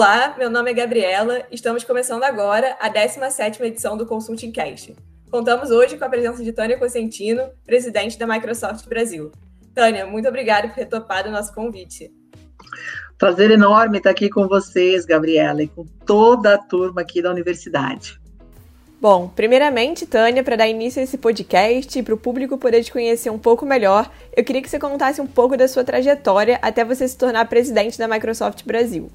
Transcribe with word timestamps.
Olá, 0.00 0.34
meu 0.38 0.48
nome 0.48 0.70
é 0.70 0.72
Gabriela. 0.72 1.42
Estamos 1.52 1.84
começando 1.84 2.22
agora 2.22 2.74
a 2.80 2.88
17ª 2.88 3.60
edição 3.66 3.98
do 3.98 4.06
Consulting 4.06 4.50
Cast. 4.50 4.96
Contamos 5.30 5.70
hoje 5.70 5.98
com 5.98 6.04
a 6.06 6.08
presença 6.08 6.42
de 6.42 6.54
Tânia 6.54 6.78
Cosentino, 6.78 7.50
presidente 7.66 8.18
da 8.18 8.26
Microsoft 8.26 8.88
Brasil. 8.88 9.30
Tânia, 9.74 10.06
muito 10.06 10.26
obrigada 10.26 10.68
por 10.68 10.74
ter 10.74 10.86
topado 10.86 11.28
o 11.28 11.32
nosso 11.32 11.54
convite. 11.54 12.10
Prazer 13.18 13.50
enorme 13.50 13.98
estar 13.98 14.08
aqui 14.08 14.30
com 14.30 14.48
vocês, 14.48 15.04
Gabriela, 15.04 15.62
e 15.62 15.68
com 15.68 15.84
toda 16.06 16.54
a 16.54 16.58
turma 16.58 17.02
aqui 17.02 17.20
da 17.20 17.30
universidade. 17.30 18.18
Bom, 19.02 19.28
primeiramente, 19.28 20.06
Tânia, 20.06 20.42
para 20.42 20.56
dar 20.56 20.66
início 20.66 20.98
a 20.98 21.04
esse 21.04 21.18
podcast 21.18 21.98
e 21.98 22.02
para 22.02 22.14
o 22.14 22.18
público 22.18 22.56
poder 22.56 22.82
te 22.82 22.90
conhecer 22.90 23.28
um 23.28 23.38
pouco 23.38 23.66
melhor, 23.66 24.10
eu 24.34 24.42
queria 24.44 24.62
que 24.62 24.70
você 24.70 24.78
contasse 24.78 25.20
um 25.20 25.26
pouco 25.26 25.58
da 25.58 25.68
sua 25.68 25.84
trajetória 25.84 26.58
até 26.62 26.86
você 26.86 27.06
se 27.06 27.18
tornar 27.18 27.46
presidente 27.50 27.98
da 27.98 28.08
Microsoft 28.08 28.64
Brasil. 28.64 29.10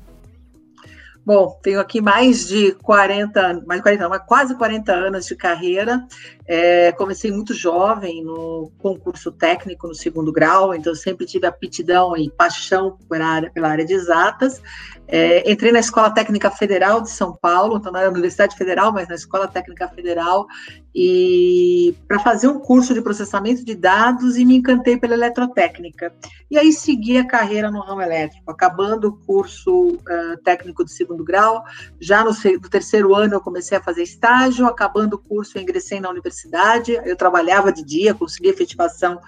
Bom, 1.26 1.60
tenho 1.64 1.80
aqui 1.80 2.00
mais 2.00 2.48
de 2.48 2.74
40, 2.84 3.64
mais 3.66 3.80
de 3.80 3.84
40, 3.84 4.10
mas 4.10 4.22
quase 4.28 4.56
40 4.56 4.94
anos 4.94 5.26
de 5.26 5.36
carreira. 5.36 6.06
É, 6.46 6.92
comecei 6.92 7.32
muito 7.32 7.52
jovem 7.52 8.24
no 8.24 8.72
concurso 8.78 9.32
técnico 9.32 9.88
no 9.88 9.96
segundo 9.96 10.32
grau, 10.32 10.76
então 10.76 10.94
sempre 10.94 11.26
tive 11.26 11.48
aptidão 11.48 12.16
e 12.16 12.30
paixão 12.30 13.00
pela 13.10 13.26
área, 13.26 13.50
pela 13.50 13.70
área 13.70 13.84
de 13.84 13.94
exatas. 13.94 14.62
É, 15.08 15.50
entrei 15.52 15.72
na 15.72 15.80
Escola 15.80 16.10
Técnica 16.10 16.50
Federal 16.50 17.02
de 17.02 17.12
São 17.12 17.36
Paulo, 17.36 17.78
então 17.78 17.96
era 17.96 18.10
Universidade 18.10 18.56
Federal, 18.56 18.92
mas 18.92 19.08
na 19.08 19.16
Escola 19.16 19.48
Técnica 19.48 19.88
Federal, 19.88 20.48
e 20.94 21.96
para 22.08 22.20
fazer 22.20 22.48
um 22.48 22.60
curso 22.60 22.94
de 22.94 23.02
processamento 23.02 23.64
de 23.64 23.76
dados 23.76 24.38
e 24.38 24.46
me 24.46 24.56
encantei 24.56 24.98
pela 24.98 25.14
eletrotécnica. 25.14 26.14
E 26.50 26.58
aí 26.58 26.72
segui 26.72 27.18
a 27.18 27.28
carreira 27.28 27.70
no 27.70 27.82
ramo 27.82 28.02
elétrico, 28.02 28.50
acabando 28.50 29.10
o 29.10 29.18
curso 29.26 29.90
uh, 29.90 30.38
técnico 30.44 30.86
de 30.86 30.92
segundo 30.92 31.24
grau. 31.24 31.64
Já 32.00 32.24
no, 32.24 32.32
no, 32.32 32.70
terceiro 32.70 33.14
ano 33.14 33.34
eu 33.34 33.42
comecei 33.42 33.78
a 33.78 33.84
fazer 33.84 34.04
estágio, 34.04 34.66
acabando 34.66 35.16
o 35.16 35.20
curso 35.20 35.58
eu 35.58 35.62
ingressei 35.62 36.00
na 36.00 36.10
universidade. 36.10 36.94
Eu 37.04 37.18
trabalhava 37.18 37.72
de 37.72 37.84
dia, 37.84 38.14
consegui 38.14 38.48
efetivação 38.48 39.20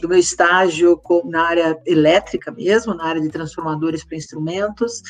do 0.00 0.08
meu 0.08 0.18
estágio 0.18 1.00
na 1.24 1.42
área 1.42 1.78
elétrica 1.84 2.50
mesmo, 2.50 2.94
na 2.94 3.04
área 3.04 3.20
de 3.20 3.28
transformadores 3.28 4.04
para 4.04 4.16
instrumentos. 4.16 5.02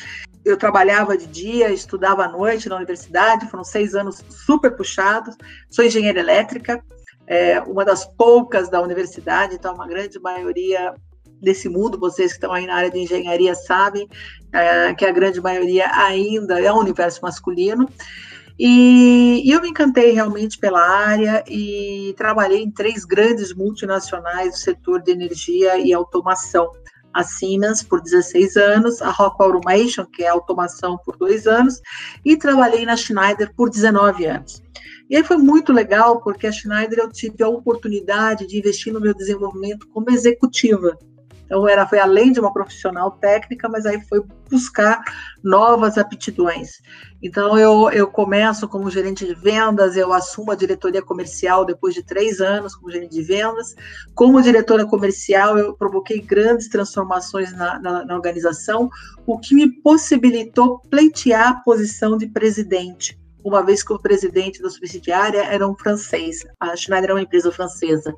Eu 0.43 0.57
trabalhava 0.57 1.17
de 1.17 1.27
dia, 1.27 1.71
estudava 1.71 2.25
à 2.25 2.27
noite 2.27 2.69
na 2.69 2.75
universidade, 2.75 3.49
foram 3.49 3.63
seis 3.63 3.95
anos 3.95 4.23
super 4.29 4.75
puxados. 4.75 5.35
Sou 5.69 5.85
engenheira 5.85 6.19
elétrica, 6.19 6.83
é, 7.27 7.61
uma 7.61 7.85
das 7.85 8.05
poucas 8.05 8.69
da 8.69 8.81
universidade, 8.81 9.55
então 9.55 9.73
uma 9.75 9.87
grande 9.87 10.19
maioria 10.19 10.93
desse 11.41 11.69
mundo, 11.69 11.99
vocês 11.99 12.31
que 12.31 12.37
estão 12.37 12.51
aí 12.51 12.65
na 12.65 12.75
área 12.75 12.91
de 12.91 12.99
engenharia 12.99 13.55
sabem 13.55 14.07
é, 14.51 14.93
que 14.93 15.05
a 15.05 15.11
grande 15.11 15.39
maioria 15.39 15.89
ainda 15.93 16.59
é 16.59 16.71
um 16.71 16.79
universo 16.79 17.21
masculino. 17.21 17.87
E, 18.59 19.41
e, 19.45 19.51
eu 19.51 19.61
me 19.61 19.69
encantei 19.69 20.11
realmente 20.11 20.57
pela 20.57 20.81
área 20.81 21.45
e 21.47 22.13
trabalhei 22.17 22.61
em 22.61 22.69
três 22.69 23.05
grandes 23.05 23.53
multinacionais 23.53 24.51
do 24.51 24.57
setor 24.57 25.01
de 25.01 25.11
energia 25.11 25.77
e 25.77 25.93
automação. 25.93 26.69
A 27.13 27.23
Siemens 27.23 27.81
por 27.81 28.01
16 28.01 28.57
anos, 28.57 29.01
a 29.01 29.09
Rockwell 29.09 29.53
Automation, 29.53 30.05
que 30.05 30.23
é 30.23 30.27
automação, 30.27 30.97
por 31.03 31.17
dois 31.17 31.47
anos, 31.47 31.81
e 32.23 32.35
trabalhei 32.35 32.85
na 32.85 32.97
Schneider 32.97 33.51
por 33.55 33.69
19 33.69 34.25
anos. 34.25 34.61
E 35.09 35.15
aí 35.15 35.23
foi 35.23 35.37
muito 35.37 35.73
legal, 35.73 36.21
porque 36.21 36.45
a 36.45 36.51
Schneider 36.51 36.99
eu 36.99 37.09
tive 37.09 37.41
a 37.41 37.47
oportunidade 37.47 38.45
de 38.45 38.59
investir 38.59 38.93
no 38.93 38.99
meu 38.99 39.13
desenvolvimento 39.13 39.87
como 39.87 40.11
executiva. 40.11 40.99
Então, 41.49 41.67
era, 41.67 41.87
foi 41.87 41.97
além 41.97 42.31
de 42.31 42.39
uma 42.39 42.53
profissional 42.53 43.09
técnica, 43.09 43.67
mas 43.67 43.83
aí 43.83 43.99
foi 44.01 44.21
buscar 44.47 45.01
novas 45.43 45.97
aptidões. 45.97 46.73
Então, 47.23 47.57
eu, 47.57 47.89
eu 47.89 48.05
começo 48.05 48.67
como 48.67 48.91
gerente 48.91 49.25
de 49.25 49.33
vendas, 49.33 49.97
eu 49.97 50.13
assumo 50.13 50.51
a 50.51 50.55
diretoria 50.55 51.01
comercial 51.01 51.65
depois 51.65 51.95
de 51.95 52.03
três 52.03 52.39
anos 52.39 52.75
como 52.75 52.91
gerente 52.91 53.13
de 53.13 53.23
vendas. 53.23 53.73
Como 54.13 54.39
diretora 54.43 54.85
comercial, 54.85 55.57
eu 55.57 55.73
provoquei 55.73 56.21
grandes 56.21 56.69
transformações 56.69 57.51
na, 57.51 57.79
na, 57.79 58.05
na 58.05 58.13
organização, 58.15 58.87
o 59.25 59.39
que 59.39 59.55
me 59.55 59.71
possibilitou 59.81 60.79
pleitear 60.87 61.47
a 61.49 61.55
posição 61.61 62.15
de 62.15 62.27
presidente 62.27 63.19
uma 63.43 63.63
vez 63.63 63.83
que 63.83 63.93
o 63.93 63.99
presidente 63.99 64.61
da 64.61 64.69
subsidiária 64.69 65.43
era 65.43 65.67
um 65.67 65.75
francês. 65.75 66.45
A 66.59 66.75
Schneider 66.75 67.11
é 67.11 67.13
uma 67.13 67.21
empresa 67.21 67.51
francesa. 67.51 68.13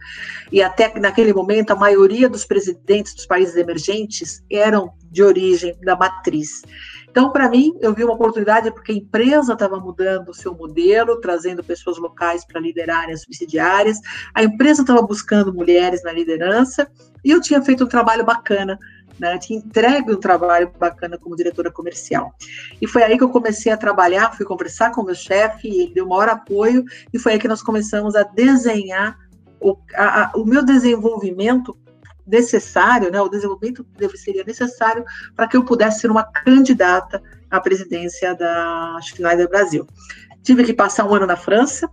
E 0.51 0.61
até 0.61 0.97
naquele 0.99 1.33
momento, 1.33 1.71
a 1.71 1.75
maioria 1.75 2.27
dos 2.27 2.45
presidentes 2.45 3.13
dos 3.13 3.25
países 3.25 3.55
emergentes 3.55 4.43
eram 4.51 4.93
de 5.11 5.23
origem 5.23 5.77
da 5.83 5.95
matriz. 5.95 6.63
Então, 7.11 7.29
para 7.29 7.49
mim, 7.49 7.77
eu 7.81 7.93
vi 7.93 8.05
uma 8.05 8.13
oportunidade 8.13 8.71
porque 8.71 8.93
a 8.93 8.95
empresa 8.95 9.51
estava 9.51 9.77
mudando 9.77 10.29
o 10.29 10.33
seu 10.33 10.55
modelo, 10.55 11.19
trazendo 11.19 11.61
pessoas 11.61 11.97
locais 11.97 12.45
para 12.45 12.61
liderarem 12.61 13.13
as 13.13 13.23
subsidiárias, 13.23 13.99
a 14.33 14.41
empresa 14.41 14.81
estava 14.81 15.01
buscando 15.01 15.53
mulheres 15.53 16.01
na 16.03 16.13
liderança, 16.13 16.89
e 17.23 17.31
eu 17.31 17.41
tinha 17.41 17.61
feito 17.61 17.83
um 17.83 17.87
trabalho 17.87 18.23
bacana 18.23 18.79
né? 19.21 19.37
Tinha 19.37 19.59
entregue 19.59 20.11
um 20.11 20.19
trabalho 20.19 20.71
bacana 20.79 21.15
como 21.15 21.35
diretora 21.35 21.71
comercial. 21.71 22.33
E 22.81 22.87
foi 22.87 23.03
aí 23.03 23.17
que 23.17 23.23
eu 23.23 23.29
comecei 23.29 23.71
a 23.71 23.77
trabalhar, 23.77 24.35
fui 24.35 24.45
conversar 24.45 24.91
com 24.91 25.01
o 25.01 25.05
meu 25.05 25.13
chefe, 25.13 25.67
ele 25.67 25.93
deu 25.93 26.07
maior 26.07 26.27
apoio, 26.27 26.83
e 27.13 27.19
foi 27.19 27.33
aí 27.33 27.39
que 27.39 27.47
nós 27.47 27.61
começamos 27.61 28.15
a 28.15 28.23
desenhar 28.23 29.15
o, 29.59 29.77
a, 29.93 30.23
a, 30.23 30.31
o 30.35 30.43
meu 30.43 30.65
desenvolvimento 30.65 31.77
necessário, 32.25 33.11
né, 33.11 33.21
o 33.21 33.29
desenvolvimento 33.29 33.85
que 33.95 34.17
seria 34.17 34.43
necessário 34.43 35.03
para 35.35 35.47
que 35.47 35.55
eu 35.55 35.63
pudesse 35.63 35.99
ser 35.99 36.09
uma 36.09 36.23
candidata 36.23 37.21
à 37.49 37.59
presidência 37.59 38.33
da 38.33 38.97
Schneider 39.01 39.47
Brasil. 39.47 39.85
Tive 40.41 40.63
que 40.63 40.73
passar 40.73 41.05
um 41.05 41.13
ano 41.13 41.27
na 41.27 41.35
França, 41.35 41.87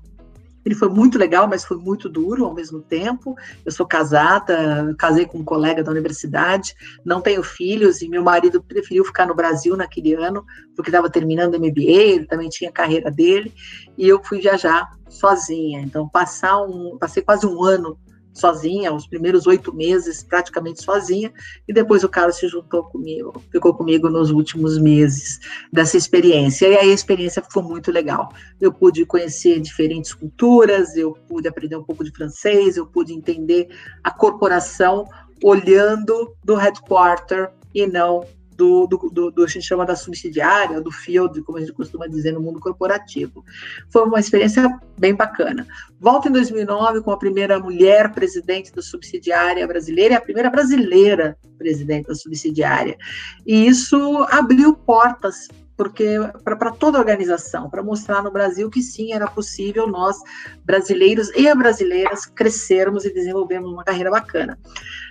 ele 0.68 0.74
foi 0.74 0.90
muito 0.90 1.18
legal, 1.18 1.48
mas 1.48 1.64
foi 1.64 1.78
muito 1.78 2.10
duro 2.10 2.44
ao 2.44 2.52
mesmo 2.52 2.82
tempo. 2.82 3.34
Eu 3.64 3.72
sou 3.72 3.86
casada, 3.86 4.94
casei 4.98 5.24
com 5.24 5.38
um 5.38 5.44
colega 5.44 5.82
da 5.82 5.90
universidade, 5.90 6.74
não 7.02 7.22
tenho 7.22 7.42
filhos 7.42 8.02
e 8.02 8.08
meu 8.08 8.22
marido 8.22 8.62
preferiu 8.62 9.02
ficar 9.02 9.26
no 9.26 9.34
Brasil 9.34 9.76
naquele 9.78 10.12
ano, 10.12 10.44
porque 10.76 10.90
estava 10.90 11.08
terminando 11.08 11.58
MBA, 11.58 11.80
ele 11.80 12.26
também 12.26 12.50
tinha 12.50 12.68
a 12.68 12.72
carreira 12.72 13.10
dele, 13.10 13.54
e 13.96 14.06
eu 14.06 14.22
fui 14.22 14.40
viajar 14.40 14.86
sozinha. 15.08 15.80
Então, 15.80 16.06
passar 16.06 16.60
um, 16.62 16.98
passei 16.98 17.22
quase 17.22 17.46
um 17.46 17.64
ano 17.64 17.98
sozinha, 18.38 18.92
os 18.92 19.06
primeiros 19.06 19.46
oito 19.46 19.74
meses 19.74 20.22
praticamente 20.22 20.82
sozinha, 20.82 21.32
e 21.66 21.72
depois 21.72 22.04
o 22.04 22.08
Carlos 22.08 22.36
se 22.36 22.48
juntou 22.48 22.84
comigo, 22.84 23.42
ficou 23.50 23.74
comigo 23.74 24.08
nos 24.08 24.30
últimos 24.30 24.78
meses 24.78 25.38
dessa 25.72 25.96
experiência. 25.96 26.66
E 26.68 26.76
aí 26.76 26.90
a 26.90 26.94
experiência 26.94 27.42
ficou 27.42 27.62
muito 27.62 27.90
legal. 27.90 28.28
Eu 28.60 28.72
pude 28.72 29.04
conhecer 29.04 29.60
diferentes 29.60 30.14
culturas, 30.14 30.96
eu 30.96 31.12
pude 31.28 31.48
aprender 31.48 31.76
um 31.76 31.84
pouco 31.84 32.04
de 32.04 32.10
francês, 32.10 32.76
eu 32.76 32.86
pude 32.86 33.12
entender 33.12 33.68
a 34.02 34.10
corporação 34.10 35.06
olhando 35.42 36.34
do 36.44 36.54
headquarter 36.54 37.50
e 37.74 37.86
não 37.86 38.24
do, 38.58 38.88
do, 38.88 39.10
do, 39.10 39.30
do, 39.30 39.44
a 39.44 39.46
gente 39.46 39.64
chama 39.64 39.86
da 39.86 39.94
subsidiária, 39.94 40.80
do 40.80 40.90
field, 40.90 41.40
como 41.42 41.58
a 41.58 41.60
gente 41.60 41.72
costuma 41.72 42.08
dizer 42.08 42.32
no 42.32 42.40
mundo 42.40 42.58
corporativo. 42.58 43.44
Foi 43.88 44.02
uma 44.02 44.18
experiência 44.18 44.68
bem 44.98 45.14
bacana. 45.14 45.64
Volto 46.00 46.28
em 46.28 46.32
2009 46.32 47.02
com 47.02 47.12
a 47.12 47.16
primeira 47.16 47.60
mulher 47.60 48.12
presidente 48.12 48.74
da 48.74 48.82
subsidiária 48.82 49.64
brasileira 49.64 50.14
e 50.14 50.16
a 50.16 50.20
primeira 50.20 50.50
brasileira 50.50 51.38
presidente 51.56 52.08
da 52.08 52.16
subsidiária. 52.16 52.98
E 53.46 53.64
isso 53.68 54.26
abriu 54.28 54.74
portas 54.74 55.46
porque 55.76 56.18
para 56.42 56.72
toda 56.72 56.98
organização, 56.98 57.70
para 57.70 57.84
mostrar 57.84 58.20
no 58.20 58.32
Brasil 58.32 58.68
que 58.68 58.82
sim, 58.82 59.12
era 59.12 59.28
possível 59.28 59.86
nós, 59.86 60.16
brasileiros 60.64 61.30
e 61.36 61.54
brasileiras, 61.54 62.26
crescermos 62.26 63.04
e 63.04 63.14
desenvolvermos 63.14 63.70
uma 63.70 63.84
carreira 63.84 64.10
bacana. 64.10 64.58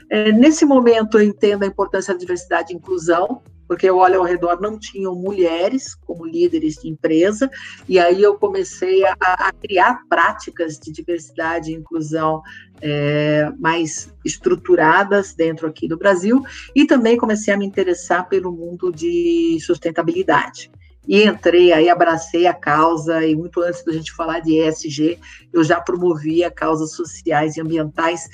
É, 0.09 0.31
nesse 0.31 0.66
momento, 0.66 1.18
eu 1.18 1.24
entendo 1.24 1.63
a 1.63 1.68
importância 1.68 2.13
da 2.13 2.19
diversidade 2.19 2.71
e 2.71 2.75
inclusão, 2.75 3.42
porque 3.68 3.89
eu 3.89 3.98
olho 3.98 4.19
ao 4.19 4.25
redor, 4.25 4.62
não 4.62 4.80
tinham 4.80 5.13
mulheres 5.13 5.94
como 5.94 6.25
líderes 6.25 6.75
de 6.75 6.88
empresa, 6.88 7.51
e 7.88 8.00
aí 8.00 8.24
eu 8.24 8.36
comecei 8.36 9.06
a, 9.06 9.15
a 9.19 9.51
criar 9.51 10.00
práticas 10.07 10.80
de 10.80 10.92
diversidade 10.92 11.71
e 11.71 11.75
inclusão 11.75 12.42
é, 12.81 13.51
mais 13.59 14.09
estruturadas 14.24 15.33
dentro 15.33 15.68
aqui 15.68 15.88
do 15.88 15.98
Brasil, 15.98 16.42
e 16.74 16.86
também 16.86 17.18
comecei 17.18 17.53
a 17.53 17.57
me 17.57 17.65
interessar 17.65 18.30
pelo 18.30 18.51
mundo 18.51 18.92
de 18.92 19.57
sustentabilidade. 19.60 20.71
E 21.07 21.24
entrei 21.24 21.71
aí, 21.71 21.89
abracei 21.89 22.48
a 22.48 22.53
causa, 22.53 23.25
e 23.25 23.33
muito 23.33 23.62
antes 23.62 23.83
da 23.83 23.94
gente 23.94 24.13
falar 24.13 24.42
de 24.42 24.60
ESG, 24.60 25.18
eu 25.53 25.63
já 25.63 25.80
promovia 25.80 26.51
causas 26.51 26.92
sociais 26.94 27.56
e 27.56 27.62
ambientais 27.62 28.27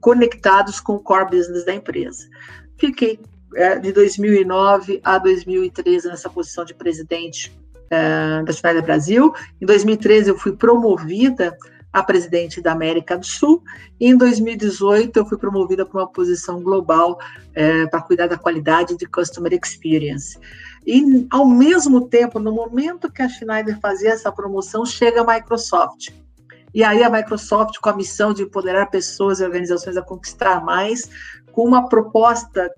conectados 0.00 0.80
com 0.80 0.94
o 0.94 1.00
core 1.00 1.30
business 1.30 1.64
da 1.64 1.74
empresa. 1.74 2.28
Fiquei 2.76 3.20
é, 3.54 3.78
de 3.78 3.92
2009 3.92 5.00
a 5.04 5.18
2013 5.18 6.08
nessa 6.08 6.30
posição 6.30 6.64
de 6.64 6.74
presidente 6.74 7.52
é, 7.90 8.42
da 8.42 8.52
Schneider 8.52 8.82
Brasil. 8.82 9.32
Em 9.60 9.66
2013 9.66 10.30
eu 10.30 10.38
fui 10.38 10.52
promovida 10.52 11.56
a 11.92 12.02
presidente 12.02 12.60
da 12.60 12.72
América 12.72 13.18
do 13.18 13.26
Sul. 13.26 13.62
E 13.98 14.08
em 14.08 14.16
2018 14.16 15.16
eu 15.18 15.26
fui 15.26 15.36
promovida 15.36 15.84
para 15.84 16.00
uma 16.00 16.06
posição 16.06 16.62
global 16.62 17.18
é, 17.54 17.86
para 17.86 18.00
cuidar 18.02 18.28
da 18.28 18.38
qualidade 18.38 18.96
de 18.96 19.06
customer 19.06 19.52
experience. 19.52 20.38
E 20.86 21.26
ao 21.30 21.46
mesmo 21.46 22.08
tempo, 22.08 22.38
no 22.38 22.52
momento 22.52 23.10
que 23.10 23.22
a 23.22 23.28
Schneider 23.28 23.78
fazia 23.80 24.10
essa 24.10 24.32
promoção, 24.32 24.86
chega 24.86 25.20
a 25.20 25.34
Microsoft. 25.34 26.10
E 26.74 26.84
aí 26.84 27.02
a 27.02 27.10
Microsoft, 27.10 27.78
com 27.80 27.88
a 27.88 27.96
missão 27.96 28.32
de 28.32 28.42
empoderar 28.42 28.86
pessoas 28.86 29.40
e 29.40 29.44
organizações 29.44 29.96
a 29.96 30.02
conquistar 30.02 30.64
mais, 30.64 31.10
com 31.52 31.64
uma 31.64 31.88
proposta 31.88 32.70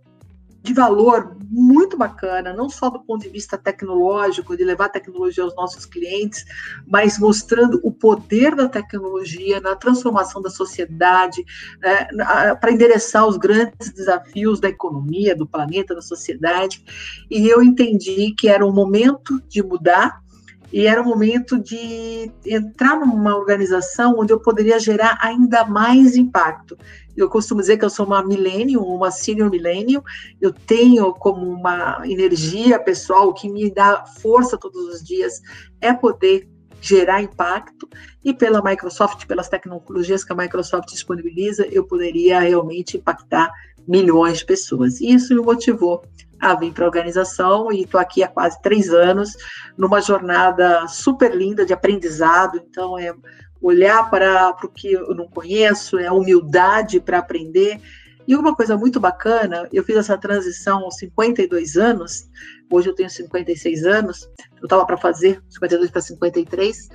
de 0.62 0.73
valor 0.73 1.37
muito 1.50 1.97
bacana, 1.97 2.53
não 2.53 2.71
só 2.71 2.89
do 2.89 3.00
ponto 3.00 3.23
de 3.23 3.29
vista 3.29 3.59
tecnológico, 3.59 4.56
de 4.56 4.65
levar 4.65 4.89
tecnologia 4.89 5.43
aos 5.43 5.56
nossos 5.56 5.85
clientes, 5.85 6.44
mas 6.87 7.19
mostrando 7.19 7.81
o 7.83 7.91
poder 7.91 8.55
da 8.55 8.69
tecnologia 8.69 9.61
na 9.61 9.75
transformação 9.75 10.41
da 10.41 10.50
sociedade, 10.50 11.44
né, 11.81 12.06
para 12.55 12.71
endereçar 12.71 13.27
os 13.27 13.37
grandes 13.37 13.93
desafios 13.93 14.61
da 14.61 14.69
economia, 14.69 15.35
do 15.35 15.47
planeta, 15.47 15.94
da 15.97 16.03
sociedade. 16.03 16.85
E 17.29 17.49
eu 17.49 17.61
entendi 17.61 18.33
que 18.39 18.49
era 18.49 18.65
o 18.65 18.73
momento 18.73 19.43
de 19.49 19.62
mudar 19.62 20.23
e 20.72 20.86
era 20.86 21.02
o 21.02 21.04
momento 21.04 21.58
de 21.58 22.30
entrar 22.46 22.98
numa 22.98 23.36
organização 23.36 24.16
onde 24.19 24.32
eu 24.32 24.40
poderia 24.40 24.80
gerar 24.80 25.19
ainda 25.20 25.64
mais 25.64 26.16
impacto. 26.16 26.76
Eu 27.14 27.28
costumo 27.28 27.60
dizer 27.60 27.76
que 27.76 27.84
eu 27.84 27.90
sou 27.90 28.06
uma 28.06 28.24
millennium, 28.24 28.82
uma 28.82 29.10
senior 29.10 29.50
millennium. 29.50 30.02
Eu 30.40 30.52
tenho 30.52 31.12
como 31.12 31.46
uma 31.46 32.00
energia 32.04 32.78
pessoal 32.78 33.34
que 33.34 33.50
me 33.50 33.70
dá 33.70 34.04
força 34.06 34.56
todos 34.56 34.94
os 34.94 35.02
dias 35.04 35.40
é 35.80 35.92
poder 35.92 36.48
gerar 36.80 37.22
impacto 37.22 37.88
e 38.24 38.34
pela 38.34 38.60
Microsoft, 38.60 39.26
pelas 39.26 39.48
tecnologias 39.48 40.24
que 40.24 40.32
a 40.32 40.36
Microsoft 40.36 40.88
disponibiliza, 40.88 41.64
eu 41.66 41.84
poderia 41.84 42.40
realmente 42.40 42.96
impactar 42.96 43.52
milhões 43.87 44.38
de 44.38 44.46
pessoas. 44.46 45.00
E 45.00 45.12
isso 45.12 45.34
me 45.34 45.40
motivou 45.40 46.05
a 46.40 46.55
vir 46.55 46.73
para 46.73 46.84
a 46.84 46.88
organização 46.88 47.70
e 47.73 47.82
estou 47.82 48.00
aqui 48.00 48.23
há 48.23 48.29
quase 48.29 48.61
três 48.61 48.90
anos 48.90 49.37
numa 49.76 50.00
jornada 50.00 50.87
super 50.88 51.34
linda 51.34 51.64
de 51.64 51.73
aprendizado. 51.73 52.61
Então, 52.69 52.99
é 52.99 53.14
olhar 53.61 54.11
para 54.11 54.50
o 54.64 54.69
que 54.69 54.93
eu 54.93 55.14
não 55.14 55.29
conheço, 55.29 55.99
é 55.99 56.11
humildade 56.11 56.99
para 57.00 57.19
aprender. 57.19 57.81
E 58.26 58.37
uma 58.37 58.55
coisa 58.55 58.76
muito 58.76 59.00
bacana, 59.00 59.69
eu 59.73 59.84
fiz 59.84 59.96
essa 59.96 60.17
transição 60.17 60.84
aos 60.84 60.96
52 60.96 61.76
anos, 61.76 62.29
hoje 62.70 62.88
eu 62.88 62.94
tenho 62.94 63.11
56 63.11 63.84
anos, 63.84 64.29
eu 64.61 64.64
estava 64.64 64.87
para 64.87 64.96
fazer 64.96 65.43
52 65.50 65.90
para 65.90 66.00
53, 66.00 66.88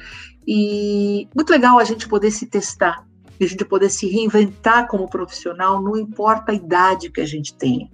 e 0.48 1.28
muito 1.36 1.50
legal 1.50 1.78
a 1.80 1.84
gente 1.84 2.07
poder 2.07 2.31
se 2.31 2.45
testar, 2.45 3.06
a 3.44 3.48
gente 3.48 3.66
poder 3.66 3.89
se 3.89 4.07
reinventar 4.07 4.88
como 4.88 5.10
profissional, 5.10 5.81
não 5.81 5.98
importa 5.98 6.51
a 6.51 6.56
idade 6.56 7.12
que 7.12 7.22
a 7.22 7.25
gente 7.25 7.54
tenha. 7.54 7.89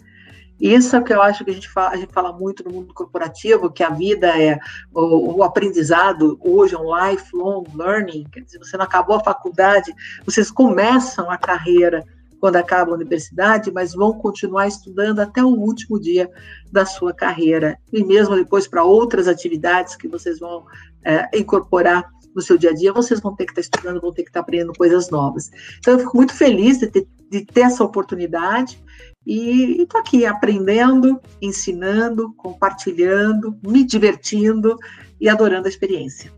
Isso 0.60 0.96
é 0.96 1.00
o 1.00 1.04
que 1.04 1.14
eu 1.14 1.22
acho 1.22 1.44
que 1.44 1.52
a 1.52 1.54
gente 1.54 1.70
fala, 1.70 1.90
a 1.90 1.98
gente 1.98 2.14
fala 2.14 2.32
muito 2.32 2.64
no 2.64 2.72
mundo 2.72 2.94
corporativo, 2.94 3.72
que 3.72 3.84
a 3.84 3.90
vida 3.90 4.28
é 4.42 4.58
o, 4.94 5.38
o 5.38 5.44
aprendizado, 5.44 6.40
hoje 6.42 6.76
é 6.76 6.78
um 6.78 6.96
lifelong 6.96 7.66
learning, 7.76 8.26
quer 8.32 8.42
dizer, 8.42 8.60
você 8.60 8.78
não 8.78 8.86
acabou 8.86 9.18
a 9.18 9.24
faculdade, 9.24 9.94
vocês 10.26 10.50
começam 10.50 11.30
a 11.30 11.38
carreira 11.38 12.06
quando 12.40 12.58
acaba 12.58 12.92
a 12.92 12.96
universidade, 12.96 13.72
mas 13.72 13.94
vão 13.94 14.14
continuar 14.14 14.68
estudando 14.68 15.20
até 15.20 15.44
o 15.44 15.48
último 15.48 16.00
dia 16.00 16.30
da 16.72 16.86
sua 16.86 17.14
carreira, 17.14 17.78
e 17.92 18.04
mesmo 18.04 18.36
depois 18.36 18.68
para 18.68 18.84
outras 18.84 19.28
atividades 19.28 19.96
que 19.96 20.08
vocês 20.08 20.40
vão 20.40 20.66
é, 21.04 21.30
incorporar 21.38 22.10
no 22.36 22.42
seu 22.42 22.58
dia 22.58 22.72
a 22.72 22.74
dia, 22.74 22.94
vocês 22.94 23.20
vão 23.20 23.36
ter 23.36 23.46
que 23.46 23.52
estar 23.52 23.62
estudando, 23.62 24.02
vão 24.02 24.12
ter 24.12 24.24
que 24.24 24.30
estar 24.30 24.40
aprendendo 24.42 24.74
coisas 24.74 25.10
novas. 25.10 25.52
Então, 25.80 25.94
eu 25.94 26.00
fico 26.00 26.18
muito 26.18 26.34
feliz 26.34 26.80
de 26.80 26.88
ter, 26.88 27.08
de 27.30 27.46
ter 27.46 27.62
essa 27.62 27.84
oportunidade 27.84 28.82
e 29.26 29.82
estou 29.82 30.02
aqui 30.02 30.26
aprendendo, 30.26 31.20
ensinando, 31.42 32.34
compartilhando, 32.34 33.58
me 33.66 33.84
divertindo 33.84 34.78
e 35.20 35.30
adorando 35.30 35.68
a 35.68 35.70
experiência. 35.70 36.32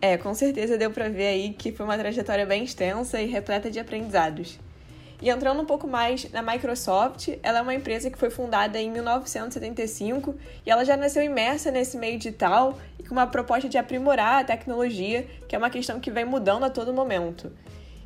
É, 0.00 0.18
com 0.18 0.34
certeza 0.34 0.76
deu 0.76 0.90
para 0.90 1.08
ver 1.08 1.28
aí 1.28 1.52
que 1.52 1.70
foi 1.70 1.86
uma 1.86 1.96
trajetória 1.96 2.44
bem 2.44 2.64
extensa 2.64 3.20
e 3.22 3.26
repleta 3.26 3.70
de 3.70 3.78
aprendizados. 3.78 4.58
E 5.22 5.30
entrando 5.30 5.62
um 5.62 5.64
pouco 5.64 5.86
mais 5.86 6.28
na 6.32 6.42
Microsoft, 6.42 7.28
ela 7.44 7.60
é 7.60 7.62
uma 7.62 7.72
empresa 7.72 8.10
que 8.10 8.18
foi 8.18 8.28
fundada 8.28 8.76
em 8.80 8.90
1975 8.90 10.34
e 10.66 10.70
ela 10.70 10.84
já 10.84 10.96
nasceu 10.96 11.22
imersa 11.22 11.70
nesse 11.70 11.96
meio 11.96 12.18
digital 12.18 12.76
e 12.98 13.04
com 13.04 13.12
uma 13.12 13.28
proposta 13.28 13.68
de 13.68 13.78
aprimorar 13.78 14.40
a 14.40 14.44
tecnologia, 14.44 15.24
que 15.46 15.54
é 15.54 15.58
uma 15.58 15.70
questão 15.70 16.00
que 16.00 16.10
vem 16.10 16.24
mudando 16.24 16.64
a 16.64 16.70
todo 16.70 16.92
momento. 16.92 17.52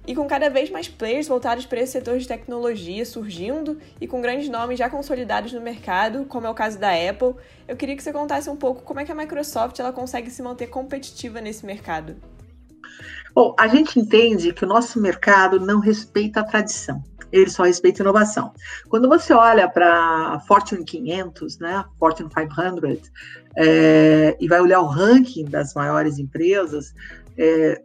E 0.06 0.14
com 0.14 0.26
cada 0.26 0.50
vez 0.50 0.68
mais 0.68 0.88
players 0.88 1.26
voltados 1.26 1.64
para 1.64 1.80
esse 1.80 1.92
setor 1.92 2.18
de 2.18 2.28
tecnologia 2.28 3.06
surgindo 3.06 3.80
e 3.98 4.06
com 4.06 4.20
grandes 4.20 4.50
nomes 4.50 4.78
já 4.78 4.90
consolidados 4.90 5.54
no 5.54 5.60
mercado, 5.62 6.26
como 6.26 6.46
é 6.46 6.50
o 6.50 6.54
caso 6.54 6.78
da 6.78 6.90
Apple, 6.90 7.34
eu 7.66 7.78
queria 7.78 7.96
que 7.96 8.02
você 8.02 8.12
contasse 8.12 8.50
um 8.50 8.56
pouco 8.56 8.82
como 8.82 9.00
é 9.00 9.06
que 9.06 9.10
a 9.10 9.14
Microsoft 9.14 9.78
ela 9.78 9.90
consegue 9.90 10.30
se 10.30 10.42
manter 10.42 10.66
competitiva 10.66 11.40
nesse 11.40 11.64
mercado. 11.64 12.14
Bom, 13.36 13.54
a 13.58 13.68
gente 13.68 14.00
entende 14.00 14.50
que 14.54 14.64
o 14.64 14.66
nosso 14.66 14.98
mercado 14.98 15.60
não 15.60 15.78
respeita 15.78 16.40
a 16.40 16.42
tradição, 16.42 17.04
ele 17.30 17.50
só 17.50 17.64
respeita 17.64 18.00
a 18.00 18.04
inovação. 18.04 18.50
Quando 18.88 19.10
você 19.10 19.34
olha 19.34 19.68
para 19.68 20.40
Fortune 20.48 20.82
500, 20.82 21.58
né, 21.58 21.84
Fortune 21.98 22.30
500, 22.30 23.12
é, 23.54 24.38
e 24.40 24.48
vai 24.48 24.58
olhar 24.62 24.80
o 24.80 24.86
ranking 24.86 25.44
das 25.44 25.74
maiores 25.74 26.18
empresas, 26.18 26.94
é, 27.36 27.82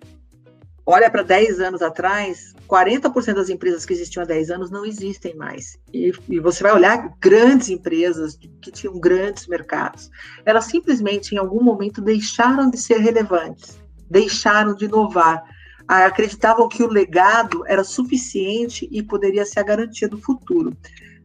olha 0.85 1.11
para 1.11 1.21
10 1.21 1.59
anos 1.59 1.81
atrás, 1.81 2.53
40% 2.65 3.33
das 3.33 3.49
empresas 3.49 3.85
que 3.85 3.91
existiam 3.91 4.23
há 4.23 4.25
10 4.25 4.51
anos 4.51 4.71
não 4.71 4.85
existem 4.85 5.35
mais. 5.35 5.77
E, 5.93 6.13
e, 6.29 6.39
você 6.39 6.63
vai 6.63 6.71
olhar 6.71 7.13
grandes 7.19 7.67
empresas 7.67 8.39
que 8.61 8.71
tinham 8.71 8.97
grandes 8.97 9.47
mercados. 9.47 10.09
Elas 10.45 10.63
simplesmente, 10.63 11.35
em 11.35 11.37
algum 11.37 11.61
momento, 11.61 11.99
deixaram 11.99 12.69
de 12.69 12.77
ser 12.77 12.99
relevantes, 12.99 13.80
deixaram 14.11 14.75
de 14.75 14.85
inovar. 14.85 15.41
Acreditavam 15.87 16.67
que 16.67 16.83
o 16.83 16.87
legado 16.87 17.63
era 17.65 17.83
suficiente 17.83 18.87
e 18.91 19.01
poderia 19.01 19.45
ser 19.45 19.61
a 19.61 19.63
garantia 19.63 20.07
do 20.07 20.17
futuro. 20.17 20.75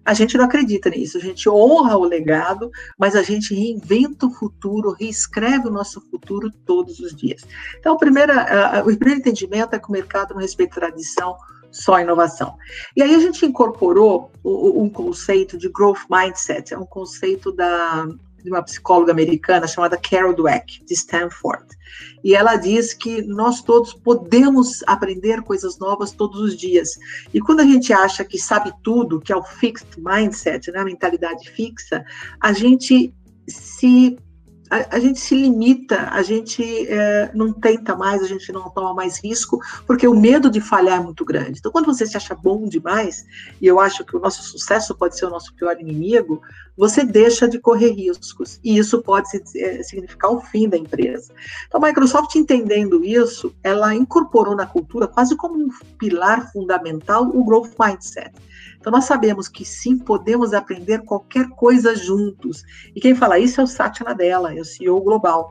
A 0.05 0.15
gente 0.15 0.38
não 0.38 0.44
acredita 0.44 0.88
nisso, 0.88 1.19
a 1.19 1.21
gente 1.21 1.49
honra 1.49 1.97
o 1.97 2.05
legado, 2.05 2.71
mas 2.97 3.17
a 3.17 3.23
gente 3.25 3.53
reinventa 3.53 4.27
o 4.27 4.31
futuro, 4.31 4.93
reescreve 4.93 5.67
o 5.67 5.71
nosso 5.71 6.00
futuro 6.00 6.49
todos 6.65 7.00
os 7.00 7.15
dias. 7.15 7.44
Então, 7.77 7.94
a 7.94 7.99
primeira, 7.99 8.83
uh, 8.85 8.89
o 8.89 8.97
primeiro 8.97 9.21
entendimento 9.21 9.75
é 9.75 9.81
que 9.81 9.89
o 9.89 9.93
mercado 9.93 10.32
não 10.32 10.41
respeita 10.41 10.77
tradição, 10.77 11.37
só 11.73 11.99
inovação. 12.00 12.56
E 12.97 13.03
aí 13.03 13.17
a 13.17 13.19
gente 13.19 13.44
incorporou 13.44 14.31
um 14.44 14.89
conceito 14.89 15.59
de 15.59 15.69
growth 15.69 16.06
mindset, 16.08 16.72
é 16.72 16.79
um 16.79 16.87
conceito 16.87 17.51
da 17.51 18.06
de 18.46 18.53
uma 18.53 18.62
psicóloga 18.62 19.10
americana 19.10 19.67
chamada 19.67 19.98
Carol 19.98 20.32
Dweck, 20.32 20.84
de 20.84 20.94
Stanford. 20.94 21.67
E 22.22 22.32
ela 22.32 22.55
diz 22.55 22.94
que 22.94 23.20
nós 23.22 23.60
todos 23.60 23.93
podemos 23.93 24.84
aprender 24.86 25.43
coisas 25.43 25.79
novas 25.79 26.12
todos 26.12 26.41
os 26.41 26.56
dias. 26.56 26.91
E 27.34 27.41
quando 27.41 27.60
a 27.60 27.65
gente 27.65 27.93
acha 27.93 28.24
que 28.24 28.38
sabe 28.38 28.72
tudo, 28.84 29.20
que 29.20 29.32
é 29.32 29.36
o 29.36 29.43
fixed 29.43 29.98
mindset, 29.98 30.70
né, 30.70 30.79
a 30.79 30.84
mentalidade 30.84 31.50
fixa, 31.50 32.05
a 32.41 32.53
gente 32.53 33.12
se 33.48 34.17
a, 34.70 34.96
a, 34.96 34.99
gente 34.99 35.20
se 35.20 35.35
limita, 35.35 36.08
a 36.11 36.23
gente 36.23 36.63
é, 36.89 37.31
não 37.35 37.53
tenta 37.53 37.94
mais, 37.94 38.23
a 38.23 38.27
gente 38.27 38.51
não 38.53 38.69
toma 38.70 38.94
mais 38.94 39.23
risco, 39.23 39.61
porque 39.87 40.06
o 40.06 40.15
medo 40.15 40.51
de 40.51 40.61
falhar 40.61 41.01
é 41.01 41.03
muito 41.03 41.25
grande. 41.25 41.58
Então, 41.58 41.70
quando 41.70 41.87
você 41.87 42.06
se 42.06 42.17
acha 42.17 42.35
bom 42.35 42.67
demais, 42.67 43.25
e 43.61 43.67
eu 43.67 43.79
acho 43.79 44.05
que 44.05 44.17
o 44.17 44.20
nosso 44.20 44.43
sucesso 44.43 44.94
pode 44.94 45.17
ser 45.17 45.27
o 45.27 45.31
nosso 45.31 45.55
pior 45.55 45.79
inimigo, 45.81 46.41
você 46.77 47.05
deixa 47.05 47.49
de 47.49 47.58
correr 47.58 47.91
riscos, 47.93 48.61
e 48.63 48.77
isso 48.77 49.01
pode 49.03 49.29
é, 49.56 49.82
significar 49.82 50.31
o 50.31 50.41
fim 50.41 50.69
da 50.69 50.77
empresa. 50.77 51.32
Então, 51.67 51.82
a 51.82 51.87
Microsoft, 51.87 52.35
entendendo 52.35 53.05
isso, 53.05 53.55
ela 53.63 53.94
incorporou 53.94 54.55
na 54.55 54.67
cultura, 54.67 55.06
quase 55.06 55.37
como 55.37 55.56
um 55.56 55.69
pilar 55.99 56.53
fundamental, 56.53 57.25
o 57.29 57.44
Growth 57.44 57.73
Mindset. 57.79 58.32
Então, 58.86 58.96
nós 58.96 59.06
sabemos 59.06 59.48
que 59.48 59.64
sim, 59.64 59.98
podemos 59.98 60.55
aprender 60.55 61.00
qualquer 61.00 61.48
coisa 61.48 61.96
juntos. 61.96 62.62
E 62.94 63.00
quem 63.00 63.16
fala 63.16 63.36
isso 63.36 63.60
é 63.60 63.64
o 63.64 63.66
Satya 63.66 64.05
Nadella, 64.05 64.55
é 64.55 64.60
o 64.60 64.64
CEO 64.64 65.00
global. 65.00 65.50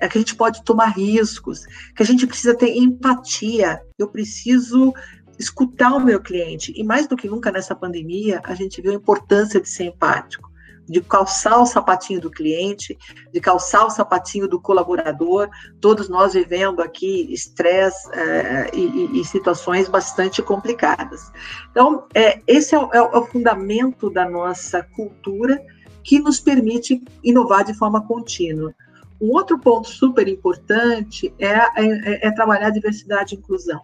É 0.00 0.08
que 0.08 0.18
a 0.18 0.20
gente 0.20 0.34
pode 0.34 0.64
tomar 0.64 0.86
riscos, 0.86 1.66
que 1.94 2.02
a 2.02 2.04
gente 2.04 2.26
precisa 2.26 2.52
ter 2.52 2.76
empatia. 2.76 3.80
Eu 3.96 4.08
preciso 4.08 4.92
escutar 5.38 5.92
o 5.92 6.04
meu 6.04 6.20
cliente. 6.20 6.72
E 6.74 6.82
mais 6.82 7.06
do 7.06 7.16
que 7.16 7.28
nunca 7.28 7.52
nessa 7.52 7.76
pandemia, 7.76 8.40
a 8.42 8.56
gente 8.56 8.82
viu 8.82 8.90
a 8.90 8.96
importância 8.96 9.60
de 9.60 9.68
ser 9.68 9.84
empático 9.84 10.50
de 10.88 11.00
calçar 11.00 11.60
o 11.60 11.66
sapatinho 11.66 12.20
do 12.20 12.30
cliente, 12.30 12.96
de 13.32 13.40
calçar 13.40 13.86
o 13.86 13.90
sapatinho 13.90 14.46
do 14.46 14.60
colaborador, 14.60 15.48
todos 15.80 16.08
nós 16.08 16.34
vivendo 16.34 16.80
aqui 16.80 17.32
estresse 17.32 18.08
é, 18.12 18.70
e, 18.74 19.20
e, 19.20 19.24
situações 19.24 19.88
bastante 19.88 20.42
complicadas. 20.42 21.32
Então, 21.70 22.06
é, 22.14 22.40
esse 22.46 22.74
é 22.74 22.78
o, 22.78 22.90
é 22.92 23.00
o 23.00 23.26
fundamento 23.26 24.10
da 24.10 24.28
nossa 24.28 24.82
cultura 24.82 25.60
que 26.02 26.20
nos 26.20 26.38
permite 26.38 27.02
inovar 27.22 27.64
de 27.64 27.74
forma 27.74 28.06
contínua. 28.06 28.74
Um 29.20 29.30
outro 29.30 29.58
ponto 29.58 29.88
super 29.88 30.28
importante 30.28 31.32
é, 31.38 31.48
é, 31.48 32.28
é 32.28 32.30
trabalhar 32.30 32.70
diversidade 32.70 33.34
e 33.34 33.38
inclusão. 33.38 33.80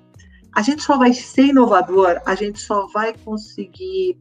A 0.53 0.63
gente 0.63 0.83
só 0.83 0.99
vai 0.99 1.13
ser 1.15 1.47
inovador, 1.47 2.21
a 2.27 2.35
gente 2.35 2.61
só 2.61 2.87
vai 2.89 3.15
conseguir 3.25 4.19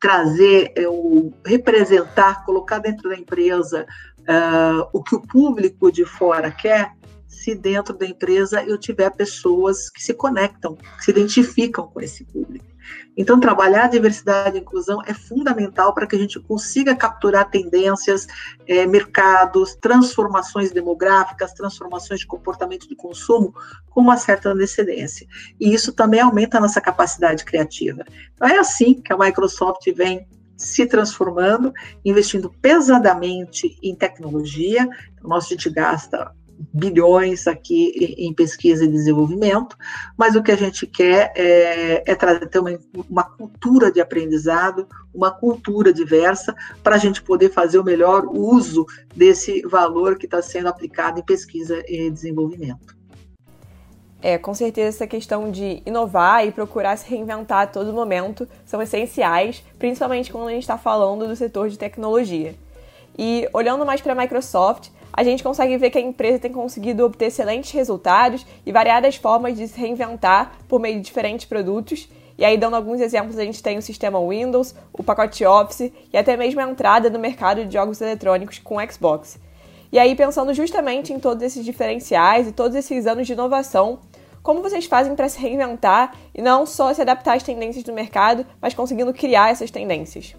trazer, 0.00 0.72
o, 0.88 1.32
representar, 1.44 2.44
colocar 2.44 2.78
dentro 2.78 3.08
da 3.08 3.16
empresa 3.16 3.86
uh, 4.20 4.88
o 4.92 5.02
que 5.02 5.14
o 5.14 5.20
público 5.20 5.90
de 5.90 6.04
fora 6.04 6.50
quer, 6.50 6.92
se 7.26 7.54
dentro 7.54 7.96
da 7.96 8.06
empresa 8.06 8.62
eu 8.62 8.78
tiver 8.78 9.10
pessoas 9.10 9.90
que 9.90 10.02
se 10.02 10.14
conectam, 10.14 10.76
que 10.76 11.04
se 11.04 11.10
identificam 11.10 11.86
com 11.86 12.00
esse 12.00 12.24
público. 12.24 12.67
Então, 13.18 13.40
trabalhar 13.40 13.86
a 13.86 13.88
diversidade 13.88 14.56
e 14.56 14.60
inclusão 14.60 15.02
é 15.04 15.12
fundamental 15.12 15.92
para 15.92 16.06
que 16.06 16.14
a 16.14 16.18
gente 16.18 16.38
consiga 16.38 16.94
capturar 16.94 17.50
tendências, 17.50 18.28
é, 18.64 18.86
mercados, 18.86 19.74
transformações 19.74 20.70
demográficas, 20.70 21.52
transformações 21.52 22.20
de 22.20 22.26
comportamento 22.28 22.88
de 22.88 22.94
consumo 22.94 23.52
com 23.90 24.02
uma 24.02 24.16
certa 24.16 24.50
antecedência. 24.50 25.26
E 25.58 25.74
isso 25.74 25.92
também 25.92 26.20
aumenta 26.20 26.58
a 26.58 26.60
nossa 26.60 26.80
capacidade 26.80 27.44
criativa. 27.44 28.04
Então, 28.34 28.46
é 28.46 28.56
assim 28.56 28.94
que 28.94 29.12
a 29.12 29.18
Microsoft 29.18 29.84
vem 29.96 30.24
se 30.56 30.86
transformando, 30.86 31.72
investindo 32.04 32.52
pesadamente 32.62 33.76
em 33.82 33.96
tecnologia. 33.96 34.88
Então, 35.16 35.34
a 35.34 35.40
gente 35.40 35.68
gasta 35.68 36.32
bilhões 36.72 37.46
aqui 37.46 38.16
em 38.18 38.32
pesquisa 38.32 38.84
e 38.84 38.88
desenvolvimento, 38.88 39.76
mas 40.16 40.34
o 40.34 40.42
que 40.42 40.50
a 40.50 40.56
gente 40.56 40.86
quer 40.86 41.32
é, 41.36 42.02
é 42.06 42.14
trazer 42.14 42.58
uma, 42.58 42.78
uma 43.08 43.22
cultura 43.22 43.90
de 43.92 44.00
aprendizado, 44.00 44.86
uma 45.14 45.30
cultura 45.30 45.92
diversa, 45.92 46.54
para 46.82 46.96
a 46.96 46.98
gente 46.98 47.22
poder 47.22 47.50
fazer 47.50 47.78
o 47.78 47.84
melhor 47.84 48.26
uso 48.26 48.86
desse 49.14 49.62
valor 49.62 50.16
que 50.16 50.26
está 50.26 50.42
sendo 50.42 50.68
aplicado 50.68 51.20
em 51.20 51.24
pesquisa 51.24 51.82
e 51.88 52.10
desenvolvimento. 52.10 52.98
É, 54.20 54.36
com 54.36 54.52
certeza 54.52 54.88
essa 54.88 55.06
questão 55.06 55.48
de 55.48 55.80
inovar 55.86 56.44
e 56.44 56.50
procurar 56.50 56.96
se 56.96 57.08
reinventar 57.08 57.62
a 57.62 57.66
todo 57.66 57.92
momento 57.92 58.48
são 58.66 58.82
essenciais, 58.82 59.62
principalmente 59.78 60.32
quando 60.32 60.48
a 60.48 60.50
gente 60.50 60.62
está 60.62 60.76
falando 60.76 61.28
do 61.28 61.36
setor 61.36 61.68
de 61.68 61.78
tecnologia. 61.78 62.56
E 63.16 63.48
olhando 63.52 63.86
mais 63.86 64.00
para 64.00 64.12
a 64.12 64.16
Microsoft, 64.16 64.90
a 65.12 65.24
gente 65.24 65.42
consegue 65.42 65.76
ver 65.76 65.90
que 65.90 65.98
a 65.98 66.00
empresa 66.00 66.38
tem 66.38 66.52
conseguido 66.52 67.04
obter 67.04 67.26
excelentes 67.26 67.72
resultados 67.72 68.46
e 68.64 68.72
variadas 68.72 69.16
formas 69.16 69.56
de 69.56 69.66
se 69.66 69.78
reinventar 69.78 70.52
por 70.68 70.78
meio 70.80 70.96
de 70.96 71.02
diferentes 71.02 71.46
produtos. 71.46 72.08
E 72.36 72.44
aí, 72.44 72.56
dando 72.56 72.76
alguns 72.76 73.00
exemplos, 73.00 73.36
a 73.36 73.44
gente 73.44 73.62
tem 73.62 73.78
o 73.78 73.82
sistema 73.82 74.20
Windows, 74.20 74.74
o 74.92 75.02
pacote 75.02 75.44
Office 75.44 75.92
e 76.12 76.16
até 76.16 76.36
mesmo 76.36 76.60
a 76.60 76.70
entrada 76.70 77.10
no 77.10 77.18
mercado 77.18 77.64
de 77.64 77.72
jogos 77.72 78.00
eletrônicos 78.00 78.58
com 78.58 78.76
Xbox. 78.88 79.38
E 79.90 79.98
aí, 79.98 80.14
pensando 80.14 80.52
justamente 80.54 81.12
em 81.12 81.18
todos 81.18 81.42
esses 81.42 81.64
diferenciais 81.64 82.46
e 82.46 82.52
todos 82.52 82.76
esses 82.76 83.06
anos 83.06 83.26
de 83.26 83.32
inovação, 83.32 83.98
como 84.42 84.62
vocês 84.62 84.86
fazem 84.86 85.16
para 85.16 85.28
se 85.28 85.40
reinventar 85.40 86.14
e 86.34 86.40
não 86.40 86.64
só 86.64 86.92
se 86.94 87.02
adaptar 87.02 87.36
às 87.36 87.42
tendências 87.42 87.82
do 87.82 87.92
mercado, 87.92 88.46
mas 88.60 88.74
conseguindo 88.74 89.12
criar 89.12 89.50
essas 89.50 89.70
tendências? 89.70 90.34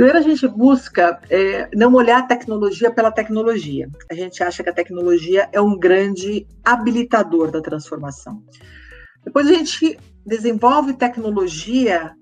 Primeiro, 0.00 0.18
a 0.18 0.22
gente 0.22 0.48
busca 0.48 1.20
é, 1.28 1.68
não 1.76 1.92
olhar 1.92 2.20
a 2.20 2.26
tecnologia 2.26 2.90
pela 2.90 3.12
tecnologia. 3.12 3.86
A 4.10 4.14
gente 4.14 4.42
acha 4.42 4.62
que 4.62 4.70
a 4.70 4.72
tecnologia 4.72 5.46
é 5.52 5.60
um 5.60 5.78
grande 5.78 6.46
habilitador 6.64 7.50
da 7.50 7.60
transformação. 7.60 8.42
Depois, 9.22 9.46
a 9.46 9.52
gente 9.52 9.98
desenvolve 10.24 10.94
tecnologia 10.94 12.14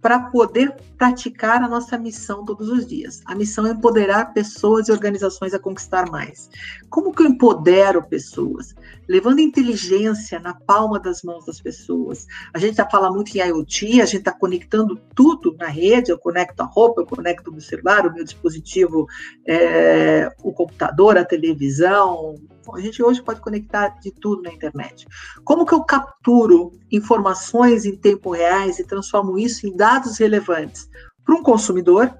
para 0.00 0.18
poder 0.30 0.74
praticar 1.00 1.62
a 1.62 1.68
nossa 1.68 1.96
missão 1.96 2.44
todos 2.44 2.68
os 2.68 2.86
dias. 2.86 3.22
A 3.24 3.34
missão 3.34 3.66
é 3.66 3.70
empoderar 3.70 4.34
pessoas 4.34 4.86
e 4.86 4.92
organizações 4.92 5.54
a 5.54 5.58
conquistar 5.58 6.10
mais. 6.10 6.50
Como 6.90 7.10
que 7.10 7.22
eu 7.22 7.26
empodero 7.26 8.02
pessoas? 8.02 8.74
Levando 9.08 9.38
inteligência 9.38 10.38
na 10.38 10.52
palma 10.52 11.00
das 11.00 11.22
mãos 11.22 11.46
das 11.46 11.58
pessoas. 11.58 12.26
A 12.52 12.58
gente 12.58 12.76
já 12.76 12.86
fala 12.86 13.10
muito 13.10 13.34
em 13.34 13.40
IoT, 13.40 14.02
a 14.02 14.04
gente 14.04 14.18
está 14.18 14.32
conectando 14.32 15.00
tudo 15.14 15.56
na 15.58 15.68
rede, 15.68 16.10
eu 16.10 16.18
conecto 16.18 16.62
a 16.62 16.66
roupa, 16.66 17.00
eu 17.00 17.06
conecto 17.06 17.48
o 17.48 17.52
meu 17.54 17.62
celular, 17.62 18.06
o 18.06 18.12
meu 18.12 18.22
dispositivo, 18.22 19.06
é, 19.48 20.30
o 20.44 20.52
computador, 20.52 21.16
a 21.16 21.24
televisão, 21.24 22.34
a 22.74 22.80
gente 22.80 23.02
hoje 23.02 23.22
pode 23.22 23.40
conectar 23.40 23.88
de 24.00 24.10
tudo 24.10 24.42
na 24.42 24.52
internet. 24.52 25.06
Como 25.44 25.64
que 25.64 25.72
eu 25.72 25.82
capturo 25.82 26.72
informações 26.92 27.86
em 27.86 27.96
tempo 27.96 28.30
reais 28.32 28.78
e 28.78 28.84
transformo 28.84 29.38
isso 29.38 29.66
em 29.66 29.74
dados 29.74 30.18
relevantes 30.18 30.89
para 31.30 31.38
um 31.38 31.42
consumidor, 31.44 32.12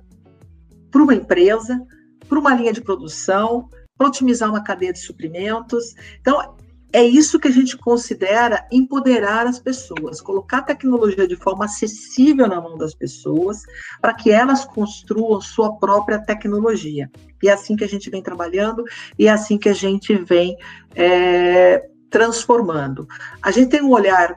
para 0.88 1.02
uma 1.02 1.17
empresa, 1.17 1.85
para 2.29 2.38
uma 2.38 2.55
linha 2.55 2.73
de 2.73 2.81
produção, 2.81 3.69
para 3.99 4.07
otimizar 4.07 4.49
uma 4.49 4.62
cadeia 4.62 4.93
de 4.93 5.00
suprimentos. 5.00 5.97
Então, 6.21 6.55
é 6.93 7.02
isso 7.02 7.40
que 7.40 7.49
a 7.49 7.50
gente 7.50 7.76
considera 7.76 8.64
empoderar 8.71 9.49
as 9.49 9.59
pessoas, 9.59 10.21
colocar 10.21 10.59
a 10.59 10.62
tecnologia 10.62 11.26
de 11.26 11.35
forma 11.35 11.64
acessível 11.64 12.47
na 12.47 12.61
mão 12.61 12.79
das 12.79 12.95
pessoas, 12.95 13.62
para 14.00 14.14
que 14.14 14.31
elas 14.31 14.64
construam 14.64 15.40
sua 15.40 15.76
própria 15.76 16.25
tecnologia. 16.25 17.11
E 17.43 17.49
é 17.49 17.52
assim 17.52 17.75
que 17.75 17.83
a 17.83 17.88
gente 17.88 18.09
vem 18.11 18.23
trabalhando 18.23 18.85
e 19.19 19.26
é 19.26 19.31
assim 19.33 19.59
que 19.59 19.69
a 19.69 19.75
gente 19.75 20.14
vem 20.14 20.57
é, 20.95 21.85
transformando. 22.09 23.09
A 23.43 23.50
gente 23.50 23.71
tem 23.71 23.83
um 23.83 23.90
olhar 23.90 24.37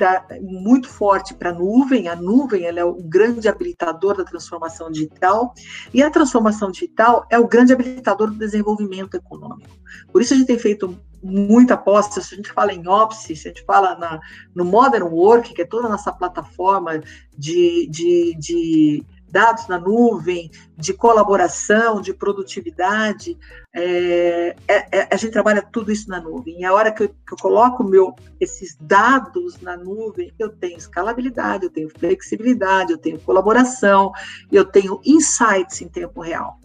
dá 0.00 0.24
muito 0.40 0.88
forte 0.88 1.34
para 1.34 1.50
a 1.50 1.54
nuvem. 1.54 2.08
A 2.08 2.16
nuvem 2.16 2.64
ela 2.64 2.80
é 2.80 2.84
o 2.84 2.94
grande 2.94 3.48
habilitador 3.48 4.16
da 4.16 4.24
transformação 4.24 4.90
digital 4.90 5.52
e 5.92 6.02
a 6.02 6.10
transformação 6.10 6.70
digital 6.70 7.26
é 7.30 7.38
o 7.38 7.46
grande 7.46 7.72
habilitador 7.72 8.30
do 8.30 8.38
desenvolvimento 8.38 9.14
econômico. 9.14 9.76
Por 10.10 10.22
isso 10.22 10.32
a 10.32 10.36
gente 10.38 10.46
tem 10.46 10.58
feito 10.58 10.98
muita 11.22 11.74
aposta, 11.74 12.22
se 12.22 12.32
a 12.32 12.36
gente 12.36 12.50
fala 12.50 12.72
em 12.72 12.88
Office, 12.88 13.38
se 13.38 13.48
a 13.48 13.50
gente 13.50 13.62
fala 13.64 13.94
na, 13.98 14.18
no 14.54 14.64
Modern 14.64 15.04
Work, 15.04 15.52
que 15.52 15.60
é 15.60 15.66
toda 15.66 15.86
a 15.86 15.90
nossa 15.90 16.10
plataforma 16.10 16.98
de, 17.36 17.86
de, 17.90 18.34
de 18.38 19.04
dados 19.30 19.68
na 19.68 19.78
nuvem, 19.78 20.50
de 20.76 20.92
colaboração, 20.92 22.00
de 22.00 22.12
produtividade. 22.12 23.38
É, 23.72 24.56
é, 24.66 24.98
é, 24.98 25.08
a 25.10 25.16
gente 25.16 25.32
trabalha 25.32 25.62
tudo 25.62 25.92
isso 25.92 26.08
na 26.08 26.20
nuvem. 26.20 26.60
E 26.60 26.64
a 26.64 26.72
hora 26.72 26.90
que 26.90 27.04
eu, 27.04 27.08
que 27.08 27.32
eu, 27.32 27.38
coloco 27.38 27.84
meu, 27.84 28.14
esses 28.40 28.76
dados 28.80 29.60
na 29.60 29.76
nuvem, 29.76 30.32
eu 30.38 30.50
tenho 30.50 30.76
escalabilidade, 30.76 31.64
eu 31.64 31.70
tenho 31.70 31.88
flexibilidade, 31.88 32.92
eu 32.92 32.98
tenho 32.98 33.20
colaboração, 33.20 34.12
eu 34.50 34.64
tenho 34.64 35.00
insights 35.04 35.80
em 35.80 35.88
tempo 35.88 36.20
real. 36.20 36.58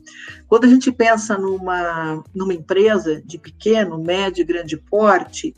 Quando 0.47 0.65
a 0.65 0.69
gente 0.69 0.91
pensa 0.91 1.37
numa, 1.37 2.23
numa 2.33 2.53
empresa 2.53 3.21
de 3.23 3.37
pequeno, 3.37 4.01
médio 4.01 4.45
grande 4.45 4.77
porte, 4.77 5.55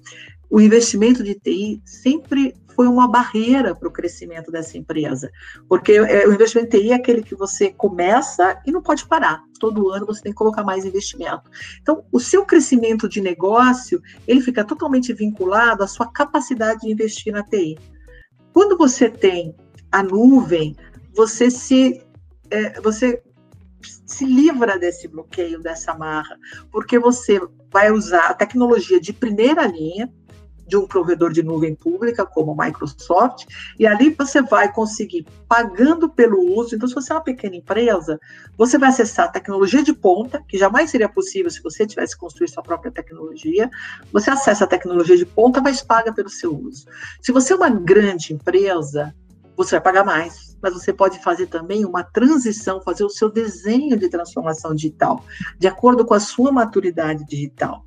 o 0.49 0.61
investimento 0.61 1.23
de 1.23 1.35
TI 1.35 1.81
sempre 1.85 2.55
foi 2.77 2.87
uma 2.87 3.07
barreira 3.07 3.73
para 3.73 3.87
o 3.87 3.91
crescimento 3.91 4.51
dessa 4.51 4.77
empresa, 4.77 5.31
porque 5.67 5.93
é, 5.93 6.27
o 6.27 6.33
investimento 6.33 6.77
em 6.77 6.79
TI 6.79 6.91
é 6.91 6.93
aquele 6.93 7.23
que 7.23 7.33
você 7.33 7.71
começa 7.71 8.61
e 8.67 8.71
não 8.71 8.83
pode 8.83 9.07
parar. 9.07 9.41
Todo 9.59 9.89
ano 9.89 10.05
você 10.05 10.21
tem 10.21 10.31
que 10.31 10.37
colocar 10.37 10.63
mais 10.63 10.85
investimento. 10.85 11.49
Então, 11.81 12.05
o 12.11 12.19
seu 12.19 12.45
crescimento 12.45 13.09
de 13.09 13.19
negócio, 13.19 13.99
ele 14.27 14.41
fica 14.41 14.63
totalmente 14.63 15.11
vinculado 15.11 15.83
à 15.83 15.87
sua 15.87 16.05
capacidade 16.05 16.81
de 16.81 16.91
investir 16.91 17.33
na 17.33 17.43
TI. 17.43 17.79
Quando 18.53 18.77
você 18.77 19.09
tem 19.09 19.55
a 19.91 20.03
nuvem, 20.03 20.75
você 21.15 21.49
se 21.49 21.99
é, 22.51 22.79
você 22.79 23.23
se 24.05 24.23
livra 24.23 24.77
desse 24.77 25.07
bloqueio, 25.07 25.59
dessa 25.59 25.95
marra, 25.95 26.37
porque 26.71 26.99
você 26.99 27.39
vai 27.71 27.91
usar 27.91 28.27
a 28.27 28.33
tecnologia 28.35 28.99
de 28.99 29.13
primeira 29.13 29.65
linha, 29.65 30.11
de 30.67 30.75
um 30.75 30.85
provedor 30.85 31.31
de 31.31 31.41
nuvem 31.41 31.73
pública, 31.73 32.25
como 32.25 32.51
a 32.51 32.65
Microsoft, 32.65 33.45
e 33.79 33.87
ali 33.87 34.09
você 34.09 34.41
vai 34.41 34.71
conseguir, 34.71 35.25
pagando 35.47 36.09
pelo 36.09 36.39
uso. 36.57 36.75
Então, 36.75 36.87
se 36.87 36.93
você 36.93 37.11
é 37.11 37.15
uma 37.15 37.23
pequena 37.23 37.55
empresa, 37.55 38.19
você 38.57 38.77
vai 38.77 38.89
acessar 38.89 39.27
a 39.27 39.31
tecnologia 39.31 39.81
de 39.81 39.93
ponta, 39.93 40.43
que 40.47 40.57
jamais 40.57 40.89
seria 40.89 41.09
possível 41.09 41.49
se 41.49 41.61
você 41.61 41.85
tivesse 41.85 42.17
construído 42.17 42.51
sua 42.51 42.63
própria 42.63 42.91
tecnologia. 42.91 43.69
Você 44.11 44.29
acessa 44.29 44.65
a 44.65 44.67
tecnologia 44.67 45.17
de 45.17 45.25
ponta, 45.25 45.61
mas 45.61 45.81
paga 45.81 46.13
pelo 46.13 46.29
seu 46.29 46.55
uso. 46.55 46.85
Se 47.21 47.31
você 47.31 47.53
é 47.53 47.55
uma 47.55 47.69
grande 47.69 48.33
empresa, 48.33 49.13
você 49.55 49.71
vai 49.71 49.81
pagar 49.81 50.03
mais, 50.05 50.55
mas 50.61 50.73
você 50.73 50.93
pode 50.93 51.21
fazer 51.23 51.47
também 51.47 51.83
uma 51.83 52.03
transição, 52.03 52.81
fazer 52.81 53.03
o 53.03 53.09
seu 53.09 53.29
desenho 53.29 53.97
de 53.97 54.07
transformação 54.07 54.75
digital, 54.75 55.23
de 55.57 55.67
acordo 55.67 56.05
com 56.05 56.13
a 56.13 56.19
sua 56.19 56.51
maturidade 56.51 57.25
digital. 57.25 57.83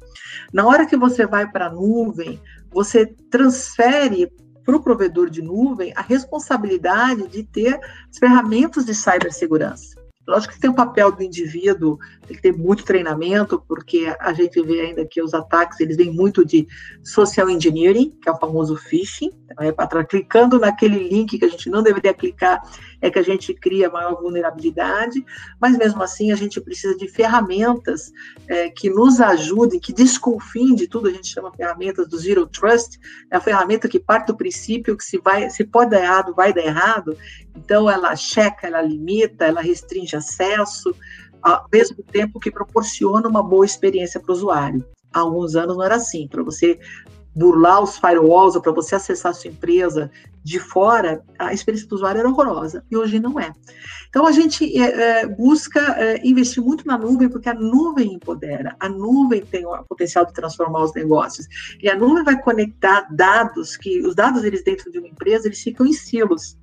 Na 0.53 0.67
hora 0.67 0.85
que 0.85 0.97
você 0.97 1.27
vai 1.27 1.49
para 1.49 1.67
a 1.67 1.71
nuvem, 1.71 2.41
você 2.71 3.07
transfere 3.31 4.33
para 4.65 4.77
o 4.77 4.83
provedor 4.83 5.29
de 5.31 5.43
nuvem 5.43 5.93
a 5.97 6.03
responsabilidade 6.03 7.27
de 7.29 7.43
ter 7.43 7.79
as 8.09 8.19
ferramentas 8.19 8.85
de 8.85 8.95
cibersegurança. 8.95 10.01
Lógico 10.31 10.55
que 10.55 10.61
tem 10.61 10.71
o 10.71 10.75
papel 10.75 11.11
do 11.11 11.23
indivíduo, 11.25 11.99
tem 12.25 12.37
que 12.37 12.43
ter 12.43 12.53
muito 12.53 12.85
treinamento, 12.85 13.61
porque 13.67 14.15
a 14.21 14.33
gente 14.33 14.63
vê 14.63 14.81
ainda 14.83 15.05
que 15.05 15.21
os 15.21 15.35
ataques, 15.35 15.81
eles 15.81 15.97
vêm 15.97 16.13
muito 16.13 16.45
de 16.45 16.69
social 17.03 17.51
engineering, 17.51 18.17
que 18.23 18.29
é 18.29 18.33
o 18.33 18.39
famoso 18.39 18.77
phishing, 18.77 19.31
então, 19.45 19.67
é 19.67 19.73
para 19.73 20.05
clicando 20.05 20.59
naquele 20.59 21.09
link 21.09 21.37
que 21.37 21.45
a 21.45 21.49
gente 21.49 21.69
não 21.69 21.83
deveria 21.83 22.15
clicar, 22.15 22.63
é 23.01 23.11
que 23.11 23.19
a 23.19 23.23
gente 23.23 23.55
cria 23.55 23.91
maior 23.91 24.21
vulnerabilidade, 24.21 25.25
mas 25.61 25.77
mesmo 25.77 26.03
assim 26.03 26.33
a 26.33 26.37
gente 26.37 26.61
precisa 26.61 26.97
de 26.97 27.09
ferramentas 27.09 28.13
é, 28.49 28.69
que 28.69 28.91
nos 28.91 29.21
ajudem, 29.21 29.81
que 29.81 29.93
desconfiem 29.93 30.75
de 30.75 30.87
tudo, 30.87 31.09
a 31.09 31.13
gente 31.13 31.29
chama 31.29 31.53
ferramentas 31.53 32.09
do 32.09 32.19
Zero 32.19 32.47
Trust, 32.47 32.99
é 33.31 33.37
a 33.37 33.41
ferramenta 33.41 33.89
que 33.89 33.99
parte 33.99 34.29
do 34.29 34.37
princípio 34.37 34.97
que 34.97 35.05
se, 35.05 35.19
vai, 35.19 35.49
se 35.51 35.65
pode 35.65 35.91
dar 35.91 36.03
errado, 36.03 36.35
vai 36.35 36.53
dar 36.53 36.65
errado, 36.65 37.17
então 37.57 37.89
ela 37.89 38.15
checa, 38.17 38.67
ela 38.67 38.83
limita, 38.83 39.45
ela 39.45 39.61
restringe 39.61 40.17
acesso, 40.17 40.95
ao 41.43 41.67
mesmo 41.73 42.03
tempo 42.03 42.39
que 42.39 42.51
proporciona 42.51 43.29
uma 43.29 43.43
boa 43.43 43.65
experiência 43.65 44.21
para 44.21 44.31
o 44.31 44.35
usuário. 44.35 44.85
Há 45.13 45.21
alguns 45.21 45.57
anos 45.57 45.77
não 45.77 45.85
era 45.85 45.97
assim, 45.97 46.29
para 46.29 46.43
você 46.43 46.79
burlar 47.35 47.83
os 47.83 47.97
firewalls 47.97 48.57
ou 48.57 48.63
para 48.63 48.73
você 48.73 48.95
acessar 48.95 49.31
a 49.31 49.35
sua 49.35 49.51
empresa 49.51 50.11
de 50.43 50.59
fora, 50.59 51.23
a 51.39 51.53
experiência 51.53 51.89
do 51.89 51.95
usuário 51.95 52.21
era 52.21 52.29
horrorosa 52.29 52.85
e 52.91 52.97
hoje 52.97 53.21
não 53.21 53.39
é. 53.39 53.53
Então 54.09 54.27
a 54.27 54.33
gente 54.33 54.65
é, 54.77 55.21
é, 55.21 55.27
busca 55.27 55.81
é, 55.99 56.27
investir 56.27 56.63
muito 56.63 56.87
na 56.87 56.97
nuvem 56.97 57.29
porque 57.29 57.49
a 57.49 57.55
nuvem 57.55 58.15
empodera, 58.15 58.75
a 58.81 58.89
nuvem 58.89 59.43
tem 59.43 59.67
o 59.67 59.85
potencial 59.85 60.25
de 60.27 60.33
transformar 60.33 60.83
os 60.83 60.95
negócios 60.95 61.47
e 61.83 61.89
a 61.89 61.97
nuvem 61.97 62.25
vai 62.25 62.41
conectar 62.41 63.07
dados 63.11 63.77
que 63.77 64.01
os 64.01 64.15
dados 64.15 64.43
eles 64.45 64.65
dentro 64.65 64.91
de 64.91 64.99
uma 64.99 65.09
empresa 65.09 65.47
eles 65.47 65.61
ficam 65.61 65.87
em 65.87 65.93
silos. 65.93 66.59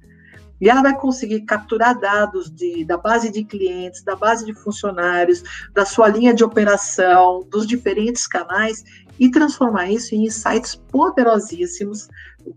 E 0.59 0.69
ela 0.69 0.81
vai 0.81 0.95
conseguir 0.95 1.41
capturar 1.41 1.99
dados 1.99 2.49
de, 2.49 2.83
da 2.83 2.97
base 2.97 3.31
de 3.31 3.43
clientes, 3.43 4.03
da 4.03 4.15
base 4.15 4.43
de 4.43 4.55
funcionários, 4.55 5.43
da 5.71 5.85
sua 5.85 6.07
linha 6.07 6.33
de 6.33 6.43
operação, 6.43 7.47
dos 7.47 7.67
diferentes 7.67 8.25
canais 8.25 8.83
e 9.19 9.29
transformar 9.29 9.89
isso 9.89 10.15
em 10.15 10.25
insights 10.25 10.75
poderosíssimos. 10.91 12.07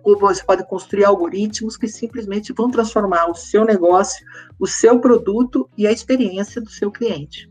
Você 0.05 0.45
pode 0.45 0.67
construir 0.67 1.05
algoritmos 1.05 1.77
que 1.77 1.89
simplesmente 1.89 2.53
vão 2.53 2.71
transformar 2.71 3.27
o 3.27 3.35
seu 3.35 3.65
negócio, 3.65 4.25
o 4.59 4.67
seu 4.67 5.01
produto 5.01 5.69
e 5.77 5.87
a 5.87 5.93
experiência 5.93 6.61
do 6.61 6.71
seu 6.71 6.91
cliente. 6.91 7.51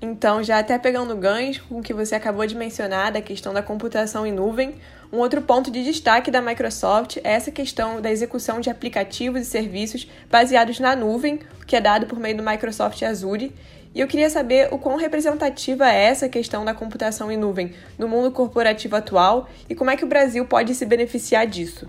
Então, 0.00 0.42
já 0.44 0.60
até 0.60 0.78
pegando 0.78 1.16
ganhos 1.16 1.58
com 1.58 1.80
o 1.80 1.82
que 1.82 1.92
você 1.92 2.14
acabou 2.14 2.46
de 2.46 2.54
mencionar 2.54 3.10
da 3.10 3.20
questão 3.20 3.52
da 3.52 3.62
computação 3.62 4.24
em 4.24 4.32
nuvem, 4.32 4.76
um 5.12 5.18
outro 5.18 5.42
ponto 5.42 5.70
de 5.72 5.82
destaque 5.82 6.30
da 6.30 6.40
Microsoft 6.40 7.16
é 7.24 7.32
essa 7.32 7.50
questão 7.50 8.00
da 8.00 8.10
execução 8.10 8.60
de 8.60 8.70
aplicativos 8.70 9.40
e 9.42 9.44
serviços 9.44 10.08
baseados 10.30 10.78
na 10.78 10.94
nuvem, 10.94 11.40
que 11.66 11.74
é 11.74 11.80
dado 11.80 12.06
por 12.06 12.20
meio 12.20 12.36
do 12.36 12.44
Microsoft 12.44 13.02
Azure, 13.02 13.52
e 13.98 14.00
eu 14.00 14.06
queria 14.06 14.30
saber 14.30 14.72
o 14.72 14.78
quão 14.78 14.94
representativa 14.94 15.90
é 15.90 16.04
essa 16.04 16.28
questão 16.28 16.64
da 16.64 16.72
computação 16.72 17.32
em 17.32 17.36
nuvem 17.36 17.74
no 17.98 18.06
mundo 18.06 18.30
corporativo 18.30 18.94
atual 18.94 19.48
e 19.68 19.74
como 19.74 19.90
é 19.90 19.96
que 19.96 20.04
o 20.04 20.08
Brasil 20.08 20.46
pode 20.46 20.72
se 20.76 20.86
beneficiar 20.86 21.48
disso. 21.48 21.88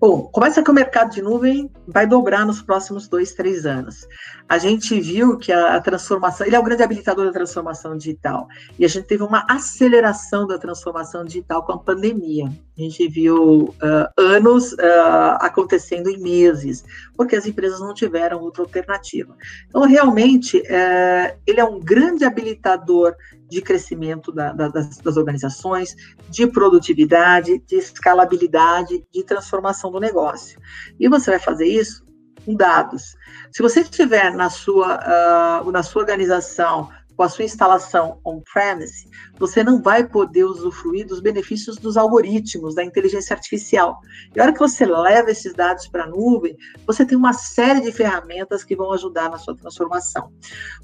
Bom, 0.00 0.22
começa 0.32 0.62
que 0.62 0.70
o 0.70 0.74
mercado 0.74 1.10
de 1.10 1.20
nuvem 1.20 1.68
vai 1.84 2.06
dobrar 2.06 2.46
nos 2.46 2.62
próximos 2.62 3.08
dois, 3.08 3.32
três 3.32 3.66
anos. 3.66 4.06
A 4.48 4.58
gente 4.58 5.00
viu 5.00 5.36
que 5.36 5.50
a, 5.50 5.74
a, 5.74 5.80
transformação, 5.80 6.46
ele 6.46 6.54
é 6.54 6.58
o 6.58 6.62
grande 6.62 6.82
habilitador 6.82 7.26
da 7.26 7.32
transformação 7.32 7.96
digital, 7.96 8.46
e 8.78 8.84
a 8.84 8.88
gente 8.88 9.06
teve 9.06 9.22
uma 9.22 9.44
aceleração 9.48 10.46
da 10.46 10.58
transformação 10.58 11.24
digital 11.24 11.64
com 11.64 11.72
a 11.72 11.78
pandemia. 11.78 12.46
A 12.46 12.80
gente 12.80 13.08
viu 13.08 13.64
uh, 13.64 14.08
anos 14.16 14.72
uh, 14.74 15.36
acontecendo 15.40 16.08
em 16.08 16.18
meses, 16.18 16.84
porque 17.16 17.34
as 17.34 17.46
empresas 17.46 17.80
não 17.80 17.92
tiveram 17.92 18.40
outra 18.40 18.62
alternativa. 18.62 19.34
Então, 19.68 19.82
realmente, 19.82 20.58
uh, 20.58 21.36
ele 21.46 21.60
é 21.60 21.64
um 21.64 21.80
grande 21.80 22.24
habilitador 22.24 23.16
de 23.48 23.60
crescimento 23.62 24.30
da, 24.32 24.52
da, 24.52 24.68
das, 24.68 24.98
das, 24.98 25.16
organizações, 25.16 25.94
de 26.28 26.46
produtividade, 26.46 27.62
de 27.66 27.76
escalabilidade, 27.76 29.04
de 29.12 29.24
transformação 29.24 29.90
do 29.90 30.00
negócio. 30.00 30.60
E 30.98 31.08
você 31.08 31.30
vai 31.30 31.40
fazer 31.40 31.66
isso 31.66 32.06
com 32.46 32.54
dados. 32.54 33.16
Se 33.52 33.60
você 33.62 33.82
tiver 33.82 34.32
na 34.32 34.48
sua, 34.48 35.62
uh, 35.64 35.70
na 35.72 35.82
sua 35.82 36.02
organização 36.02 36.88
com 37.16 37.22
a 37.22 37.28
sua 37.28 37.44
instalação 37.44 38.20
on-premise, 38.24 39.08
você 39.38 39.62
não 39.62 39.80
vai 39.80 40.06
poder 40.06 40.44
usufruir 40.44 41.06
dos 41.06 41.20
benefícios 41.20 41.76
dos 41.76 41.96
algoritmos, 41.96 42.74
da 42.74 42.84
inteligência 42.84 43.34
artificial. 43.34 44.00
E 44.34 44.40
a 44.40 44.44
hora 44.44 44.52
que 44.52 44.58
você 44.58 44.84
leva 44.84 45.30
esses 45.30 45.54
dados 45.54 45.86
para 45.88 46.04
a 46.04 46.06
nuvem, 46.06 46.56
você 46.86 47.04
tem 47.04 47.16
uma 47.16 47.32
série 47.32 47.80
de 47.80 47.92
ferramentas 47.92 48.64
que 48.64 48.76
vão 48.76 48.92
ajudar 48.92 49.30
na 49.30 49.38
sua 49.38 49.56
transformação. 49.56 50.32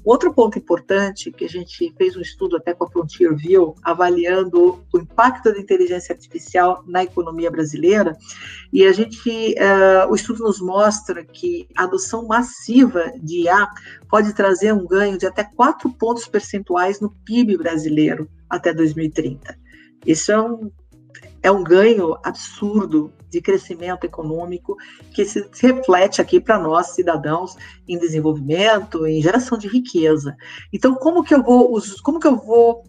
Outro 0.03 0.33
ponto 0.33 0.57
importante, 0.57 1.31
que 1.31 1.45
a 1.45 1.49
gente 1.49 1.93
fez 1.97 2.15
um 2.15 2.21
estudo 2.21 2.57
até 2.57 2.73
com 2.73 2.85
a 2.85 2.89
Frontier 2.89 3.35
View, 3.35 3.75
avaliando 3.83 4.83
o 4.93 4.97
impacto 4.99 5.51
da 5.51 5.59
inteligência 5.59 6.13
artificial 6.13 6.83
na 6.87 7.03
economia 7.03 7.49
brasileira, 7.49 8.15
e 8.71 8.85
a 8.85 8.91
gente, 8.91 9.29
uh, 9.29 10.11
o 10.11 10.15
estudo 10.15 10.43
nos 10.43 10.59
mostra 10.59 11.23
que 11.23 11.67
a 11.77 11.83
adoção 11.83 12.27
massiva 12.27 13.11
de 13.21 13.43
IA 13.43 13.67
pode 14.09 14.33
trazer 14.33 14.73
um 14.73 14.85
ganho 14.85 15.17
de 15.17 15.25
até 15.25 15.43
4 15.43 15.91
pontos 15.93 16.27
percentuais 16.27 16.99
no 16.99 17.09
PIB 17.25 17.57
brasileiro 17.57 18.29
até 18.55 18.73
2030. 18.73 19.57
Isso 20.05 20.31
é 20.31 20.39
um, 20.41 20.71
é 21.41 21.51
um 21.51 21.63
ganho 21.63 22.15
absurdo 22.23 23.11
de 23.29 23.41
crescimento 23.41 24.03
econômico 24.03 24.77
que 25.11 25.25
se 25.25 25.49
reflete 25.59 26.21
aqui 26.21 26.39
para 26.39 26.59
nós, 26.59 26.93
cidadãos, 26.93 27.55
em 27.87 27.97
desenvolvimento, 27.97 29.07
em 29.07 29.21
geração 29.21 29.57
de 29.57 29.67
riqueza. 29.67 30.35
Então, 30.71 30.93
como 30.95 31.23
que 31.23 31.33
eu 31.33 31.41
vou, 31.41 31.81
como 32.03 32.19
que 32.19 32.27
eu 32.27 32.37
vou 32.37 32.83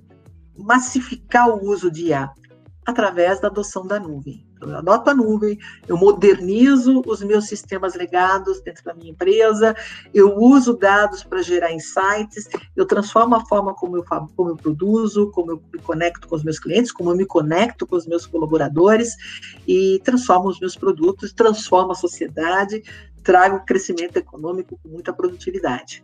massificar 0.56 1.48
o 1.48 1.64
uso 1.64 1.90
de 1.90 2.08
IA? 2.08 2.30
Através 2.86 3.40
da 3.40 3.48
adoção 3.48 3.86
da 3.86 3.98
nuvem 3.98 4.46
eu 4.60 4.76
adoto 4.76 5.10
a 5.10 5.14
nuvem, 5.14 5.58
eu 5.86 5.96
modernizo 5.96 7.02
os 7.06 7.22
meus 7.22 7.46
sistemas 7.46 7.94
legados 7.94 8.60
dentro 8.60 8.84
da 8.84 8.94
minha 8.94 9.10
empresa, 9.10 9.76
eu 10.12 10.36
uso 10.36 10.74
dados 10.74 11.22
para 11.22 11.42
gerar 11.42 11.72
insights, 11.72 12.48
eu 12.74 12.86
transformo 12.86 13.34
a 13.34 13.44
forma 13.44 13.74
como 13.74 13.96
eu, 13.96 14.04
como 14.04 14.50
eu 14.50 14.56
produzo, 14.56 15.30
como 15.30 15.52
eu 15.52 15.62
me 15.72 15.80
conecto 15.80 16.26
com 16.28 16.36
os 16.36 16.44
meus 16.44 16.58
clientes, 16.58 16.92
como 16.92 17.10
eu 17.10 17.16
me 17.16 17.26
conecto 17.26 17.86
com 17.86 17.96
os 17.96 18.06
meus 18.06 18.26
colaboradores 18.26 19.14
e 19.66 20.00
transformo 20.04 20.48
os 20.48 20.60
meus 20.60 20.76
produtos, 20.76 21.32
transformo 21.32 21.92
a 21.92 21.96
sociedade, 21.96 22.82
trago 23.22 23.64
crescimento 23.64 24.16
econômico 24.16 24.78
com 24.82 24.88
muita 24.88 25.12
produtividade. 25.12 26.02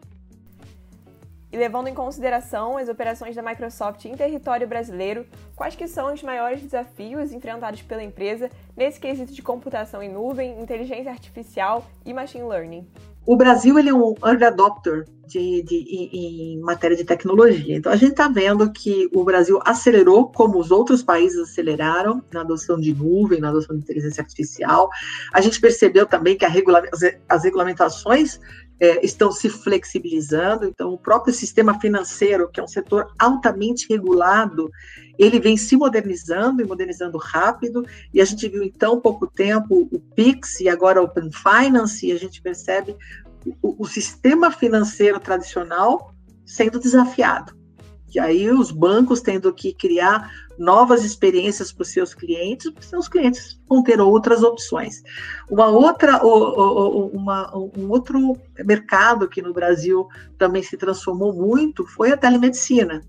E 1.53 1.57
levando 1.57 1.89
em 1.89 1.95
consideração 1.95 2.77
as 2.77 2.89
operações 2.89 3.35
da 3.35 3.43
Microsoft 3.43 4.05
em 4.05 4.17
território 4.17 4.69
brasileiro, 4.69 5.27
quais 5.57 5.75
que 5.75 5.89
são 5.89 6.15
os 6.15 6.23
maiores 6.23 6.63
desafios 6.63 7.33
enfrentados 7.33 7.83
pela 7.83 8.03
empresa 8.03 8.49
nesse 8.77 9.01
quesito 9.01 9.33
de 9.33 9.43
computação 9.43 10.01
em 10.01 10.09
nuvem, 10.09 10.61
inteligência 10.61 11.11
artificial 11.11 11.85
e 12.07 12.15
machine 12.15 12.45
learning? 12.45 12.87
O 13.27 13.37
Brasil 13.37 13.79
ele 13.79 13.91
é 13.91 13.95
um 13.95 14.15
early 14.25 14.45
adopter 14.45 15.05
de, 15.27 15.63
de, 15.63 15.77
em, 15.77 16.55
em 16.55 16.61
matéria 16.61 16.97
de 16.97 17.05
tecnologia. 17.05 17.77
Então, 17.77 17.93
a 17.93 17.97
gente 17.97 18.13
está 18.13 18.29
vendo 18.29 18.73
que 18.73 19.09
o 19.13 19.23
Brasil 19.25 19.61
acelerou, 19.65 20.31
como 20.31 20.59
os 20.59 20.71
outros 20.71 21.03
países 21.03 21.39
aceleraram, 21.39 22.23
na 22.33 22.41
adoção 22.41 22.79
de 22.79 22.95
nuvem, 22.95 23.41
na 23.41 23.51
adoção 23.51 23.77
de 23.77 23.83
inteligência 23.83 24.23
artificial. 24.23 24.89
A 25.33 25.41
gente 25.41 25.61
percebeu 25.61 26.07
também 26.07 26.37
que 26.37 26.47
regula 26.47 26.83
as, 26.93 27.01
as 27.29 27.45
regulamentações 27.45 28.41
é, 28.81 29.05
estão 29.05 29.31
se 29.31 29.51
flexibilizando. 29.51 30.64
Então, 30.64 30.93
o 30.93 30.99
próprio 30.99 31.35
sistema 31.35 31.79
financeiro, 31.79 32.49
que 32.51 32.59
é 32.59 32.62
um 32.62 32.69
setor 32.69 33.12
altamente 33.19 33.87
regulado, 33.88 34.71
ele 35.19 35.38
vem 35.38 35.57
se 35.57 35.77
modernizando 35.77 36.62
e 36.62 36.64
modernizando 36.64 37.19
rápido. 37.19 37.85
E 38.12 38.21
a 38.21 38.25
gente 38.25 38.49
viu 38.49 38.62
em 38.62 38.71
tão 38.71 38.99
pouco 38.99 39.27
tempo 39.27 39.87
o 39.93 40.01
Pix 40.01 40.61
e 40.61 40.69
agora 40.69 41.01
o 41.01 41.05
Open 41.05 41.31
Finance, 41.31 42.07
e 42.07 42.12
a 42.12 42.19
gente 42.19 42.40
percebe 42.40 42.97
o, 43.62 43.85
o 43.85 43.87
sistema 43.87 44.51
financeiro 44.51 45.21
tradicional 45.21 46.14
sendo 46.47 46.81
desafiado. 46.81 47.60
E 48.14 48.18
aí 48.18 48.51
os 48.51 48.70
bancos 48.70 49.20
tendo 49.20 49.53
que 49.53 49.73
criar 49.73 50.31
novas 50.59 51.05
experiências 51.05 51.73
para 51.73 51.83
os 51.83 51.92
seus 51.92 52.12
clientes, 52.12 52.70
seus 52.81 53.09
clientes 53.09 53.59
vão 53.68 53.83
ter 53.83 54.01
outras 54.01 54.42
opções. 54.42 55.03
Uma 55.49 55.68
outra, 55.68 56.20
uma, 56.23 57.51
um 57.57 57.88
outro 57.88 58.37
mercado 58.59 59.29
que 59.29 59.40
no 59.40 59.53
Brasil 59.53 60.07
também 60.37 60.62
se 60.62 60.77
transformou 60.77 61.33
muito 61.33 61.87
foi 61.87 62.12
a 62.12 62.16
telemedicina, 62.16 63.01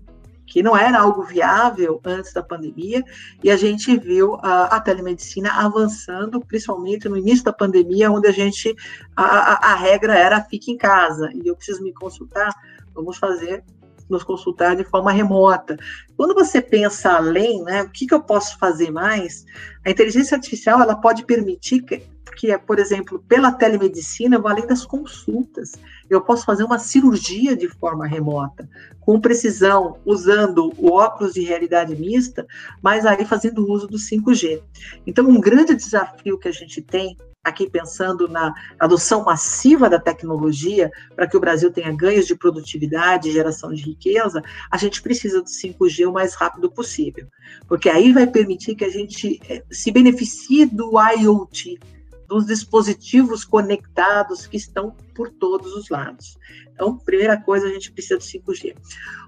que 0.46 0.62
não 0.62 0.76
era 0.76 1.00
algo 1.00 1.22
viável 1.22 2.00
antes 2.04 2.32
da 2.32 2.42
pandemia, 2.42 3.02
e 3.42 3.50
a 3.50 3.56
gente 3.56 3.96
viu 3.98 4.36
a, 4.42 4.76
a 4.76 4.80
telemedicina 4.80 5.50
avançando, 5.50 6.40
principalmente 6.40 7.08
no 7.08 7.16
início 7.16 7.44
da 7.44 7.52
pandemia, 7.52 8.10
onde 8.10 8.28
a 8.28 8.32
gente 8.32 8.74
a, 9.16 9.24
a, 9.24 9.72
a 9.72 9.74
regra 9.74 10.14
era 10.14 10.42
fique 10.42 10.70
em 10.70 10.76
casa, 10.76 11.30
e 11.34 11.48
eu 11.48 11.56
preciso 11.56 11.82
me 11.82 11.92
consultar, 11.92 12.50
vamos 12.94 13.16
fazer 13.18 13.64
nos 14.08 14.22
consultar 14.22 14.76
de 14.76 14.84
forma 14.84 15.12
remota. 15.12 15.76
Quando 16.16 16.34
você 16.34 16.60
pensa 16.60 17.12
além, 17.12 17.62
né, 17.62 17.82
o 17.82 17.90
que, 17.90 18.06
que 18.06 18.14
eu 18.14 18.22
posso 18.22 18.58
fazer 18.58 18.90
mais? 18.90 19.44
A 19.84 19.90
inteligência 19.90 20.36
artificial 20.36 20.80
ela 20.80 20.96
pode 20.96 21.24
permitir 21.24 21.82
que 21.82 22.10
que 22.36 22.56
por 22.58 22.78
exemplo, 22.78 23.22
pela 23.28 23.52
telemedicina, 23.52 24.36
eu 24.36 24.42
vou 24.42 24.50
além 24.50 24.66
das 24.66 24.84
consultas. 24.84 25.72
Eu 26.08 26.20
posso 26.20 26.44
fazer 26.44 26.64
uma 26.64 26.78
cirurgia 26.78 27.56
de 27.56 27.68
forma 27.68 28.06
remota, 28.06 28.68
com 29.00 29.20
precisão, 29.20 29.98
usando 30.04 30.72
o 30.78 30.92
óculos 30.92 31.34
de 31.34 31.42
realidade 31.42 31.94
mista, 31.94 32.46
mas 32.82 33.04
aí 33.06 33.24
fazendo 33.24 33.70
uso 33.70 33.86
do 33.86 33.98
5G. 33.98 34.62
Então, 35.06 35.28
um 35.28 35.40
grande 35.40 35.74
desafio 35.74 36.38
que 36.38 36.48
a 36.48 36.52
gente 36.52 36.80
tem 36.80 37.16
aqui 37.44 37.68
pensando 37.68 38.28
na 38.28 38.54
adoção 38.78 39.24
massiva 39.24 39.90
da 39.90 39.98
tecnologia 39.98 40.90
para 41.14 41.26
que 41.26 41.36
o 41.36 41.40
Brasil 41.40 41.72
tenha 41.72 41.90
ganhos 41.92 42.26
de 42.26 42.36
produtividade 42.36 43.32
geração 43.32 43.72
de 43.72 43.82
riqueza, 43.82 44.42
a 44.70 44.76
gente 44.76 45.02
precisa 45.02 45.40
do 45.40 45.48
5G 45.48 46.08
o 46.08 46.12
mais 46.12 46.34
rápido 46.34 46.70
possível, 46.70 47.26
porque 47.66 47.88
aí 47.88 48.12
vai 48.12 48.26
permitir 48.26 48.76
que 48.76 48.84
a 48.84 48.90
gente 48.90 49.40
eh, 49.48 49.64
se 49.70 49.90
beneficie 49.90 50.66
do 50.66 50.92
IoT, 50.98 51.80
dos 52.28 52.46
dispositivos 52.46 53.44
conectados 53.44 54.46
que 54.46 54.56
estão 54.56 54.96
por 55.14 55.28
todos 55.28 55.74
os 55.74 55.90
lados. 55.90 56.38
Então, 56.72 56.96
primeira 56.96 57.36
coisa, 57.36 57.66
a 57.66 57.70
gente 57.70 57.92
precisa 57.92 58.16
do 58.16 58.24
5G. 58.24 58.74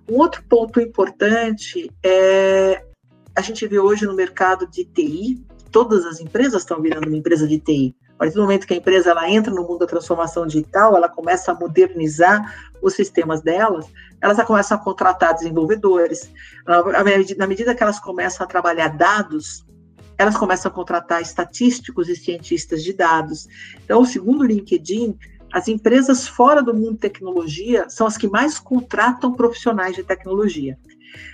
Um 0.08 0.16
outro 0.16 0.42
ponto 0.48 0.80
importante 0.80 1.90
é 2.02 2.84
a 3.36 3.40
gente 3.40 3.66
vê 3.66 3.78
hoje 3.78 4.06
no 4.06 4.14
mercado 4.14 4.66
de 4.66 4.84
TI, 4.84 5.44
todas 5.70 6.06
as 6.06 6.20
empresas 6.20 6.62
estão 6.62 6.80
virando 6.80 7.08
uma 7.08 7.16
empresa 7.16 7.48
de 7.48 7.58
TI. 7.58 7.96
A 8.14 8.18
partir 8.18 8.34
do 8.34 8.42
momento 8.42 8.66
que 8.66 8.74
a 8.74 8.76
empresa 8.76 9.10
ela 9.10 9.28
entra 9.28 9.52
no 9.52 9.62
mundo 9.62 9.80
da 9.80 9.86
transformação 9.86 10.46
digital, 10.46 10.96
ela 10.96 11.08
começa 11.08 11.50
a 11.50 11.54
modernizar 11.54 12.70
os 12.80 12.94
sistemas 12.94 13.42
delas, 13.42 13.86
elas 14.20 14.36
já 14.36 14.44
começam 14.44 14.76
a 14.76 14.80
contratar 14.80 15.34
desenvolvedores. 15.34 16.30
Na 17.36 17.46
medida 17.46 17.74
que 17.74 17.82
elas 17.82 17.98
começam 17.98 18.44
a 18.44 18.48
trabalhar 18.48 18.88
dados, 18.88 19.66
elas 20.16 20.36
começam 20.36 20.70
a 20.70 20.74
contratar 20.74 21.20
estatísticos 21.20 22.08
e 22.08 22.14
cientistas 22.14 22.84
de 22.84 22.92
dados. 22.92 23.48
Então, 23.84 24.04
segundo 24.04 24.42
o 24.42 24.46
LinkedIn, 24.46 25.18
as 25.52 25.66
empresas 25.66 26.28
fora 26.28 26.62
do 26.62 26.72
mundo 26.72 26.92
de 26.92 26.98
tecnologia 26.98 27.88
são 27.88 28.06
as 28.06 28.16
que 28.16 28.28
mais 28.28 28.58
contratam 28.58 29.32
profissionais 29.32 29.96
de 29.96 30.04
tecnologia. 30.04 30.78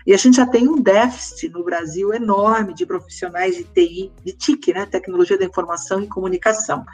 E 0.07 0.13
a 0.13 0.17
gente 0.17 0.37
já 0.37 0.47
tem 0.47 0.69
um 0.69 0.81
déficit 0.81 1.49
no 1.49 1.65
Brasil 1.65 2.13
enorme 2.13 2.75
de 2.75 2.87
profissionais 2.87 3.57
de 3.57 3.65
TI, 3.65 4.13
de 4.25 4.33
TIC, 4.33 4.73
né, 4.73 4.87
Tecnologia 4.87 5.39
da 5.39 5.45
Informação 5.45 6.03
e 6.03 6.07
Comunicação. 6.07 6.85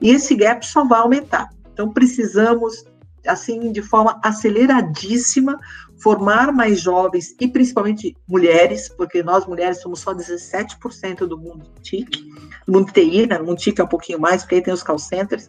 E 0.00 0.10
esse 0.10 0.34
gap 0.34 0.64
só 0.66 0.84
vai 0.84 1.00
aumentar. 1.00 1.48
Então, 1.72 1.92
precisamos, 1.92 2.84
assim, 3.26 3.70
de 3.70 3.82
forma 3.82 4.18
aceleradíssima, 4.22 5.58
formar 5.98 6.52
mais 6.52 6.80
jovens 6.80 7.34
e 7.40 7.48
principalmente 7.48 8.16
mulheres, 8.28 8.88
porque 8.88 9.22
nós 9.22 9.46
mulheres 9.46 9.80
somos 9.80 10.00
só 10.00 10.14
17% 10.14 11.26
do 11.26 11.38
mundo 11.38 11.66
TIC, 11.82 12.30
do 12.66 12.72
mundo 12.72 12.92
TI, 12.92 13.26
né? 13.26 13.38
O 13.38 13.44
mundo 13.44 13.58
TIC 13.58 13.80
é 13.80 13.84
um 13.84 13.88
pouquinho 13.88 14.20
mais, 14.20 14.42
porque 14.42 14.56
aí 14.56 14.62
tem 14.62 14.74
os 14.74 14.82
call 14.82 14.98
centers, 14.98 15.48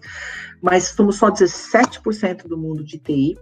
mas 0.61 0.89
somos 0.89 1.17
só 1.17 1.29
17% 1.29 2.47
do 2.47 2.57
mundo 2.57 2.83
de 2.83 2.97
TI. 2.97 3.37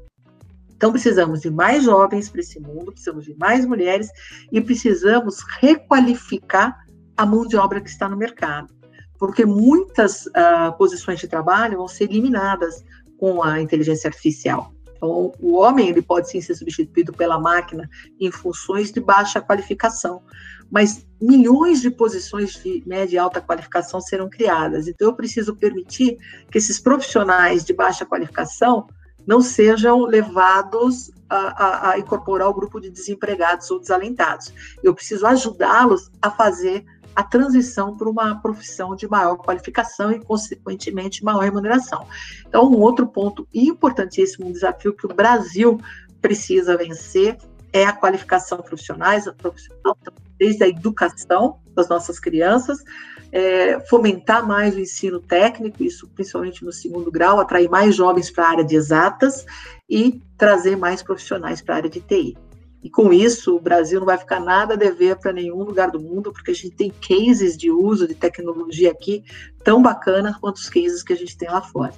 Então 0.76 0.92
precisamos 0.92 1.42
de 1.42 1.50
mais 1.50 1.84
jovens 1.84 2.30
para 2.30 2.42
esse 2.42 2.60
mundo, 2.60 2.92
precisamos 2.92 3.26
de 3.26 3.36
mais 3.38 3.66
mulheres 3.66 4.10
e 4.52 4.60
precisamos 4.60 5.42
requalificar 5.60 6.78
a 7.16 7.26
mão 7.26 7.48
de 7.48 7.56
obra 7.56 7.80
que 7.80 7.90
está 7.90 8.10
no 8.10 8.18
mercado, 8.18 8.74
porque 9.18 9.46
muitas 9.46 10.26
uh, 10.28 10.78
posições 10.78 11.20
de 11.20 11.28
trabalho 11.28 11.78
vão 11.78 11.88
ser 11.88 12.06
eliminadas 12.06 12.84
com 13.18 13.42
a 13.42 13.62
inteligência 13.62 14.10
artificial. 14.10 14.74
Então, 14.98 15.32
o 15.40 15.56
homem 15.56 15.90
ele 15.90 16.02
pode 16.02 16.30
sim 16.30 16.42
ser 16.42 16.56
substituído 16.56 17.14
pela 17.14 17.40
máquina 17.40 17.90
em 18.20 18.32
funções 18.32 18.92
de 18.92 19.00
baixa 19.00 19.42
qualificação, 19.42 20.22
mas 20.70 21.06
milhões 21.22 21.82
de 21.82 21.92
posições 21.92 22.54
de 22.54 22.84
média 22.86 23.16
e 23.16 23.20
alta 23.20 23.42
qualificação 23.42 24.02
serão 24.02 24.30
criadas. 24.30 24.88
Então, 24.88 25.10
eu 25.10 25.16
preciso 25.16 25.56
permitir 25.56 26.18
que 26.50 26.58
esses 26.58 26.80
profissionais 26.80 27.64
de 27.64 27.74
baixa 27.74 28.06
qualificação 28.06 28.88
não 29.26 29.42
sejam 29.42 30.06
levados 30.06 31.12
a, 31.30 31.38
a, 31.38 31.92
a 31.92 32.00
incorporar 32.00 32.50
o 32.50 32.54
grupo 32.54 32.80
de 32.80 32.90
desempregados 32.90 33.70
ou 33.72 33.80
desalentados. 33.80 34.54
Eu 34.84 34.94
preciso 34.94 35.26
ajudá-los 35.26 36.12
a 36.22 36.30
fazer 36.30 36.86
a 37.16 37.24
transição 37.24 37.96
para 37.96 38.10
uma 38.10 38.36
profissão 38.42 38.96
de 38.96 39.08
maior 39.08 39.38
qualificação 39.38 40.12
e, 40.12 40.20
consequentemente, 40.20 41.24
maior 41.24 41.44
remuneração. 41.44 42.06
Então, 42.46 42.70
um 42.70 42.80
outro 42.82 43.08
ponto 43.08 43.48
importantíssimo, 43.54 44.48
um 44.48 44.52
desafio 44.52 44.94
que 44.94 45.06
o 45.06 45.14
Brasil 45.14 45.80
precisa 46.22 46.76
vencer 46.76 47.38
é 47.72 47.86
a 47.86 47.94
qualificação 47.94 48.58
profissionais, 48.60 49.28
a 49.28 49.34
profissional, 49.34 49.98
desde 50.38 50.64
a 50.64 50.68
educação 50.68 51.60
das 51.76 51.90
nossas 51.90 52.20
crianças, 52.20 52.84
é, 53.32 53.80
fomentar 53.82 54.48
mais 54.48 54.76
o 54.76 54.80
ensino 54.80 55.20
técnico, 55.20 55.84
isso 55.84 56.08
principalmente 56.16 56.64
no 56.64 56.72
segundo 56.72 57.12
grau, 57.12 57.40
atrair 57.40 57.70
mais 57.70 57.96
jovens 57.96 58.32
para 58.32 58.46
a 58.46 58.50
área 58.50 58.64
de 58.64 58.76
exatas 58.76 59.46
e 59.90 60.22
trazer 60.38 60.78
mais 60.78 61.04
profissionais 61.04 61.62
para 61.62 61.76
a 61.76 61.78
área 61.78 61.90
de 61.90 62.00
TI. 62.00 62.38
E 62.86 62.90
com 62.90 63.12
isso, 63.12 63.56
o 63.56 63.60
Brasil 63.60 64.00
não 64.00 64.06
vai 64.06 64.18
ficar 64.18 64.40
nada 64.40 64.76
a 64.76 64.78
dever 64.78 65.16
para 65.16 65.34
nenhum 65.34 65.64
lugar 65.64 65.90
do 65.90 66.00
mundo, 66.00 66.32
porque 66.32 66.52
a 66.52 66.54
gente 66.54 66.70
tem 66.70 66.92
cases 66.92 67.58
de 67.58 67.72
uso 67.72 68.08
de 68.08 68.14
tecnologia 68.14 68.92
aqui 68.92 69.24
tão 69.64 69.82
bacanas 69.82 70.38
quanto 70.38 70.58
os 70.58 70.70
cases 70.70 71.02
que 71.02 71.12
a 71.12 71.16
gente 71.16 71.36
tem 71.36 71.50
lá 71.50 71.64
fora. 71.64 71.94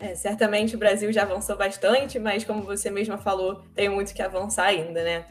É, 0.00 0.14
certamente 0.14 0.74
o 0.74 0.78
Brasil 0.78 1.12
já 1.12 1.22
avançou 1.22 1.56
bastante, 1.56 2.18
mas 2.18 2.44
como 2.44 2.62
você 2.62 2.90
mesma 2.90 3.18
falou, 3.18 3.62
tem 3.74 3.88
muito 3.88 4.12
que 4.12 4.20
avançar 4.20 4.64
ainda, 4.64 5.02
né? 5.02 5.26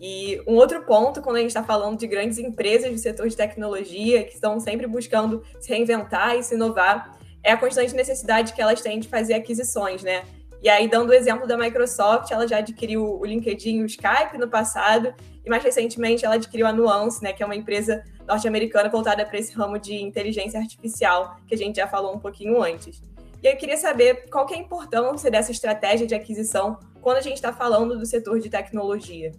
E 0.00 0.42
um 0.46 0.54
outro 0.54 0.82
ponto, 0.82 1.22
quando 1.22 1.36
a 1.36 1.40
gente 1.40 1.48
está 1.48 1.62
falando 1.62 1.98
de 1.98 2.06
grandes 2.06 2.38
empresas 2.38 2.92
do 2.92 2.98
setor 2.98 3.28
de 3.28 3.36
tecnologia, 3.36 4.24
que 4.24 4.34
estão 4.34 4.60
sempre 4.60 4.86
buscando 4.86 5.42
se 5.58 5.70
reinventar 5.70 6.36
e 6.36 6.42
se 6.42 6.54
inovar, 6.54 7.18
é 7.42 7.52
a 7.52 7.56
constante 7.56 7.94
necessidade 7.94 8.52
que 8.52 8.60
elas 8.60 8.80
têm 8.80 8.98
de 8.98 9.08
fazer 9.08 9.34
aquisições, 9.34 10.02
né? 10.02 10.24
E 10.62 10.68
aí, 10.68 10.88
dando 10.88 11.10
o 11.10 11.14
exemplo 11.14 11.46
da 11.46 11.56
Microsoft, 11.56 12.30
ela 12.30 12.46
já 12.46 12.58
adquiriu 12.58 13.18
o 13.18 13.24
LinkedIn 13.24 13.78
e 13.78 13.82
o 13.82 13.86
Skype 13.86 14.36
no 14.38 14.48
passado, 14.48 15.14
e 15.44 15.48
mais 15.48 15.62
recentemente 15.62 16.24
ela 16.24 16.34
adquiriu 16.34 16.66
a 16.66 16.72
Nuance, 16.72 17.22
né, 17.22 17.32
que 17.32 17.42
é 17.42 17.46
uma 17.46 17.54
empresa 17.54 18.02
norte-americana 18.26 18.88
voltada 18.88 19.24
para 19.24 19.38
esse 19.38 19.54
ramo 19.54 19.78
de 19.78 19.94
inteligência 19.94 20.58
artificial, 20.58 21.36
que 21.46 21.54
a 21.54 21.58
gente 21.58 21.76
já 21.76 21.86
falou 21.86 22.14
um 22.14 22.18
pouquinho 22.18 22.60
antes. 22.60 23.00
E 23.42 23.46
eu 23.46 23.56
queria 23.56 23.76
saber 23.76 24.28
qual 24.28 24.44
que 24.44 24.54
é 24.54 24.56
a 24.56 24.60
importância 24.60 25.30
dessa 25.30 25.52
estratégia 25.52 26.06
de 26.06 26.14
aquisição 26.14 26.78
quando 27.00 27.18
a 27.18 27.20
gente 27.20 27.36
está 27.36 27.52
falando 27.52 27.96
do 27.96 28.04
setor 28.04 28.40
de 28.40 28.50
tecnologia 28.50 29.30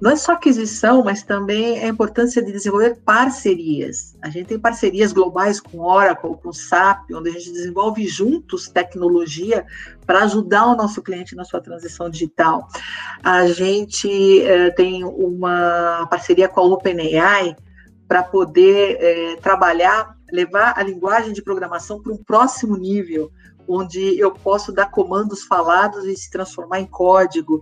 não 0.00 0.10
é 0.10 0.16
só 0.16 0.32
aquisição, 0.32 1.04
mas 1.04 1.22
também 1.22 1.78
a 1.78 1.88
importância 1.88 2.42
de 2.42 2.50
desenvolver 2.50 2.96
parcerias. 3.04 4.16
A 4.22 4.30
gente 4.30 4.46
tem 4.46 4.58
parcerias 4.58 5.12
globais 5.12 5.60
com 5.60 5.78
Oracle, 5.80 6.36
com 6.42 6.52
SAP, 6.52 7.10
onde 7.12 7.28
a 7.28 7.32
gente 7.32 7.52
desenvolve 7.52 8.06
juntos 8.06 8.68
tecnologia 8.68 9.66
para 10.06 10.22
ajudar 10.24 10.68
o 10.68 10.74
nosso 10.74 11.02
cliente 11.02 11.36
na 11.36 11.44
sua 11.44 11.60
transição 11.60 12.08
digital. 12.08 12.66
A 13.22 13.46
gente 13.48 14.40
eh, 14.40 14.70
tem 14.70 15.04
uma 15.04 16.06
parceria 16.10 16.48
com 16.48 16.60
a 16.60 16.64
OpenAI 16.64 17.54
para 18.08 18.22
poder 18.22 18.96
eh, 19.00 19.36
trabalhar, 19.42 20.16
levar 20.32 20.72
a 20.78 20.82
linguagem 20.82 21.34
de 21.34 21.42
programação 21.42 22.02
para 22.02 22.12
um 22.12 22.24
próximo 22.24 22.74
nível 22.74 23.30
onde 23.68 24.18
eu 24.18 24.32
posso 24.32 24.72
dar 24.72 24.90
comandos 24.90 25.44
falados 25.44 26.04
e 26.04 26.16
se 26.16 26.28
transformar 26.28 26.80
em 26.80 26.86
código. 26.86 27.60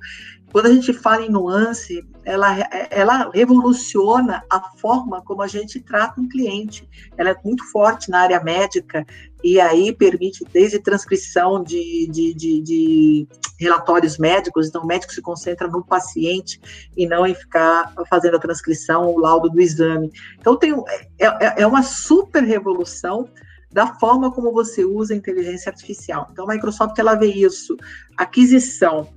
Quando 0.51 0.67
a 0.67 0.73
gente 0.73 0.93
fala 0.93 1.23
em 1.23 1.31
nuance, 1.31 2.05
ela, 2.25 2.57
ela 2.91 3.31
revoluciona 3.33 4.43
a 4.51 4.61
forma 4.79 5.23
como 5.23 5.43
a 5.43 5.47
gente 5.47 5.81
trata 5.81 6.21
um 6.21 6.29
cliente. 6.29 6.89
Ela 7.17 7.31
é 7.31 7.37
muito 7.45 7.65
forte 7.71 8.11
na 8.11 8.21
área 8.21 8.43
médica 8.43 9.05
e 9.45 9.61
aí 9.61 9.93
permite 9.93 10.45
desde 10.53 10.79
transcrição 10.79 11.63
de, 11.63 12.09
de, 12.11 12.35
de, 12.35 12.61
de 12.63 13.29
relatórios 13.59 14.19
médicos, 14.19 14.69
então 14.69 14.83
o 14.83 14.87
médico 14.87 15.13
se 15.13 15.21
concentra 15.21 15.69
no 15.69 15.85
paciente 15.85 16.61
e 16.97 17.07
não 17.07 17.27
em 17.27 17.35
ficar 17.35 17.93
fazendo 18.09 18.37
a 18.37 18.41
transcrição, 18.41 19.07
o 19.07 19.19
laudo 19.19 19.51
do 19.51 19.61
exame. 19.61 20.11
Então 20.39 20.57
tem, 20.57 20.73
é, 21.19 21.27
é, 21.27 21.63
é 21.63 21.67
uma 21.67 21.83
super 21.83 22.43
revolução 22.43 23.29
da 23.71 23.95
forma 23.99 24.33
como 24.33 24.51
você 24.53 24.85
usa 24.85 25.13
a 25.13 25.17
inteligência 25.17 25.71
artificial. 25.71 26.29
Então, 26.33 26.49
a 26.49 26.55
Microsoft 26.55 26.99
ela 26.99 27.15
vê 27.15 27.27
isso, 27.27 27.77
aquisição 28.17 29.09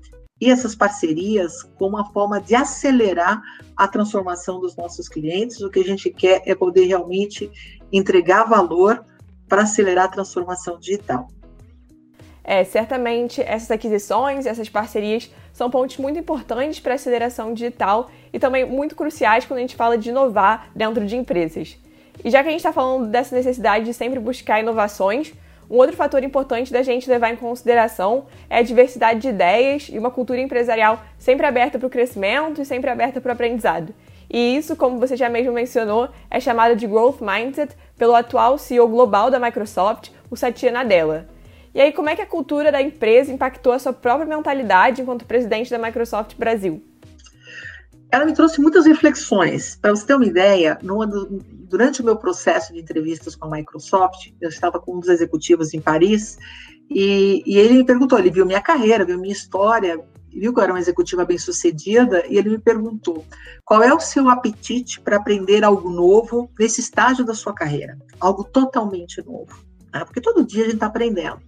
e 0.42 0.50
essas 0.50 0.74
parcerias 0.74 1.62
como 1.78 1.98
uma 1.98 2.12
forma 2.12 2.42
de 2.42 2.56
acelerar 2.56 3.40
a 3.78 3.88
transformação 3.88 4.60
dos 4.60 4.76
nossos 4.76 5.08
clientes. 5.08 5.62
O 5.62 5.70
que 5.70 5.80
a 5.80 5.84
gente 5.84 6.10
quer 6.10 6.42
é 6.48 6.56
poder 6.56 6.86
realmente 6.86 7.52
entregar 7.94 8.46
valor 8.46 9.06
para 9.48 9.62
acelerar 9.62 10.06
a 10.06 10.08
transformação 10.08 10.80
digital. 10.80 11.28
É, 12.44 12.64
certamente 12.64 13.40
essas 13.40 13.70
aquisições, 13.70 14.48
essas 14.48 14.68
parcerias 14.68 15.30
são 15.54 15.70
pontos 15.70 15.98
muito 15.98 16.18
importantes 16.18 16.80
para 16.80 16.94
a 16.94 16.96
aceleração 16.96 17.54
digital 17.54 18.10
e 18.34 18.40
também 18.40 18.66
muito 18.66 18.96
cruciais 18.96 19.46
quando 19.46 19.60
a 19.60 19.62
gente 19.62 19.76
fala 19.76 19.96
de 19.96 20.10
inovar 20.10 20.72
dentro 20.76 21.06
de 21.06 21.16
empresas. 21.16 21.78
E 22.26 22.32
já 22.32 22.42
que 22.42 22.48
a 22.48 22.52
gente 22.52 22.62
está 22.62 22.74
falando 22.74 23.08
dessa 23.08 23.36
necessidade 23.36 23.86
de 23.86 23.94
sempre 23.94 24.20
buscar 24.20 24.60
inovações, 24.60 25.34
um 25.72 25.78
outro 25.78 25.96
fator 25.96 26.22
importante 26.22 26.70
da 26.70 26.84
gente 26.84 27.10
levar 27.10 27.32
em 27.32 27.38
consideração 27.38 28.26
é 28.50 28.58
a 28.58 28.62
diversidade 28.62 29.22
de 29.22 29.30
ideias 29.30 29.88
e 29.90 29.98
uma 29.98 30.12
cultura 30.12 30.42
empresarial 30.42 31.02
sempre 31.18 31.46
aberta 31.46 31.80
para 31.80 31.88
o 31.88 31.90
crescimento 31.90 32.62
e 32.62 32.66
sempre 32.66 32.90
aberta 32.90 33.22
para 33.22 33.30
o 33.30 33.32
aprendizado. 33.32 33.96
E 34.30 34.58
isso, 34.58 34.76
como 34.76 35.00
você 35.00 35.16
já 35.16 35.30
mesmo 35.30 35.54
mencionou, 35.54 36.10
é 36.30 36.42
chamado 36.42 36.76
de 36.76 36.86
Growth 36.86 37.22
Mindset 37.22 37.74
pelo 37.98 38.14
atual 38.14 38.58
CEO 38.58 38.86
global 38.90 39.32
da 39.32 39.40
Microsoft, 39.40 40.10
o 40.30 40.36
Satya 40.36 40.74
Nadella. 40.74 41.30
E 41.74 41.80
aí, 41.80 41.94
como 41.94 42.10
é 42.10 42.18
que 42.18 42.22
a 42.22 42.28
cultura 42.28 42.70
da 42.70 42.82
empresa 42.82 43.32
impactou 43.32 43.72
a 43.72 43.80
sua 43.80 43.94
própria 43.94 44.28
mentalidade 44.28 45.02
enquanto 45.02 45.24
presidente 45.24 45.72
da 45.72 45.80
Microsoft 45.80 46.36
Brasil? 46.36 46.84
Ela 48.12 48.26
me 48.26 48.34
trouxe 48.34 48.60
muitas 48.60 48.86
reflexões. 48.86 49.78
Para 49.82 49.92
você 49.92 50.06
ter 50.06 50.16
uma 50.16 50.26
ideia, 50.26 50.78
numa 50.84 51.08
durante 51.08 52.02
o 52.02 52.06
meu 52.06 52.18
processo 52.18 52.74
de 52.74 52.80
entrevistas 52.80 53.36
com 53.36 53.46
a 53.48 53.58
Microsoft, 53.58 54.34
eu 54.42 54.50
estava 54.50 54.80
com 54.80 54.98
um 54.98 55.00
dos 55.00 55.08
executivos 55.08 55.74
em 55.74 55.80
Paris 55.80 56.38
e, 56.90 57.42
e 57.46 57.58
ele 57.58 57.76
me 57.76 57.86
perguntou, 57.86 58.20
ele 58.20 58.30
viu 58.30 58.46
minha 58.46 58.62
carreira, 58.62 59.06
viu 59.06 59.18
minha 59.18 59.32
história, 59.32 59.98
viu 60.30 60.54
que 60.54 60.60
eu 60.60 60.64
era 60.64 60.74
uma 60.74 60.80
executiva 60.80 61.24
bem-sucedida 61.24 62.26
e 62.28 62.38
ele 62.38 62.50
me 62.50 62.58
perguntou: 62.58 63.26
qual 63.64 63.82
é 63.82 63.94
o 63.94 64.00
seu 64.00 64.30
apetite 64.30 65.00
para 65.00 65.16
aprender 65.16 65.64
algo 65.64 65.90
novo 65.90 66.52
nesse 66.60 66.82
estágio 66.82 67.26
da 67.26 67.34
sua 67.34 67.54
carreira? 67.54 67.98
Algo 68.20 68.44
totalmente 68.44 69.24
novo. 69.24 69.58
Né? 69.94 70.04
Porque 70.04 70.20
todo 70.20 70.46
dia 70.46 70.64
a 70.64 70.66
gente 70.66 70.76
está 70.76 70.88
aprendendo. 70.88 71.40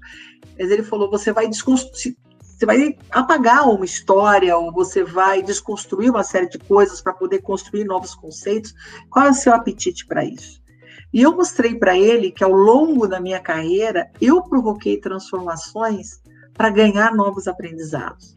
Mas 0.58 0.71
ele 0.71 0.84
falou: 0.84 1.10
você 1.10 1.34
vai 1.34 1.49
desconstruir. 1.49 2.15
Você 2.63 2.65
vai 2.65 2.97
apagar 3.12 3.67
uma 3.67 3.84
história 3.84 4.56
ou 4.56 4.71
você 4.71 5.04
vai 5.04 5.43
desconstruir 5.43 6.10
uma 6.10 6.23
série 6.23 6.47
de 6.47 6.58
coisas 6.58 7.02
para 7.02 7.12
poder 7.12 7.41
construir 7.41 7.84
novos 7.84 8.15
conceitos. 8.15 8.73
Qual 9.10 9.26
é 9.26 9.32
o 9.32 9.34
seu 9.34 9.54
apetite 9.54 10.06
para 10.06 10.23
isso? 10.23 10.62
E 11.12 11.21
eu 11.21 11.36
mostrei 11.36 11.76
para 11.76 11.97
ele 11.97 12.32
que 12.32 12.41
ao 12.41 12.54
longo 12.54 13.06
da 13.06 13.19
minha 13.19 13.41
carreira 13.41 14.10
eu 14.21 14.41
provoquei 14.43 14.97
transformações 14.97 16.21
para 16.54 16.69
ganhar 16.69 17.13
novos 17.13 17.49
aprendizados. 17.49 18.34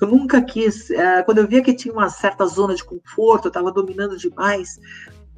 Eu 0.00 0.08
nunca 0.08 0.40
quis, 0.40 0.90
é, 0.90 1.22
quando 1.22 1.38
eu 1.38 1.46
via 1.46 1.62
que 1.62 1.74
tinha 1.74 1.92
uma 1.92 2.08
certa 2.08 2.46
zona 2.46 2.74
de 2.74 2.82
conforto, 2.82 3.44
eu 3.44 3.50
estava 3.50 3.70
dominando 3.70 4.16
demais 4.16 4.80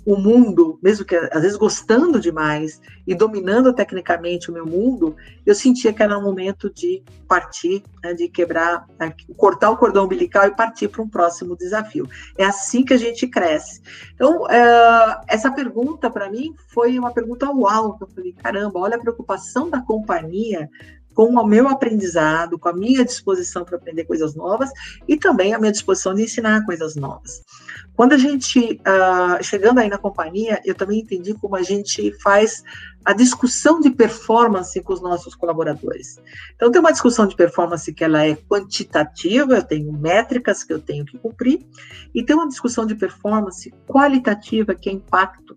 o 0.04 0.16
mundo, 0.16 0.78
mesmo 0.82 1.04
que 1.04 1.14
às 1.14 1.42
vezes 1.42 1.56
gostando 1.56 2.18
demais 2.18 2.80
e 3.06 3.14
dominando 3.14 3.72
tecnicamente 3.72 4.50
o 4.50 4.54
meu 4.54 4.66
mundo, 4.66 5.16
eu 5.46 5.54
sentia 5.54 5.92
que 5.92 6.02
era 6.02 6.18
um 6.18 6.22
momento 6.22 6.68
de 6.68 7.02
partir, 7.28 7.82
né, 8.02 8.12
de 8.12 8.28
quebrar, 8.28 8.86
né, 8.98 9.14
cortar 9.36 9.70
o 9.70 9.76
cordão 9.76 10.04
umbilical 10.04 10.46
e 10.46 10.50
partir 10.50 10.88
para 10.88 11.02
um 11.02 11.08
próximo 11.08 11.56
desafio. 11.56 12.08
É 12.36 12.44
assim 12.44 12.84
que 12.84 12.92
a 12.92 12.98
gente 12.98 13.26
cresce. 13.28 13.80
Então, 14.14 14.48
é, 14.50 15.20
essa 15.28 15.50
pergunta 15.50 16.10
para 16.10 16.28
mim 16.28 16.54
foi 16.68 16.98
uma 16.98 17.12
pergunta 17.12 17.50
uau, 17.50 17.96
eu 18.00 18.08
falei, 18.08 18.32
caramba, 18.32 18.80
olha 18.80 18.96
a 18.96 19.00
preocupação 19.00 19.70
da 19.70 19.80
companhia 19.80 20.68
com 21.14 21.26
o 21.26 21.46
meu 21.46 21.68
aprendizado, 21.68 22.58
com 22.58 22.68
a 22.68 22.72
minha 22.72 23.04
disposição 23.04 23.64
para 23.64 23.76
aprender 23.76 24.04
coisas 24.04 24.34
novas 24.34 24.70
e 25.06 25.16
também 25.16 25.54
a 25.54 25.58
minha 25.58 25.72
disposição 25.72 26.14
de 26.14 26.22
ensinar 26.22 26.64
coisas 26.64 26.96
novas. 26.96 27.42
Quando 27.94 28.14
a 28.14 28.18
gente, 28.18 28.80
uh, 28.80 29.42
chegando 29.42 29.78
aí 29.78 29.88
na 29.88 29.98
companhia, 29.98 30.60
eu 30.64 30.74
também 30.74 31.00
entendi 31.00 31.34
como 31.34 31.56
a 31.56 31.62
gente 31.62 32.12
faz 32.20 32.62
a 33.04 33.12
discussão 33.12 33.80
de 33.80 33.90
performance 33.90 34.80
com 34.80 34.92
os 34.92 35.02
nossos 35.02 35.34
colaboradores. 35.34 36.18
Então, 36.54 36.70
tem 36.70 36.80
uma 36.80 36.92
discussão 36.92 37.26
de 37.26 37.36
performance 37.36 37.92
que 37.92 38.02
ela 38.02 38.24
é 38.24 38.34
quantitativa, 38.34 39.54
eu 39.54 39.62
tenho 39.62 39.92
métricas 39.92 40.64
que 40.64 40.72
eu 40.72 40.80
tenho 40.80 41.04
que 41.04 41.18
cumprir, 41.18 41.66
e 42.14 42.24
tem 42.24 42.34
uma 42.34 42.48
discussão 42.48 42.86
de 42.86 42.94
performance 42.94 43.70
qualitativa, 43.86 44.74
que 44.74 44.88
é 44.88 44.92
impacto. 44.92 45.56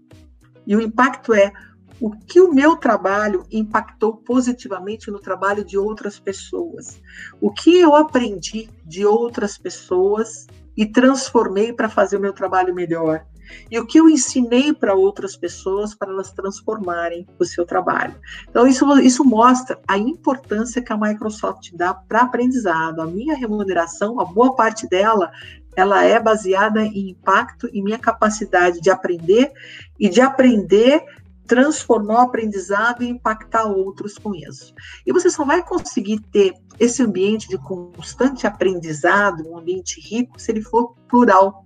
E 0.68 0.76
o 0.76 0.82
impacto 0.82 1.34
é 1.34 1.54
o 2.02 2.12
que 2.12 2.42
o 2.42 2.54
meu 2.54 2.76
trabalho 2.76 3.46
impactou 3.50 4.18
positivamente 4.18 5.10
no 5.10 5.20
trabalho 5.20 5.64
de 5.64 5.78
outras 5.78 6.20
pessoas, 6.20 7.02
o 7.40 7.52
que 7.52 7.80
eu 7.80 7.96
aprendi 7.96 8.70
de 8.84 9.06
outras 9.06 9.58
pessoas 9.58 10.46
e 10.76 10.86
transformei 10.86 11.74
para 11.74 11.90
fazer 11.90 12.18
o 12.18 12.22
meu 12.22 12.34
trabalho 12.34 12.74
melhor. 12.74 13.26
E 13.70 13.80
o 13.80 13.86
que 13.86 14.00
eu 14.00 14.10
ensinei 14.10 14.74
para 14.74 14.96
outras 14.96 15.36
pessoas 15.36 15.94
para 15.94 16.12
elas 16.12 16.32
transformarem 16.32 17.28
o 17.40 17.46
seu 17.46 17.66
trabalho. 17.66 18.16
Então, 18.50 18.66
isso, 18.66 19.00
isso 19.00 19.24
mostra 19.24 19.80
a 19.88 19.98
importância 19.98 20.82
que 20.82 20.92
a 20.92 20.98
Microsoft 20.98 21.72
dá 21.74 21.94
para 21.94 22.22
aprendizado. 22.22 23.02
A 23.02 23.06
minha 23.06 23.36
remuneração, 23.36 24.20
a 24.20 24.26
boa 24.26 24.56
parte 24.56 24.88
dela, 24.90 25.32
ela 25.76 26.04
é 26.04 26.20
baseada 26.20 26.82
em 26.82 27.12
impacto 27.12 27.70
e 27.72 27.82
minha 27.82 28.00
capacidade 28.00 28.82
de 28.82 28.90
aprender 28.90 29.52
e 30.00 30.10
de 30.10 30.22
aprender 30.22 31.04
transformar 31.48 32.16
o 32.16 32.22
aprendizado 32.22 33.04
e 33.04 33.08
impactar 33.08 33.66
outros 33.66 34.18
com 34.18 34.34
isso. 34.34 34.74
E 35.06 35.14
você 35.14 35.30
só 35.30 35.46
vai 35.46 35.64
conseguir 35.64 36.20
ter 36.32 36.54
esse 36.80 37.02
ambiente 37.02 37.48
de 37.48 37.58
constante 37.58 38.46
aprendizado, 38.46 39.48
um 39.50 39.58
ambiente 39.58 40.00
rico, 40.02 40.40
se 40.40 40.52
ele 40.52 40.62
for 40.62 40.96
plural. 41.08 41.66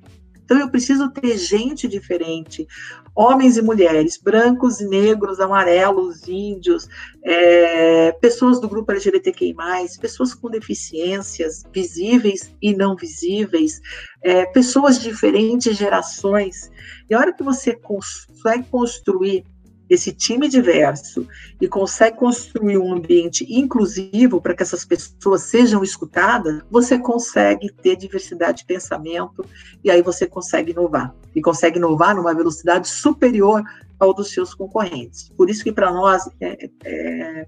Então 0.49 0.59
eu 0.59 0.71
preciso 0.71 1.11
ter 1.11 1.37
gente 1.37 1.87
diferente, 1.87 2.67
homens 3.15 3.55
e 3.55 3.61
mulheres, 3.61 4.17
brancos 4.17 4.81
e 4.81 4.87
negros, 4.87 5.39
amarelos, 5.39 6.27
índios, 6.27 6.87
é, 7.23 8.11
pessoas 8.13 8.59
do 8.59 8.67
grupo 8.67 8.91
LGBTQI+, 8.91 9.53
pessoas 10.01 10.33
com 10.33 10.49
deficiências 10.49 11.63
visíveis 11.71 12.51
e 12.59 12.73
não 12.73 12.95
visíveis, 12.95 13.79
é, 14.23 14.47
pessoas 14.47 14.99
de 14.99 15.09
diferentes 15.09 15.77
gerações. 15.77 16.71
E 17.07 17.13
a 17.13 17.19
hora 17.19 17.31
que 17.31 17.43
você 17.43 17.75
consegue 17.75 18.65
construir 18.71 19.45
esse 19.89 20.11
time 20.11 20.47
diverso 20.47 21.27
e 21.59 21.67
consegue 21.67 22.17
construir 22.17 22.77
um 22.77 22.93
ambiente 22.93 23.45
inclusivo 23.49 24.39
para 24.39 24.53
que 24.53 24.61
essas 24.61 24.85
pessoas 24.85 25.43
sejam 25.43 25.83
escutadas, 25.83 26.61
você 26.69 26.99
consegue 26.99 27.71
ter 27.71 27.95
diversidade 27.95 28.59
de 28.59 28.65
pensamento 28.65 29.43
e 29.83 29.89
aí 29.89 30.01
você 30.01 30.27
consegue 30.27 30.71
inovar. 30.71 31.13
E 31.35 31.41
consegue 31.41 31.77
inovar 31.77 32.15
numa 32.15 32.33
velocidade 32.33 32.87
superior 32.87 33.63
ao 33.99 34.13
dos 34.13 34.31
seus 34.31 34.53
concorrentes. 34.53 35.29
Por 35.35 35.49
isso 35.49 35.63
que 35.63 35.71
para 35.71 35.91
nós 35.91 36.29
é, 36.39 36.69
é, 36.83 37.47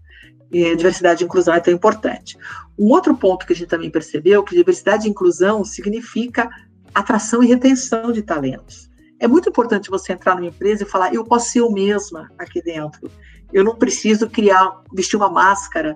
é, 0.52 0.76
diversidade 0.76 1.24
e 1.24 1.26
inclusão 1.26 1.54
é 1.54 1.60
tão 1.60 1.74
importante. 1.74 2.38
Um 2.78 2.88
outro 2.88 3.16
ponto 3.16 3.46
que 3.46 3.54
a 3.54 3.56
gente 3.56 3.70
também 3.70 3.90
percebeu 3.90 4.44
que 4.44 4.56
diversidade 4.56 5.08
e 5.08 5.10
inclusão 5.10 5.64
significa 5.64 6.50
atração 6.94 7.42
e 7.44 7.48
retenção 7.48 8.12
de 8.12 8.22
talentos. 8.22 8.91
É 9.22 9.28
muito 9.28 9.48
importante 9.48 9.92
você 9.92 10.14
entrar 10.14 10.34
numa 10.34 10.48
empresa 10.48 10.82
e 10.82 10.86
falar: 10.86 11.14
eu 11.14 11.24
posso 11.24 11.52
ser 11.52 11.62
eu 11.62 11.72
mesma 11.72 12.28
aqui 12.40 12.60
dentro. 12.60 13.10
Eu 13.54 13.64
não 13.64 13.76
preciso 13.76 14.28
criar, 14.28 14.82
vestir 14.92 15.16
uma 15.16 15.30
máscara 15.30 15.96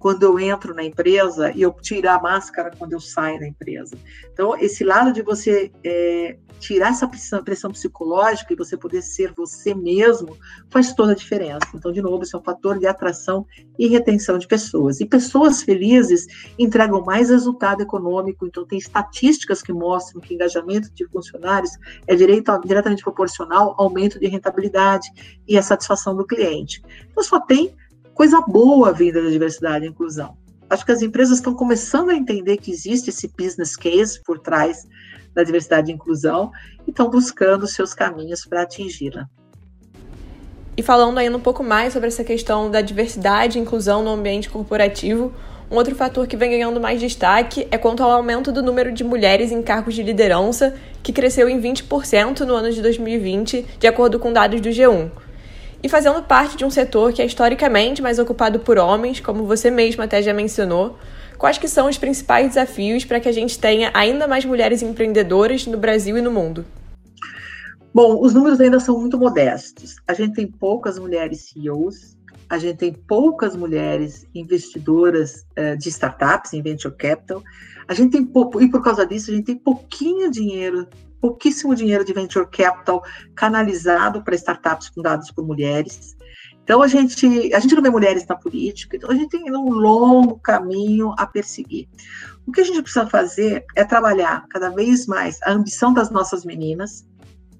quando 0.00 0.22
eu 0.22 0.40
entro 0.40 0.74
na 0.74 0.82
empresa 0.82 1.52
e 1.54 1.60
eu 1.60 1.72
tirar 1.72 2.16
a 2.16 2.22
máscara 2.22 2.72
quando 2.76 2.94
eu 2.94 3.00
saio 3.00 3.38
da 3.38 3.46
empresa. 3.46 3.96
Então, 4.32 4.56
esse 4.56 4.82
lado 4.82 5.12
de 5.12 5.20
você 5.20 5.70
é, 5.84 6.38
tirar 6.58 6.88
essa 6.88 7.06
pressão, 7.06 7.44
pressão, 7.44 7.70
psicológica 7.70 8.50
e 8.50 8.56
você 8.56 8.78
poder 8.78 9.02
ser 9.02 9.34
você 9.36 9.74
mesmo 9.74 10.38
faz 10.70 10.94
toda 10.94 11.12
a 11.12 11.14
diferença. 11.14 11.66
Então, 11.74 11.92
de 11.92 12.00
novo, 12.00 12.22
isso 12.22 12.34
é 12.34 12.40
um 12.40 12.42
fator 12.42 12.78
de 12.78 12.86
atração 12.86 13.46
e 13.78 13.88
retenção 13.88 14.38
de 14.38 14.46
pessoas. 14.46 15.00
E 15.00 15.06
pessoas 15.06 15.62
felizes 15.62 16.26
entregam 16.58 17.04
mais 17.04 17.28
resultado 17.28 17.82
econômico. 17.82 18.46
Então, 18.46 18.66
tem 18.66 18.78
estatísticas 18.78 19.60
que 19.60 19.72
mostram 19.72 20.22
que 20.22 20.32
engajamento 20.32 20.90
de 20.94 21.06
funcionários 21.08 21.72
é 22.06 22.16
direito, 22.16 22.58
diretamente 22.64 23.02
proporcional 23.02 23.74
ao 23.76 23.84
aumento 23.84 24.18
de 24.18 24.26
rentabilidade 24.28 25.10
e 25.46 25.58
a 25.58 25.62
satisfação 25.62 26.16
do 26.16 26.26
cliente. 26.26 26.82
Então, 27.10 27.22
só 27.22 27.38
tem 27.38 27.74
coisa 28.20 28.42
boa 28.42 28.92
vinda 28.92 29.22
da 29.22 29.30
diversidade 29.30 29.86
e 29.86 29.88
inclusão. 29.88 30.36
Acho 30.68 30.84
que 30.84 30.92
as 30.92 31.00
empresas 31.00 31.38
estão 31.38 31.54
começando 31.54 32.10
a 32.10 32.14
entender 32.14 32.58
que 32.58 32.70
existe 32.70 33.08
esse 33.08 33.26
business 33.28 33.74
case 33.74 34.20
por 34.22 34.38
trás 34.38 34.86
da 35.32 35.42
diversidade 35.42 35.90
e 35.90 35.94
inclusão 35.94 36.50
e 36.86 36.90
estão 36.90 37.08
buscando 37.08 37.66
seus 37.66 37.94
caminhos 37.94 38.44
para 38.44 38.60
atingi-la. 38.60 39.26
E 40.76 40.82
falando 40.82 41.16
ainda 41.16 41.34
um 41.34 41.40
pouco 41.40 41.64
mais 41.64 41.94
sobre 41.94 42.08
essa 42.08 42.22
questão 42.22 42.70
da 42.70 42.82
diversidade 42.82 43.58
e 43.58 43.62
inclusão 43.62 44.04
no 44.04 44.10
ambiente 44.10 44.50
corporativo, 44.50 45.32
um 45.70 45.76
outro 45.76 45.94
fator 45.94 46.26
que 46.26 46.36
vem 46.36 46.50
ganhando 46.50 46.78
mais 46.78 47.00
destaque 47.00 47.66
é 47.70 47.78
quanto 47.78 48.02
ao 48.02 48.10
aumento 48.10 48.52
do 48.52 48.62
número 48.62 48.92
de 48.92 49.02
mulheres 49.02 49.50
em 49.50 49.62
cargos 49.62 49.94
de 49.94 50.02
liderança, 50.02 50.74
que 51.02 51.10
cresceu 51.10 51.48
em 51.48 51.58
20% 51.58 52.40
no 52.40 52.54
ano 52.54 52.70
de 52.70 52.82
2020, 52.82 53.64
de 53.78 53.86
acordo 53.86 54.18
com 54.18 54.30
dados 54.30 54.60
do 54.60 54.68
G1 54.68 55.10
e 55.82 55.88
fazendo 55.88 56.22
parte 56.22 56.56
de 56.56 56.64
um 56.64 56.70
setor 56.70 57.12
que 57.12 57.22
é 57.22 57.26
historicamente 57.26 58.02
mais 58.02 58.18
ocupado 58.18 58.60
por 58.60 58.78
homens, 58.78 59.20
como 59.20 59.44
você 59.44 59.70
mesmo 59.70 60.02
até 60.02 60.22
já 60.22 60.34
mencionou, 60.34 60.98
quais 61.38 61.58
que 61.58 61.68
são 61.68 61.88
os 61.88 61.96
principais 61.96 62.48
desafios 62.48 63.04
para 63.04 63.18
que 63.18 63.28
a 63.28 63.32
gente 63.32 63.58
tenha 63.58 63.90
ainda 63.94 64.28
mais 64.28 64.44
mulheres 64.44 64.82
empreendedoras 64.82 65.66
no 65.66 65.78
Brasil 65.78 66.18
e 66.18 66.20
no 66.20 66.30
mundo? 66.30 66.64
Bom, 67.92 68.20
os 68.20 68.34
números 68.34 68.60
ainda 68.60 68.78
são 68.78 69.00
muito 69.00 69.18
modestos. 69.18 69.96
A 70.06 70.14
gente 70.14 70.34
tem 70.34 70.46
poucas 70.46 70.98
mulheres 70.98 71.48
CEOs, 71.48 72.16
a 72.48 72.58
gente 72.58 72.76
tem 72.76 72.92
poucas 72.92 73.56
mulheres 73.56 74.26
investidoras 74.34 75.46
uh, 75.58 75.76
de 75.76 75.88
startups 75.88 76.52
em 76.52 76.62
venture 76.62 76.94
capital, 76.94 77.42
a 77.88 77.94
gente 77.94 78.12
tem 78.12 78.24
pouco, 78.24 78.62
e 78.62 78.70
por 78.70 78.82
causa 78.82 79.06
disso, 79.06 79.30
a 79.30 79.34
gente 79.34 79.46
tem 79.46 79.56
pouquinho 79.56 80.30
dinheiro 80.30 80.86
pouquíssimo 81.20 81.74
dinheiro 81.74 82.04
de 82.04 82.12
venture 82.12 82.48
capital 82.50 83.02
canalizado 83.34 84.22
para 84.24 84.34
startups 84.34 84.88
fundadas 84.88 85.30
por 85.30 85.46
mulheres. 85.46 86.16
Então 86.62 86.82
a 86.82 86.88
gente, 86.88 87.52
a 87.52 87.58
gente 87.58 87.74
não 87.74 87.82
vê 87.82 87.90
mulheres 87.90 88.26
na 88.26 88.36
política, 88.36 88.96
então 88.96 89.10
a 89.10 89.14
gente 89.14 89.30
tem 89.30 89.50
um 89.50 89.70
longo 89.70 90.38
caminho 90.38 91.12
a 91.18 91.26
perseguir. 91.26 91.88
O 92.46 92.52
que 92.52 92.60
a 92.60 92.64
gente 92.64 92.82
precisa 92.82 93.06
fazer 93.06 93.64
é 93.76 93.84
trabalhar 93.84 94.46
cada 94.48 94.70
vez 94.70 95.06
mais 95.06 95.40
a 95.42 95.52
ambição 95.52 95.92
das 95.92 96.10
nossas 96.10 96.44
meninas, 96.44 97.06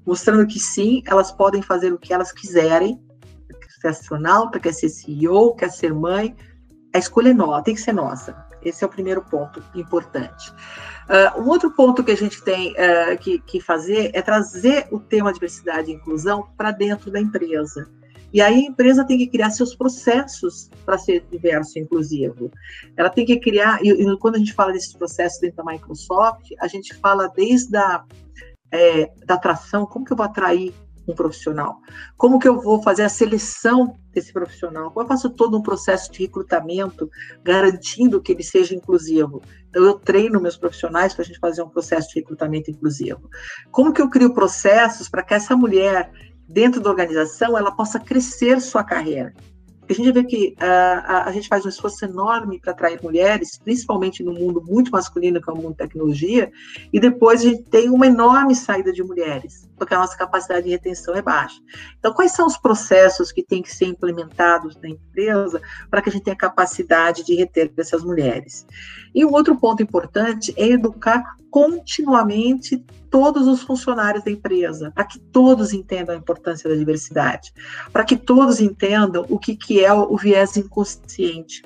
mostrando 0.06 0.46
que 0.46 0.58
sim, 0.58 1.02
elas 1.06 1.32
podem 1.32 1.60
fazer 1.60 1.92
o 1.92 1.98
que 1.98 2.12
elas 2.12 2.32
quiserem, 2.32 3.00
quer 3.48 3.70
ser 3.80 3.88
astronauta, 3.88 4.60
quer 4.60 4.72
ser 4.72 4.88
CEO, 4.88 5.54
quer 5.54 5.70
ser 5.70 5.92
mãe, 5.92 6.36
a 6.94 6.98
escolha 6.98 7.30
é 7.30 7.34
nossa, 7.34 7.64
tem 7.64 7.74
que 7.74 7.80
ser 7.80 7.92
nossa. 7.92 8.49
Esse 8.62 8.84
é 8.84 8.86
o 8.86 8.90
primeiro 8.90 9.22
ponto 9.22 9.62
importante. 9.74 10.50
Uh, 11.08 11.40
um 11.40 11.48
outro 11.48 11.70
ponto 11.70 12.04
que 12.04 12.12
a 12.12 12.16
gente 12.16 12.42
tem 12.42 12.72
uh, 12.72 13.18
que, 13.18 13.38
que 13.40 13.60
fazer 13.60 14.10
é 14.14 14.22
trazer 14.22 14.86
o 14.90 15.00
tema 15.00 15.32
diversidade 15.32 15.90
e 15.90 15.94
inclusão 15.94 16.48
para 16.56 16.70
dentro 16.70 17.10
da 17.10 17.20
empresa. 17.20 17.88
E 18.32 18.40
aí 18.40 18.54
a 18.54 18.68
empresa 18.68 19.04
tem 19.04 19.18
que 19.18 19.26
criar 19.26 19.50
seus 19.50 19.74
processos 19.74 20.70
para 20.84 20.96
ser 20.96 21.24
diverso 21.30 21.78
e 21.78 21.82
inclusivo. 21.82 22.50
Ela 22.96 23.10
tem 23.10 23.26
que 23.26 23.40
criar, 23.40 23.84
e, 23.84 23.90
e, 23.90 24.18
quando 24.18 24.36
a 24.36 24.38
gente 24.38 24.52
fala 24.52 24.72
desses 24.72 24.92
processos 24.92 25.40
dentro 25.40 25.64
da 25.64 25.72
Microsoft, 25.72 26.52
a 26.60 26.68
gente 26.68 26.94
fala 26.94 27.28
desde 27.28 27.76
a 27.76 28.04
é, 28.72 29.10
da 29.26 29.34
atração, 29.34 29.84
como 29.84 30.04
que 30.04 30.12
eu 30.12 30.16
vou 30.16 30.24
atrair 30.24 30.72
um 31.06 31.14
profissional? 31.14 31.78
Como 32.16 32.38
que 32.38 32.48
eu 32.48 32.60
vou 32.60 32.82
fazer 32.82 33.02
a 33.02 33.08
seleção 33.08 33.96
desse 34.12 34.32
profissional? 34.32 34.90
Como 34.90 35.04
eu 35.04 35.08
faço 35.08 35.30
todo 35.30 35.56
um 35.56 35.62
processo 35.62 36.10
de 36.12 36.20
recrutamento 36.20 37.10
garantindo 37.42 38.20
que 38.20 38.32
ele 38.32 38.42
seja 38.42 38.74
inclusivo? 38.74 39.42
Então, 39.68 39.84
eu 39.84 39.94
treino 39.94 40.40
meus 40.40 40.56
profissionais 40.56 41.14
para 41.14 41.22
a 41.22 41.26
gente 41.26 41.38
fazer 41.38 41.62
um 41.62 41.68
processo 41.68 42.08
de 42.08 42.20
recrutamento 42.20 42.70
inclusivo. 42.70 43.28
Como 43.70 43.92
que 43.92 44.02
eu 44.02 44.10
crio 44.10 44.34
processos 44.34 45.08
para 45.08 45.22
que 45.22 45.34
essa 45.34 45.56
mulher 45.56 46.10
dentro 46.50 46.80
da 46.80 46.90
organização 46.90 47.56
ela 47.56 47.70
possa 47.70 47.98
crescer 48.00 48.60
sua 48.60 48.82
carreira. 48.82 49.32
a 49.88 49.92
gente 49.92 50.12
vê 50.12 50.24
que 50.24 50.54
uh, 50.60 50.64
a, 51.04 51.24
a, 51.28 51.32
gente 51.32 51.48
faz 51.48 51.64
um 51.64 51.68
esforço 51.68 52.04
enorme 52.04 52.60
para 52.60 52.72
atrair 52.72 53.00
mulheres, 53.02 53.58
principalmente 53.58 54.22
no 54.22 54.32
mundo 54.32 54.62
muito 54.64 54.90
masculino, 54.90 55.40
que 55.40 55.48
é 55.48 55.52
o 55.52 55.56
mundo 55.56 55.70
da 55.70 55.84
tecnologia, 55.86 56.50
e 56.92 57.00
depois 57.00 57.40
a 57.40 57.44
gente 57.44 57.62
tem 57.64 57.88
uma 57.88 58.06
enorme 58.06 58.54
saída 58.54 58.92
de 58.92 59.02
mulheres, 59.02 59.68
porque 59.80 59.94
a 59.94 59.98
nossa 59.98 60.14
capacidade 60.14 60.64
de 60.64 60.70
retenção 60.72 61.14
é 61.14 61.22
baixa. 61.22 61.58
Então, 61.98 62.12
quais 62.12 62.32
são 62.32 62.46
os 62.46 62.58
processos 62.58 63.32
que 63.32 63.42
têm 63.42 63.62
que 63.62 63.74
ser 63.74 63.86
implementados 63.86 64.76
na 64.76 64.90
empresa 64.90 65.58
para 65.90 66.02
que 66.02 66.10
a 66.10 66.12
gente 66.12 66.24
tenha 66.24 66.36
capacidade 66.36 67.24
de 67.24 67.34
reter 67.34 67.72
essas 67.78 68.04
mulheres? 68.04 68.66
E 69.14 69.24
um 69.24 69.32
outro 69.32 69.56
ponto 69.56 69.82
importante 69.82 70.52
é 70.54 70.66
educar 70.66 71.34
continuamente 71.50 72.84
todos 73.08 73.48
os 73.48 73.62
funcionários 73.62 74.22
da 74.22 74.30
empresa, 74.30 74.92
para 74.94 75.04
que 75.04 75.18
todos 75.18 75.72
entendam 75.72 76.14
a 76.14 76.18
importância 76.18 76.68
da 76.68 76.76
diversidade, 76.76 77.54
para 77.90 78.04
que 78.04 78.18
todos 78.18 78.60
entendam 78.60 79.24
o 79.30 79.38
que, 79.38 79.56
que 79.56 79.82
é 79.82 79.92
o, 79.94 80.14
viés 80.14 80.58
inconsciente. 80.58 81.62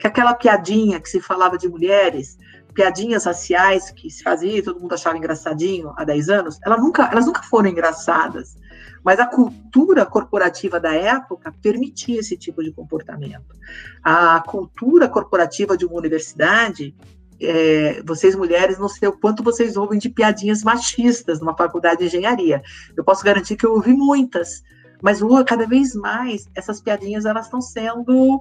Que 0.00 0.06
aquela 0.06 0.32
piadinha 0.32 0.98
que 0.98 1.08
se 1.10 1.20
falava 1.20 1.58
de 1.58 1.68
mulheres, 1.68 2.37
piadinhas 2.78 3.24
raciais 3.24 3.90
que 3.90 4.08
se 4.08 4.22
fazia 4.22 4.56
e 4.56 4.62
todo 4.62 4.78
mundo 4.78 4.94
achava 4.94 5.18
engraçadinho 5.18 5.92
há 5.96 6.04
10 6.04 6.28
anos, 6.28 6.60
elas 6.64 6.80
nunca, 6.80 7.08
elas 7.10 7.26
nunca 7.26 7.42
foram 7.42 7.68
engraçadas. 7.68 8.56
Mas 9.02 9.18
a 9.18 9.26
cultura 9.26 10.06
corporativa 10.06 10.78
da 10.78 10.94
época 10.94 11.52
permitia 11.60 12.20
esse 12.20 12.36
tipo 12.36 12.62
de 12.62 12.70
comportamento. 12.70 13.56
A 14.00 14.40
cultura 14.46 15.08
corporativa 15.08 15.76
de 15.76 15.84
uma 15.84 15.96
universidade 15.96 16.94
é, 17.40 18.00
vocês 18.04 18.36
mulheres, 18.36 18.78
não 18.78 18.88
sei 18.88 19.08
o 19.08 19.12
quanto 19.12 19.42
vocês 19.42 19.76
ouvem 19.76 19.98
de 19.98 20.08
piadinhas 20.08 20.62
machistas 20.62 21.40
numa 21.40 21.56
faculdade 21.56 21.98
de 21.98 22.06
engenharia. 22.06 22.62
Eu 22.96 23.02
posso 23.02 23.24
garantir 23.24 23.56
que 23.56 23.66
eu 23.66 23.72
ouvi 23.72 23.92
muitas, 23.92 24.62
mas 25.02 25.20
cada 25.46 25.66
vez 25.66 25.94
mais 25.94 26.48
essas 26.54 26.80
piadinhas 26.80 27.24
elas 27.24 27.46
estão 27.46 27.60
sendo 27.60 28.40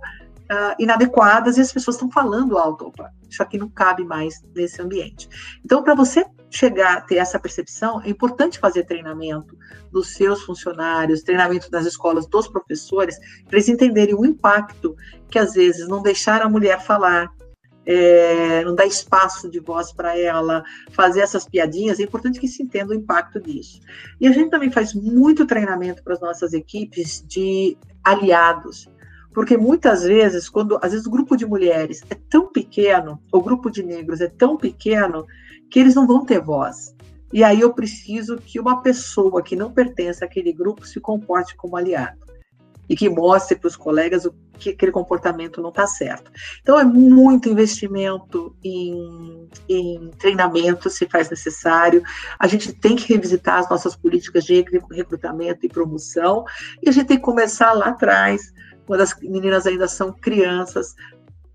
uh, 0.51 0.75
inadequadas 0.79 1.57
e 1.57 1.61
as 1.61 1.71
pessoas 1.71 1.95
estão 1.95 2.09
falando 2.09 2.57
alto. 2.57 2.87
Opa, 2.87 3.11
isso 3.29 3.41
aqui 3.43 3.57
não 3.57 3.69
cabe 3.69 4.03
mais 4.03 4.41
nesse 4.55 4.81
ambiente. 4.81 5.29
Então, 5.63 5.83
para 5.83 5.95
você 5.95 6.25
chegar 6.49 6.97
a 6.97 7.01
ter 7.01 7.15
essa 7.15 7.39
percepção, 7.39 8.01
é 8.01 8.09
importante 8.09 8.59
fazer 8.59 8.85
treinamento 8.85 9.57
dos 9.91 10.13
seus 10.13 10.41
funcionários, 10.43 11.21
treinamento 11.21 11.69
nas 11.71 11.85
escolas 11.85 12.27
dos 12.27 12.47
professores, 12.47 13.17
para 13.45 13.57
eles 13.57 13.67
entenderem 13.67 14.15
o 14.15 14.25
impacto 14.25 14.95
que 15.29 15.37
às 15.37 15.53
vezes 15.53 15.87
não 15.87 16.01
deixar 16.01 16.41
a 16.41 16.49
mulher 16.49 16.81
falar, 16.81 17.29
é, 17.85 18.63
não 18.65 18.75
dar 18.75 18.85
espaço 18.85 19.49
de 19.49 19.59
voz 19.59 19.93
para 19.93 20.17
ela, 20.17 20.63
fazer 20.91 21.21
essas 21.21 21.45
piadinhas, 21.45 21.99
é 21.99 22.03
importante 22.03 22.39
que 22.39 22.47
se 22.47 22.61
entenda 22.63 22.91
o 22.91 22.95
impacto 22.95 23.39
disso. 23.39 23.79
E 24.19 24.27
a 24.27 24.31
gente 24.31 24.49
também 24.49 24.71
faz 24.71 24.93
muito 24.93 25.45
treinamento 25.45 26.03
para 26.03 26.13
as 26.13 26.19
nossas 26.19 26.53
equipes 26.53 27.23
de 27.25 27.77
aliados, 28.03 28.89
porque 29.37 29.55
muitas 29.55 30.01
vezes, 30.01 30.49
quando 30.49 30.79
às 30.81 30.93
vezes 30.93 31.05
o 31.05 31.11
grupo 31.11 31.37
de 31.37 31.45
mulheres 31.45 32.01
é 32.09 32.15
tão 32.27 32.51
pequeno, 32.51 33.21
o 33.31 33.39
grupo 33.39 33.69
de 33.69 33.83
negros 33.83 34.19
é 34.19 34.27
tão 34.27 34.57
pequeno, 34.57 35.27
que 35.69 35.79
eles 35.79 35.93
não 35.93 36.07
vão 36.07 36.25
ter 36.25 36.41
voz. 36.41 36.95
E 37.31 37.43
aí 37.43 37.61
eu 37.61 37.71
preciso 37.71 38.37
que 38.37 38.59
uma 38.59 38.81
pessoa 38.81 39.43
que 39.43 39.55
não 39.55 39.71
pertence 39.71 40.25
àquele 40.25 40.51
grupo 40.51 40.87
se 40.87 40.99
comporte 40.99 41.55
como 41.55 41.77
aliado 41.77 42.17
e 42.89 42.95
que 42.95 43.07
mostre 43.09 43.55
para 43.55 43.67
os 43.67 43.75
colegas 43.75 44.25
o 44.25 44.33
que 44.57 44.71
aquele 44.71 44.91
comportamento 44.91 45.61
não 45.61 45.69
está 45.69 45.85
certo. 45.85 46.31
Então, 46.63 46.79
é 46.79 46.83
muito 46.83 47.47
investimento 47.47 48.55
em, 48.63 49.47
em 49.69 50.09
treinamento, 50.17 50.89
se 50.89 51.05
faz 51.05 51.29
necessário. 51.29 52.01
A 52.39 52.47
gente 52.47 52.73
tem 52.73 52.95
que 52.95 53.13
revisitar 53.13 53.59
as 53.59 53.69
nossas 53.69 53.95
políticas 53.95 54.45
de 54.45 54.65
recrutamento 54.91 55.63
e 55.63 55.69
promoção, 55.69 56.43
e 56.81 56.89
a 56.89 56.91
gente 56.91 57.05
tem 57.05 57.17
que 57.17 57.23
começar 57.23 57.71
lá 57.73 57.89
atrás, 57.89 58.51
quando 58.87 59.01
as 59.01 59.13
meninas 59.19 59.67
ainda 59.67 59.87
são 59.87 60.11
crianças, 60.11 60.95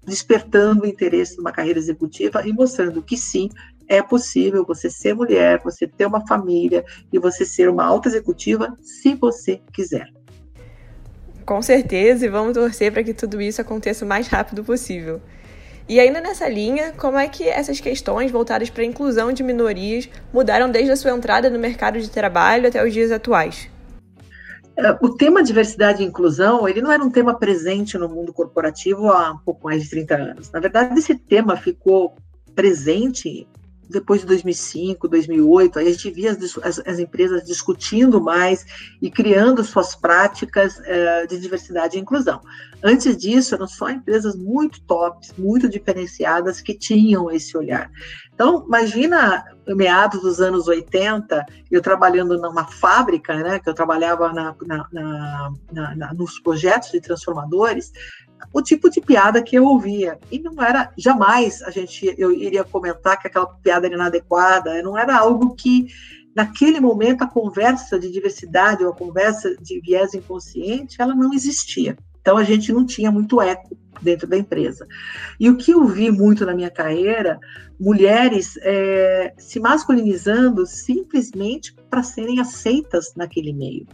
despertando 0.04 0.84
o 0.84 0.86
interesse 0.86 1.36
numa 1.38 1.50
carreira 1.50 1.78
executiva 1.78 2.46
e 2.46 2.52
mostrando 2.52 3.02
que 3.02 3.16
sim, 3.16 3.48
é 3.88 4.02
possível 4.02 4.64
você 4.64 4.88
ser 4.90 5.14
mulher, 5.14 5.60
você 5.64 5.86
ter 5.86 6.06
uma 6.06 6.26
família 6.26 6.84
e 7.12 7.18
você 7.18 7.44
ser 7.44 7.68
uma 7.68 7.84
alta 7.84 8.08
executiva 8.08 8.76
se 8.80 9.14
você 9.14 9.60
quiser. 9.72 10.06
Com 11.44 11.60
certeza, 11.60 12.24
e 12.26 12.28
vamos 12.28 12.52
torcer 12.52 12.92
para 12.92 13.02
que 13.02 13.12
tudo 13.12 13.40
isso 13.40 13.60
aconteça 13.60 14.04
o 14.04 14.08
mais 14.08 14.28
rápido 14.28 14.62
possível. 14.62 15.20
E 15.88 15.98
ainda 15.98 16.20
nessa 16.20 16.48
linha, 16.48 16.92
como 16.92 17.18
é 17.18 17.26
que 17.26 17.48
essas 17.48 17.80
questões 17.80 18.30
voltadas 18.30 18.70
para 18.70 18.82
a 18.82 18.86
inclusão 18.86 19.32
de 19.32 19.42
minorias 19.42 20.08
mudaram 20.32 20.70
desde 20.70 20.92
a 20.92 20.96
sua 20.96 21.10
entrada 21.10 21.50
no 21.50 21.58
mercado 21.58 22.00
de 22.00 22.08
trabalho 22.08 22.68
até 22.68 22.84
os 22.84 22.92
dias 22.92 23.10
atuais? 23.10 23.71
É, 24.76 24.90
o 25.02 25.10
tema 25.10 25.42
diversidade 25.42 26.02
e 26.02 26.06
inclusão, 26.06 26.66
ele 26.68 26.80
não 26.80 26.90
era 26.90 27.02
um 27.02 27.10
tema 27.10 27.34
presente 27.34 27.98
no 27.98 28.08
mundo 28.08 28.32
corporativo 28.32 29.10
há 29.10 29.32
um 29.32 29.38
pouco 29.38 29.64
mais 29.64 29.82
de 29.82 29.90
30 29.90 30.14
anos. 30.14 30.50
Na 30.50 30.60
verdade, 30.60 30.98
esse 30.98 31.14
tema 31.14 31.56
ficou 31.56 32.14
presente 32.54 33.46
depois 33.92 34.22
de 34.22 34.26
2005, 34.26 35.06
2008, 35.06 35.78
aí 35.78 35.88
a 35.88 35.90
gente 35.90 36.10
via 36.10 36.32
as, 36.32 36.58
as, 36.58 36.82
as 36.84 36.98
empresas 36.98 37.44
discutindo 37.44 38.20
mais 38.20 38.64
e 39.00 39.10
criando 39.10 39.62
suas 39.62 39.94
práticas 39.94 40.78
uh, 40.78 41.26
de 41.28 41.38
diversidade 41.38 41.96
e 41.96 42.00
inclusão. 42.00 42.40
Antes 42.82 43.16
disso, 43.16 43.54
eram 43.54 43.68
só 43.68 43.88
empresas 43.90 44.34
muito 44.34 44.82
tops, 44.82 45.32
muito 45.38 45.68
diferenciadas 45.68 46.60
que 46.60 46.74
tinham 46.74 47.30
esse 47.30 47.56
olhar. 47.56 47.88
Então, 48.34 48.64
imagina 48.66 49.44
meados 49.68 50.20
dos 50.22 50.40
anos 50.40 50.66
80, 50.66 51.46
eu 51.70 51.80
trabalhando 51.80 52.36
numa 52.38 52.64
fábrica, 52.64 53.36
né, 53.36 53.60
que 53.60 53.68
eu 53.68 53.74
trabalhava 53.74 54.32
na, 54.32 54.56
na, 54.66 55.54
na, 55.96 56.14
nos 56.14 56.40
projetos 56.40 56.90
de 56.90 57.00
transformadores, 57.00 57.92
o 58.52 58.62
tipo 58.62 58.88
de 58.88 59.00
piada 59.00 59.42
que 59.42 59.56
eu 59.56 59.64
ouvia. 59.64 60.18
E 60.30 60.38
não 60.38 60.62
era, 60.62 60.90
jamais 60.96 61.62
a 61.62 61.70
gente, 61.70 62.14
eu 62.16 62.32
iria 62.32 62.64
comentar 62.64 63.20
que 63.20 63.26
aquela 63.26 63.46
piada 63.46 63.86
era 63.86 63.94
inadequada, 63.94 64.82
não 64.82 64.96
era 64.96 65.16
algo 65.16 65.54
que, 65.54 65.86
naquele 66.34 66.80
momento, 66.80 67.22
a 67.22 67.28
conversa 67.28 67.98
de 67.98 68.10
diversidade 68.10 68.84
ou 68.84 68.90
a 68.90 68.96
conversa 68.96 69.54
de 69.56 69.80
viés 69.80 70.14
inconsciente, 70.14 71.00
ela 71.00 71.14
não 71.14 71.32
existia. 71.32 71.96
Então, 72.20 72.36
a 72.36 72.44
gente 72.44 72.72
não 72.72 72.86
tinha 72.86 73.10
muito 73.10 73.40
eco 73.40 73.76
dentro 74.00 74.26
da 74.26 74.36
empresa. 74.36 74.86
E 75.38 75.48
o 75.48 75.56
que 75.56 75.72
eu 75.72 75.84
vi 75.86 76.10
muito 76.10 76.46
na 76.46 76.54
minha 76.54 76.70
carreira, 76.70 77.38
mulheres 77.78 78.56
é, 78.62 79.34
se 79.38 79.58
masculinizando 79.58 80.66
simplesmente 80.66 81.74
para 81.90 82.02
serem 82.02 82.40
aceitas 82.40 83.12
naquele 83.16 83.52
meio. 83.52 83.86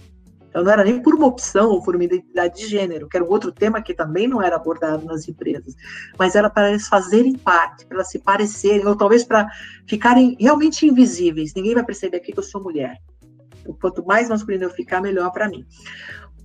Então, 0.58 0.64
não 0.64 0.72
era 0.72 0.82
nem 0.82 1.00
por 1.00 1.14
uma 1.14 1.26
opção 1.26 1.70
ou 1.70 1.80
por 1.80 1.94
uma 1.94 2.02
identidade 2.02 2.56
de 2.56 2.66
gênero, 2.66 3.08
que 3.08 3.16
era 3.16 3.24
um 3.24 3.30
outro 3.30 3.52
tema 3.52 3.80
que 3.80 3.94
também 3.94 4.26
não 4.26 4.42
era 4.42 4.56
abordado 4.56 5.06
nas 5.06 5.28
empresas, 5.28 5.76
mas 6.18 6.34
era 6.34 6.50
para 6.50 6.70
eles 6.70 6.88
fazerem 6.88 7.38
parte, 7.38 7.86
para 7.86 8.02
se 8.02 8.18
parecerem, 8.18 8.84
ou 8.84 8.96
talvez 8.96 9.22
para 9.22 9.48
ficarem 9.86 10.36
realmente 10.40 10.84
invisíveis. 10.84 11.54
Ninguém 11.54 11.74
vai 11.74 11.84
perceber 11.84 12.16
aqui 12.16 12.32
que 12.32 12.38
eu 12.40 12.42
sou 12.42 12.60
mulher. 12.60 12.96
Quanto 13.80 14.04
mais 14.04 14.28
masculino 14.28 14.64
eu 14.64 14.70
ficar, 14.70 15.00
melhor 15.00 15.30
para 15.30 15.48
mim. 15.48 15.64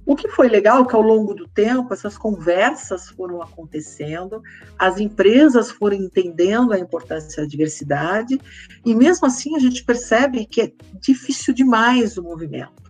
O 0.06 0.16
que 0.16 0.28
foi 0.28 0.48
legal 0.48 0.84
é 0.84 0.86
que 0.86 0.96
ao 0.96 1.02
longo 1.02 1.34
do 1.34 1.48
tempo 1.48 1.92
essas 1.92 2.16
conversas 2.16 3.10
foram 3.10 3.42
acontecendo, 3.42 4.44
as 4.78 5.00
empresas 5.00 5.72
foram 5.72 5.96
entendendo 5.96 6.72
a 6.72 6.78
importância 6.78 7.42
da 7.42 7.50
diversidade, 7.50 8.40
e 8.86 8.94
mesmo 8.94 9.26
assim 9.26 9.56
a 9.56 9.60
gente 9.60 9.84
percebe 9.84 10.46
que 10.46 10.62
é 10.62 10.72
difícil 11.00 11.52
demais 11.54 12.16
o 12.16 12.22
movimento 12.22 12.83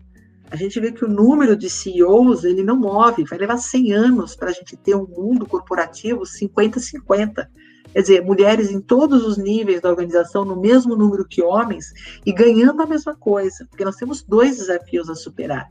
a 0.54 0.56
gente 0.56 0.80
vê 0.80 0.92
que 0.92 1.04
o 1.04 1.10
número 1.10 1.58
de 1.58 1.68
CEOs 1.68 2.44
ele 2.44 2.62
não 2.62 2.76
move, 2.76 3.24
vai 3.24 3.40
levar 3.40 3.58
100 3.58 3.92
anos 3.92 4.36
para 4.36 4.50
a 4.50 4.54
gente 4.54 4.78
ter 4.78 4.96
um 4.96 5.08
mundo 5.08 5.48
corporativo 5.48 6.22
50-50. 6.22 7.48
Quer 7.92 8.02
dizer, 8.02 8.24
mulheres 8.24 8.70
em 8.70 8.80
todos 8.80 9.26
os 9.26 9.36
níveis 9.36 9.82
da 9.82 9.90
organização, 9.90 10.46
no 10.46 10.56
mesmo 10.56 10.96
número 10.96 11.26
que 11.28 11.42
homens, 11.42 11.92
e 12.24 12.32
ganhando 12.32 12.84
a 12.84 12.86
mesma 12.86 13.16
coisa, 13.16 13.66
porque 13.68 13.84
nós 13.84 13.96
temos 13.96 14.22
dois 14.22 14.58
desafios 14.58 15.10
a 15.10 15.16
superar. 15.16 15.68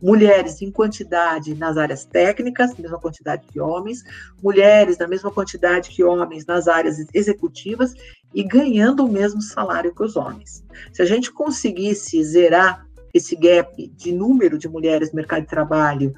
Mulheres 0.00 0.62
em 0.62 0.70
quantidade 0.70 1.54
nas 1.54 1.76
áreas 1.76 2.06
técnicas, 2.06 2.74
mesma 2.78 2.98
quantidade 2.98 3.46
que 3.46 3.60
homens, 3.60 4.02
mulheres 4.42 4.96
na 4.96 5.06
mesma 5.06 5.30
quantidade 5.30 5.90
que 5.90 6.02
homens 6.02 6.46
nas 6.46 6.66
áreas 6.66 6.96
executivas 7.12 7.92
e 8.32 8.42
ganhando 8.42 9.04
o 9.04 9.12
mesmo 9.12 9.42
salário 9.42 9.94
que 9.94 10.02
os 10.02 10.16
homens. 10.16 10.64
Se 10.94 11.02
a 11.02 11.04
gente 11.04 11.30
conseguisse 11.30 12.24
zerar 12.24 12.86
esse 13.14 13.36
gap 13.36 13.86
de 13.96 14.12
número 14.12 14.58
de 14.58 14.68
mulheres 14.68 15.10
no 15.10 15.16
mercado 15.16 15.42
de 15.42 15.48
trabalho 15.48 16.12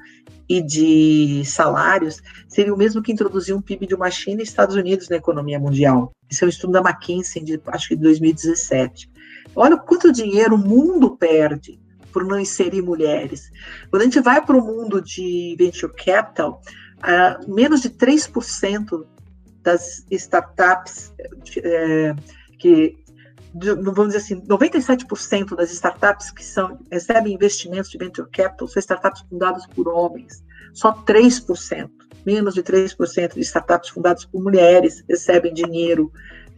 e 0.49 0.59
de 0.59 1.43
salários 1.45 2.19
seria 2.47 2.73
o 2.73 2.77
mesmo 2.77 3.03
que 3.03 3.11
introduzir 3.11 3.55
um 3.55 3.61
PIB 3.61 3.85
de 3.85 3.93
uma 3.93 4.09
China 4.09 4.41
e 4.41 4.43
Estados 4.43 4.75
Unidos 4.75 5.07
na 5.07 5.17
economia 5.17 5.59
mundial. 5.59 6.11
Isso 6.27 6.43
é 6.43 6.47
um 6.47 6.49
estudo 6.49 6.73
da 6.73 6.79
McKinsey, 6.79 7.43
de, 7.43 7.61
acho 7.67 7.89
que 7.89 7.95
de 7.95 8.01
2017. 8.01 9.11
Olha 9.55 9.77
quanto 9.77 10.11
dinheiro 10.11 10.55
o 10.55 10.57
mundo 10.57 11.15
perde 11.15 11.79
por 12.11 12.25
não 12.25 12.39
inserir 12.39 12.81
mulheres. 12.81 13.51
Quando 13.91 14.01
a 14.01 14.05
gente 14.05 14.19
vai 14.19 14.43
para 14.43 14.57
o 14.57 14.65
mundo 14.65 14.99
de 14.99 15.55
venture 15.57 15.93
capital, 15.93 16.61
uh, 16.97 17.53
menos 17.53 17.81
de 17.81 17.91
3% 17.91 19.05
das 19.61 20.03
startups 20.09 21.13
uh, 21.57 22.15
que 22.57 22.97
vamos 23.53 24.13
dizer 24.13 24.17
assim, 24.17 24.41
97% 24.41 25.55
das 25.55 25.71
startups 25.71 26.31
que 26.31 26.43
são, 26.43 26.79
recebem 26.91 27.33
investimentos 27.33 27.89
de 27.89 27.97
venture 27.97 28.29
capital 28.29 28.67
são 28.67 28.79
startups 28.79 29.21
fundadas 29.29 29.65
por 29.67 29.87
homens. 29.87 30.43
Só 30.73 30.91
3%, 30.91 31.89
menos 32.25 32.53
de 32.53 32.61
3% 32.61 33.33
de 33.33 33.41
startups 33.41 33.89
fundadas 33.89 34.25
por 34.25 34.41
mulheres 34.41 35.03
recebem 35.09 35.53
dinheiro 35.53 36.11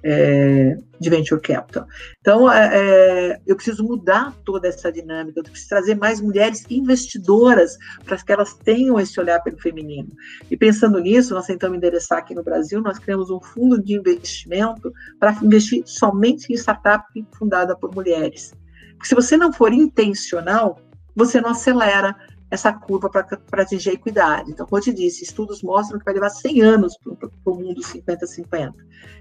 é, 0.04 0.78
de 1.00 1.10
venture 1.10 1.42
capital. 1.42 1.86
Então, 2.20 2.52
é, 2.52 2.70
é, 2.74 3.42
eu 3.46 3.56
preciso 3.56 3.84
mudar 3.84 4.34
toda 4.44 4.68
essa 4.68 4.92
dinâmica, 4.92 5.40
eu 5.40 5.44
preciso 5.44 5.70
trazer 5.70 5.96
mais 5.96 6.22
mulheres 6.22 6.66
investidoras 6.70 7.78
para 8.06 8.18
que 8.18 8.32
elas 8.32 8.54
tenham 8.54 9.00
esse 9.00 9.20
olhar 9.20 9.42
pelo 9.42 9.60
feminino. 9.60 10.10
E 10.50 10.58
pensando 10.58 11.00
nisso, 11.00 11.34
nós 11.34 11.46
tentamos 11.46 11.78
endereçar 11.78 12.20
aqui 12.20 12.36
no 12.36 12.44
Brasil, 12.44 12.82
nós 12.82 13.00
criamos 13.00 13.30
um 13.30 13.42
fundo 13.42 13.82
de 13.82 13.94
investimento 13.96 14.92
para 15.20 15.38
investir 15.42 15.84
somente 15.86 16.52
em 16.52 16.56
startup 16.56 17.06
fundada 17.38 17.76
por 17.76 17.94
mulheres. 17.94 18.54
Porque 18.94 19.08
se 19.08 19.16
você 19.16 19.38
não 19.38 19.54
for 19.54 19.72
intencional, 19.72 20.78
você 21.16 21.42
não 21.42 21.52
acelera 21.52 22.16
essa 22.52 22.74
curva 22.74 23.10
para 23.10 23.62
atingir 23.62 23.92
a 23.92 23.94
equidade. 23.94 24.52
Então, 24.52 24.66
como 24.66 24.80
eu 24.80 24.84
te 24.84 24.94
disse, 24.94 25.24
estudos 25.24 25.62
mostram 25.62 26.00
que 26.00 26.06
vai 26.06 26.14
levar 26.14 26.30
100 26.30 26.62
anos 26.62 26.98
para 26.98 27.54
o 27.54 27.56
mundo 27.56 27.82
50-50. 27.82 28.74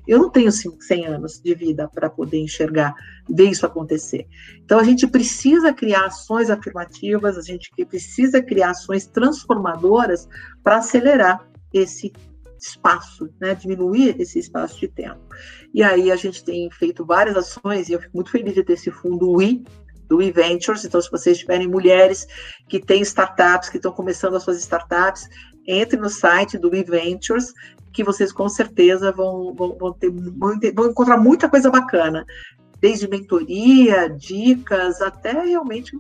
Eu 0.07 0.19
não 0.19 0.31
tenho 0.31 0.51
100 0.51 1.07
anos 1.07 1.41
de 1.41 1.55
vida 1.55 1.89
para 1.89 2.09
poder 2.09 2.39
enxergar, 2.39 2.95
ver 3.29 3.51
isso 3.51 3.67
acontecer. 3.67 4.27
Então, 4.65 4.79
a 4.79 4.85
gente 4.85 5.07
precisa 5.07 5.73
criar 5.73 6.07
ações 6.07 6.49
afirmativas, 6.49 7.37
a 7.37 7.43
gente 7.43 7.71
precisa 7.85 8.43
criar 8.43 8.71
ações 8.71 9.07
transformadoras 9.07 10.27
para 10.63 10.79
acelerar 10.79 11.47
esse 11.73 12.13
espaço, 12.61 13.29
né, 13.41 13.55
diminuir 13.55 14.21
esse 14.21 14.39
espaço 14.39 14.81
de 14.81 14.89
tempo. 14.89 15.21
E 15.73 15.83
aí 15.83 16.11
a 16.11 16.17
gente 16.17 16.43
tem 16.43 16.69
feito 16.71 17.05
várias 17.05 17.37
ações, 17.37 17.89
e 17.89 17.93
eu 17.93 18.01
fico 18.01 18.17
muito 18.17 18.31
feliz 18.31 18.55
de 18.55 18.65
ter 18.65 18.73
esse 18.73 18.91
fundo 18.91 19.31
WI, 19.37 19.65
do 20.09 20.23
eVentures. 20.23 20.85
Então, 20.85 21.01
se 21.01 21.11
vocês 21.11 21.39
tiverem 21.39 21.69
mulheres 21.69 22.27
que 22.69 22.81
têm 22.81 23.03
startups, 23.03 23.69
que 23.69 23.77
estão 23.77 23.93
começando 23.93 24.37
as 24.37 24.43
suas 24.43 24.59
startups, 24.59 25.29
entre 25.67 25.99
no 25.99 26.09
site 26.09 26.57
do 26.57 26.75
eVentures, 26.75 27.53
que 27.93 28.03
vocês 28.03 28.33
com 28.33 28.49
certeza 28.49 29.13
vão, 29.13 29.55
vão, 29.55 29.77
vão, 29.79 29.93
ter, 29.93 30.11
vão 30.73 30.91
encontrar 30.91 31.19
muita 31.19 31.49
coisa 31.49 31.71
bacana 31.71 32.25
desde 32.81 33.09
mentoria, 33.09 34.09
dicas, 34.09 35.01
até 35.01 35.33
realmente, 35.43 35.99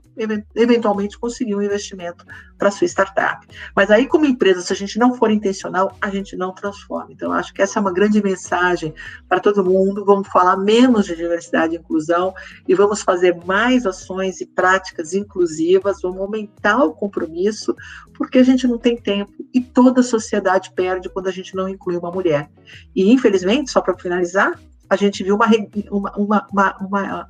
eventualmente, 0.54 1.18
conseguir 1.18 1.54
um 1.54 1.62
investimento 1.62 2.24
para 2.56 2.70
sua 2.70 2.86
startup. 2.86 3.46
Mas 3.74 3.90
aí, 3.90 4.06
como 4.06 4.24
empresa, 4.24 4.60
se 4.60 4.72
a 4.72 4.76
gente 4.76 4.98
não 4.98 5.14
for 5.14 5.30
intencional, 5.30 5.96
a 6.00 6.10
gente 6.10 6.36
não 6.36 6.52
transforma. 6.52 7.12
Então, 7.12 7.32
acho 7.32 7.54
que 7.54 7.62
essa 7.62 7.78
é 7.78 7.80
uma 7.80 7.92
grande 7.92 8.22
mensagem 8.22 8.92
para 9.28 9.40
todo 9.40 9.64
mundo. 9.64 10.04
Vamos 10.04 10.28
falar 10.28 10.56
menos 10.56 11.06
de 11.06 11.14
diversidade 11.14 11.74
e 11.74 11.78
inclusão 11.78 12.34
e 12.66 12.74
vamos 12.74 13.02
fazer 13.02 13.36
mais 13.44 13.86
ações 13.86 14.40
e 14.40 14.46
práticas 14.46 15.14
inclusivas, 15.14 16.02
vamos 16.02 16.20
aumentar 16.20 16.84
o 16.84 16.92
compromisso, 16.92 17.74
porque 18.14 18.38
a 18.38 18.42
gente 18.42 18.66
não 18.66 18.78
tem 18.78 18.96
tempo 18.96 19.32
e 19.54 19.60
toda 19.60 20.00
a 20.00 20.04
sociedade 20.04 20.72
perde 20.74 21.08
quando 21.08 21.28
a 21.28 21.32
gente 21.32 21.54
não 21.54 21.68
inclui 21.68 21.96
uma 21.96 22.10
mulher. 22.10 22.50
E, 22.94 23.12
infelizmente, 23.12 23.70
só 23.70 23.80
para 23.80 23.96
finalizar, 23.96 24.58
a 24.88 24.96
gente 24.96 25.22
viu 25.22 25.36
uma, 25.36 25.46
uma, 25.90 26.12
uma, 26.16 26.46
uma, 26.50 26.76
uma 26.78 27.28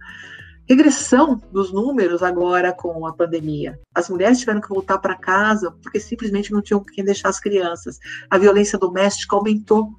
regressão 0.69 1.41
dos 1.51 1.73
números 1.73 2.23
agora 2.23 2.73
com 2.73 3.07
a 3.07 3.13
pandemia. 3.13 3.81
As 3.95 4.11
mulheres 4.11 4.39
tiveram 4.39 4.61
que 4.61 4.69
voltar 4.69 4.99
para 4.99 5.17
casa 5.17 5.71
porque 5.83 5.99
simplesmente 5.99 6.53
não 6.53 6.61
tinham 6.61 6.85
quem 6.85 7.05
deixar 7.05 7.31
as 7.31 7.41
crianças. 7.41 7.99
A 8.29 8.37
violência 8.37 8.79
doméstica 8.79 9.35
aumentou 9.35 9.97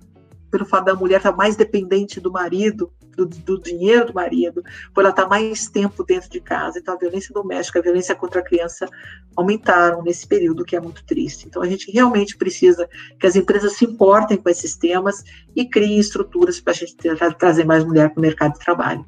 pelo 0.50 0.66
fato 0.66 0.86
da 0.86 0.96
mulher 0.96 1.18
estar 1.18 1.32
mais 1.32 1.56
dependente 1.56 2.20
do 2.20 2.32
marido, 2.32 2.92
do, 3.16 3.26
do 3.26 3.62
dinheiro 3.62 4.08
do 4.08 4.14
marido, 4.14 4.64
por 4.94 5.02
ela 5.02 5.10
estar 5.10 5.28
mais 5.28 5.68
tempo 5.68 6.04
dentro 6.04 6.30
de 6.30 6.40
casa. 6.40 6.80
Então, 6.80 6.94
a 6.94 6.98
violência 6.98 7.34
doméstica, 7.34 7.80
a 7.80 7.82
violência 7.82 8.16
contra 8.16 8.42
a 8.42 8.44
criança 8.44 8.88
aumentaram 9.36 10.02
nesse 10.02 10.28
período, 10.28 10.66
que 10.66 10.76
é 10.76 10.80
muito 10.80 11.04
triste. 11.06 11.48
Então, 11.48 11.62
a 11.62 11.68
gente 11.68 11.92
realmente 11.92 12.38
precisa 12.38 12.90
que 13.20 13.28
as 13.28 13.36
empresas 13.36 13.74
se 13.74 13.86
importem 13.86 14.38
com 14.38 14.50
esses 14.50 14.76
temas 14.76 15.24
e 15.56 15.68
criem 15.68 16.00
estruturas 16.00 16.60
para 16.60 16.74
a 16.74 16.76
gente 16.76 16.96
trazer 17.38 17.66
mais 17.66 17.84
mulher 17.84 18.10
para 18.10 18.20
o 18.20 18.22
mercado 18.22 18.54
de 18.54 18.60
trabalho. 18.60 19.06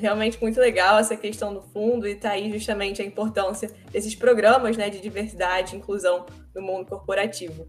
Realmente 0.00 0.40
muito 0.40 0.58
legal 0.60 0.98
essa 0.98 1.16
questão 1.16 1.52
do 1.52 1.62
fundo 1.62 2.06
e 2.08 2.14
tá 2.14 2.30
aí 2.30 2.50
justamente 2.50 3.02
a 3.02 3.04
importância 3.04 3.70
desses 3.92 4.14
programas 4.14 4.76
né, 4.76 4.90
de 4.90 5.00
diversidade 5.00 5.74
e 5.74 5.78
inclusão 5.78 6.26
no 6.54 6.62
mundo 6.62 6.86
corporativo. 6.86 7.68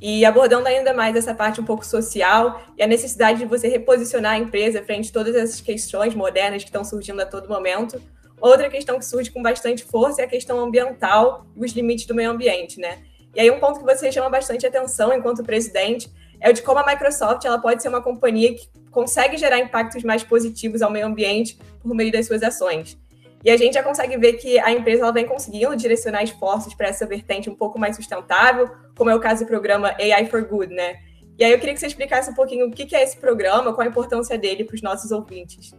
E 0.00 0.24
abordando 0.24 0.68
ainda 0.68 0.92
mais 0.92 1.16
essa 1.16 1.34
parte 1.34 1.60
um 1.60 1.64
pouco 1.64 1.84
social 1.84 2.60
e 2.76 2.82
a 2.82 2.86
necessidade 2.86 3.38
de 3.38 3.46
você 3.46 3.68
reposicionar 3.68 4.32
a 4.32 4.38
empresa 4.38 4.82
frente 4.82 5.10
a 5.10 5.12
todas 5.12 5.34
essas 5.34 5.60
questões 5.60 6.14
modernas 6.14 6.62
que 6.62 6.68
estão 6.68 6.84
surgindo 6.84 7.20
a 7.22 7.26
todo 7.26 7.48
momento, 7.48 8.00
outra 8.40 8.68
questão 8.68 8.98
que 8.98 9.04
surge 9.04 9.30
com 9.30 9.42
bastante 9.42 9.84
força 9.84 10.22
é 10.22 10.24
a 10.24 10.28
questão 10.28 10.58
ambiental 10.60 11.46
e 11.56 11.64
os 11.64 11.72
limites 11.72 12.06
do 12.06 12.14
meio 12.14 12.30
ambiente, 12.30 12.78
né? 12.78 13.02
E 13.34 13.40
aí 13.40 13.50
um 13.50 13.58
ponto 13.58 13.80
que 13.80 13.84
você 13.84 14.12
chama 14.12 14.28
bastante 14.28 14.66
atenção 14.66 15.12
enquanto 15.12 15.42
presidente 15.42 16.10
é 16.44 16.50
o 16.50 16.52
de 16.52 16.60
como 16.60 16.78
a 16.78 16.86
Microsoft 16.86 17.42
ela 17.46 17.58
pode 17.58 17.80
ser 17.80 17.88
uma 17.88 18.02
companhia 18.02 18.54
que 18.54 18.68
consegue 18.90 19.38
gerar 19.38 19.58
impactos 19.58 20.04
mais 20.04 20.22
positivos 20.22 20.82
ao 20.82 20.90
meio 20.90 21.06
ambiente 21.06 21.58
por 21.80 21.94
meio 21.94 22.12
das 22.12 22.26
suas 22.26 22.42
ações. 22.42 22.98
E 23.42 23.50
a 23.50 23.56
gente 23.56 23.72
já 23.72 23.82
consegue 23.82 24.14
ver 24.18 24.34
que 24.34 24.58
a 24.58 24.70
empresa 24.70 25.04
ela 25.04 25.12
vem 25.12 25.24
conseguindo 25.24 25.74
direcionar 25.74 26.22
esforços 26.22 26.74
para 26.74 26.88
essa 26.88 27.06
vertente 27.06 27.48
um 27.48 27.54
pouco 27.54 27.78
mais 27.78 27.96
sustentável, 27.96 28.70
como 28.94 29.08
é 29.08 29.14
o 29.14 29.20
caso 29.20 29.42
do 29.42 29.48
programa 29.48 29.94
AI 29.98 30.26
for 30.26 30.44
Good, 30.44 30.74
né? 30.74 30.96
E 31.38 31.44
aí 31.44 31.50
eu 31.50 31.58
queria 31.58 31.72
que 31.72 31.80
você 31.80 31.86
explicasse 31.86 32.30
um 32.30 32.34
pouquinho 32.34 32.66
o 32.66 32.70
que 32.70 32.94
é 32.94 33.02
esse 33.02 33.16
programa, 33.16 33.72
qual 33.72 33.86
a 33.86 33.90
importância 33.90 34.36
dele 34.36 34.64
para 34.64 34.74
os 34.74 34.82
nossos 34.82 35.10
ouvintes. 35.12 35.72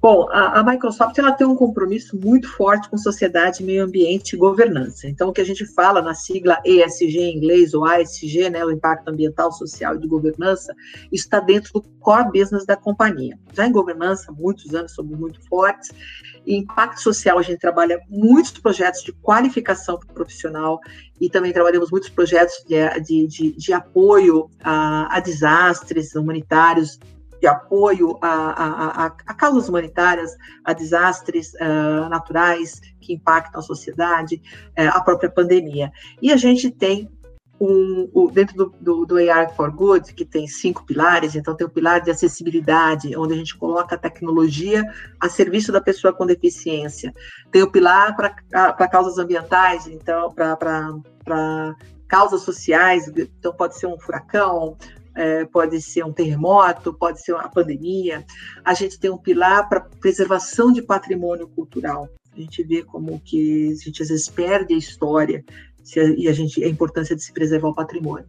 Bom, 0.00 0.28
a, 0.30 0.60
a, 0.60 0.62
Microsoft 0.62 1.18
ela 1.18 1.32
tem 1.32 1.46
um 1.46 1.56
compromisso 1.56 2.16
muito 2.16 2.48
forte 2.48 2.88
com 2.88 2.96
sociedade, 2.96 3.64
meio 3.64 3.82
ambiente 3.82 4.34
e 4.34 4.38
governança. 4.38 5.08
Então, 5.08 5.28
o 5.28 5.32
que 5.32 5.40
a 5.40 5.44
gente 5.44 5.66
fala 5.66 6.00
na 6.00 6.14
sigla 6.14 6.60
ESG 6.64 7.18
em 7.18 7.36
inglês, 7.36 7.74
ou 7.74 7.84
ASG, 7.84 8.48
né, 8.48 8.64
o 8.64 8.70
impacto 8.70 9.08
ambiental, 9.08 9.50
social 9.50 9.96
e 9.96 9.98
de 9.98 10.06
governança, 10.06 10.72
isso 11.10 11.24
está 11.24 11.40
dentro 11.40 11.72
do 11.72 11.82
core 11.98 12.30
business 12.30 12.64
da 12.64 12.76
companhia. 12.76 13.36
Já 13.52 13.66
em 13.66 13.72
governança, 13.72 14.30
muitos 14.30 14.72
anos 14.72 14.92
somos 14.92 15.18
muito 15.18 15.40
fortes. 15.48 15.90
E 16.46 16.56
impacto 16.56 17.02
social, 17.02 17.36
a 17.36 17.42
gente 17.42 17.58
trabalha 17.58 18.00
muitos 18.08 18.52
projetos 18.52 19.02
de 19.02 19.12
qualificação 19.12 19.98
profissional 20.14 20.78
e 21.20 21.28
também 21.28 21.52
trabalhamos 21.52 21.90
muitos 21.90 22.08
projetos 22.08 22.54
de, 22.68 23.00
de, 23.00 23.26
de, 23.26 23.52
de 23.52 23.72
apoio 23.72 24.48
a, 24.62 25.16
a 25.16 25.18
desastres 25.18 26.14
humanitários 26.14 27.00
de 27.40 27.46
apoio 27.46 28.18
a, 28.20 28.28
a, 28.28 29.06
a, 29.06 29.34
causas 29.34 29.68
humanitárias, 29.68 30.36
a 30.64 30.72
desastres 30.72 31.52
uh, 31.54 32.08
naturais 32.08 32.80
que 33.00 33.14
impactam 33.14 33.60
a 33.60 33.62
sociedade, 33.62 34.42
uh, 34.78 34.90
a 34.96 35.00
própria 35.00 35.30
pandemia. 35.30 35.92
E 36.20 36.32
a 36.32 36.36
gente 36.36 36.70
tem 36.70 37.08
um, 37.60 38.08
um, 38.14 38.26
dentro 38.28 38.56
do, 38.56 38.74
do, 38.80 39.04
do 39.04 39.16
AI 39.16 39.48
for 39.54 39.70
Good, 39.70 40.14
que 40.14 40.24
tem 40.24 40.46
cinco 40.46 40.84
pilares, 40.84 41.34
então 41.34 41.56
tem 41.56 41.66
o 41.66 41.70
pilar 41.70 42.00
de 42.00 42.10
acessibilidade, 42.10 43.16
onde 43.16 43.34
a 43.34 43.36
gente 43.36 43.56
coloca 43.56 43.94
a 43.94 43.98
tecnologia 43.98 44.84
a 45.18 45.28
serviço 45.28 45.72
da 45.72 45.80
pessoa 45.80 46.12
com 46.12 46.24
deficiência. 46.24 47.12
Tem 47.50 47.62
o 47.62 47.70
pilar 47.70 48.14
para 48.16 48.88
causas 48.88 49.18
ambientais, 49.18 49.86
então, 49.86 50.32
para 50.32 51.74
causas 52.06 52.42
sociais, 52.42 53.08
então 53.08 53.52
pode 53.52 53.76
ser 53.76 53.86
um 53.86 53.98
furacão, 53.98 54.76
é, 55.18 55.44
pode 55.44 55.82
ser 55.82 56.04
um 56.04 56.12
terremoto, 56.12 56.94
pode 56.94 57.20
ser 57.20 57.32
uma 57.32 57.48
pandemia. 57.48 58.24
A 58.64 58.72
gente 58.72 59.00
tem 59.00 59.10
um 59.10 59.18
pilar 59.18 59.68
para 59.68 59.80
preservação 59.80 60.72
de 60.72 60.80
patrimônio 60.80 61.48
cultural. 61.48 62.08
A 62.32 62.40
gente 62.40 62.62
vê 62.62 62.84
como 62.84 63.20
que 63.24 63.72
a 63.72 63.84
gente 63.84 64.00
às 64.00 64.10
vezes 64.10 64.28
perde 64.28 64.74
a 64.74 64.78
história 64.78 65.44
e 65.96 66.28
a 66.28 66.32
gente 66.32 66.62
a 66.62 66.68
importância 66.68 67.16
de 67.16 67.22
se 67.22 67.32
preservar 67.32 67.68
o 67.68 67.74
patrimônio. 67.74 68.26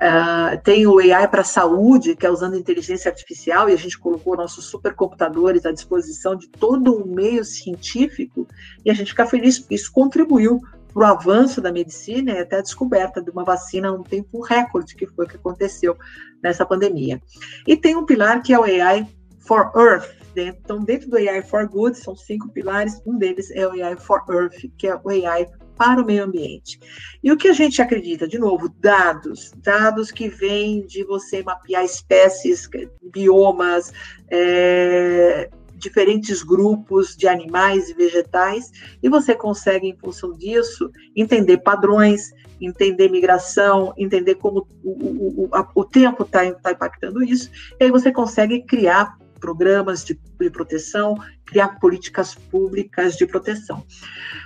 Uh, 0.00 0.58
tem 0.62 0.86
o 0.86 0.98
AI 0.98 1.28
para 1.28 1.42
a 1.42 1.44
saúde, 1.44 2.16
que 2.16 2.24
é 2.24 2.30
usando 2.30 2.56
inteligência 2.56 3.10
artificial, 3.10 3.68
e 3.68 3.72
a 3.72 3.76
gente 3.76 3.98
colocou 3.98 4.36
nossos 4.36 4.66
supercomputadores 4.66 5.66
à 5.66 5.72
disposição 5.72 6.36
de 6.36 6.48
todo 6.48 6.94
o 6.94 7.06
meio 7.06 7.44
científico, 7.44 8.46
e 8.84 8.90
a 8.90 8.94
gente 8.94 9.10
fica 9.10 9.26
feliz 9.26 9.58
porque 9.58 9.74
isso 9.74 9.92
contribuiu 9.92 10.60
para 10.92 11.02
o 11.02 11.06
avanço 11.06 11.60
da 11.60 11.72
medicina 11.72 12.32
e 12.32 12.38
até 12.38 12.58
a 12.58 12.62
descoberta 12.62 13.22
de 13.22 13.30
uma 13.30 13.44
vacina 13.44 13.90
num 13.90 14.02
tempo 14.02 14.40
recorde, 14.40 14.94
que 14.94 15.06
foi 15.06 15.24
o 15.24 15.28
que 15.28 15.36
aconteceu 15.36 15.96
nessa 16.42 16.66
pandemia. 16.66 17.20
E 17.66 17.76
tem 17.76 17.96
um 17.96 18.04
pilar 18.04 18.42
que 18.42 18.52
é 18.52 18.58
o 18.58 18.64
AI 18.64 19.06
for 19.40 19.72
Earth. 19.76 20.10
Então, 20.34 20.82
dentro 20.82 21.10
do 21.10 21.16
AI 21.16 21.42
for 21.42 21.68
Good, 21.68 21.98
são 21.98 22.16
cinco 22.16 22.48
pilares, 22.48 23.02
um 23.06 23.18
deles 23.18 23.50
é 23.50 23.66
o 23.66 23.72
AI 23.72 23.96
for 23.96 24.22
Earth, 24.30 24.64
que 24.78 24.86
é 24.86 24.94
o 24.94 25.08
AI 25.08 25.46
para 25.76 26.00
o 26.00 26.06
meio 26.06 26.24
ambiente. 26.24 26.78
E 27.22 27.32
o 27.32 27.36
que 27.36 27.48
a 27.48 27.52
gente 27.52 27.82
acredita? 27.82 28.28
De 28.28 28.38
novo, 28.38 28.68
dados, 28.78 29.52
dados 29.56 30.10
que 30.10 30.28
vêm 30.28 30.86
de 30.86 31.04
você 31.04 31.42
mapear 31.42 31.84
espécies, 31.84 32.68
biomas, 33.02 33.92
é, 34.30 35.50
diferentes 35.82 36.42
grupos 36.42 37.16
de 37.16 37.26
animais 37.26 37.90
e 37.90 37.94
vegetais, 37.94 38.70
e 39.02 39.08
você 39.08 39.34
consegue, 39.34 39.88
em 39.88 39.96
função 39.96 40.32
disso, 40.32 40.90
entender 41.14 41.58
padrões, 41.58 42.30
entender 42.60 43.10
migração, 43.10 43.92
entender 43.96 44.36
como 44.36 44.66
o, 44.82 44.90
o, 44.90 45.44
o, 45.44 45.50
o 45.74 45.84
tempo 45.84 46.22
está 46.22 46.50
tá 46.52 46.72
impactando 46.72 47.22
isso, 47.22 47.50
e 47.78 47.84
aí 47.84 47.90
você 47.90 48.12
consegue 48.12 48.62
criar 48.62 49.18
programas 49.40 50.04
de, 50.04 50.18
de 50.40 50.50
proteção, 50.50 51.16
criar 51.44 51.80
políticas 51.80 52.34
públicas 52.34 53.16
de 53.16 53.26
proteção. 53.26 53.84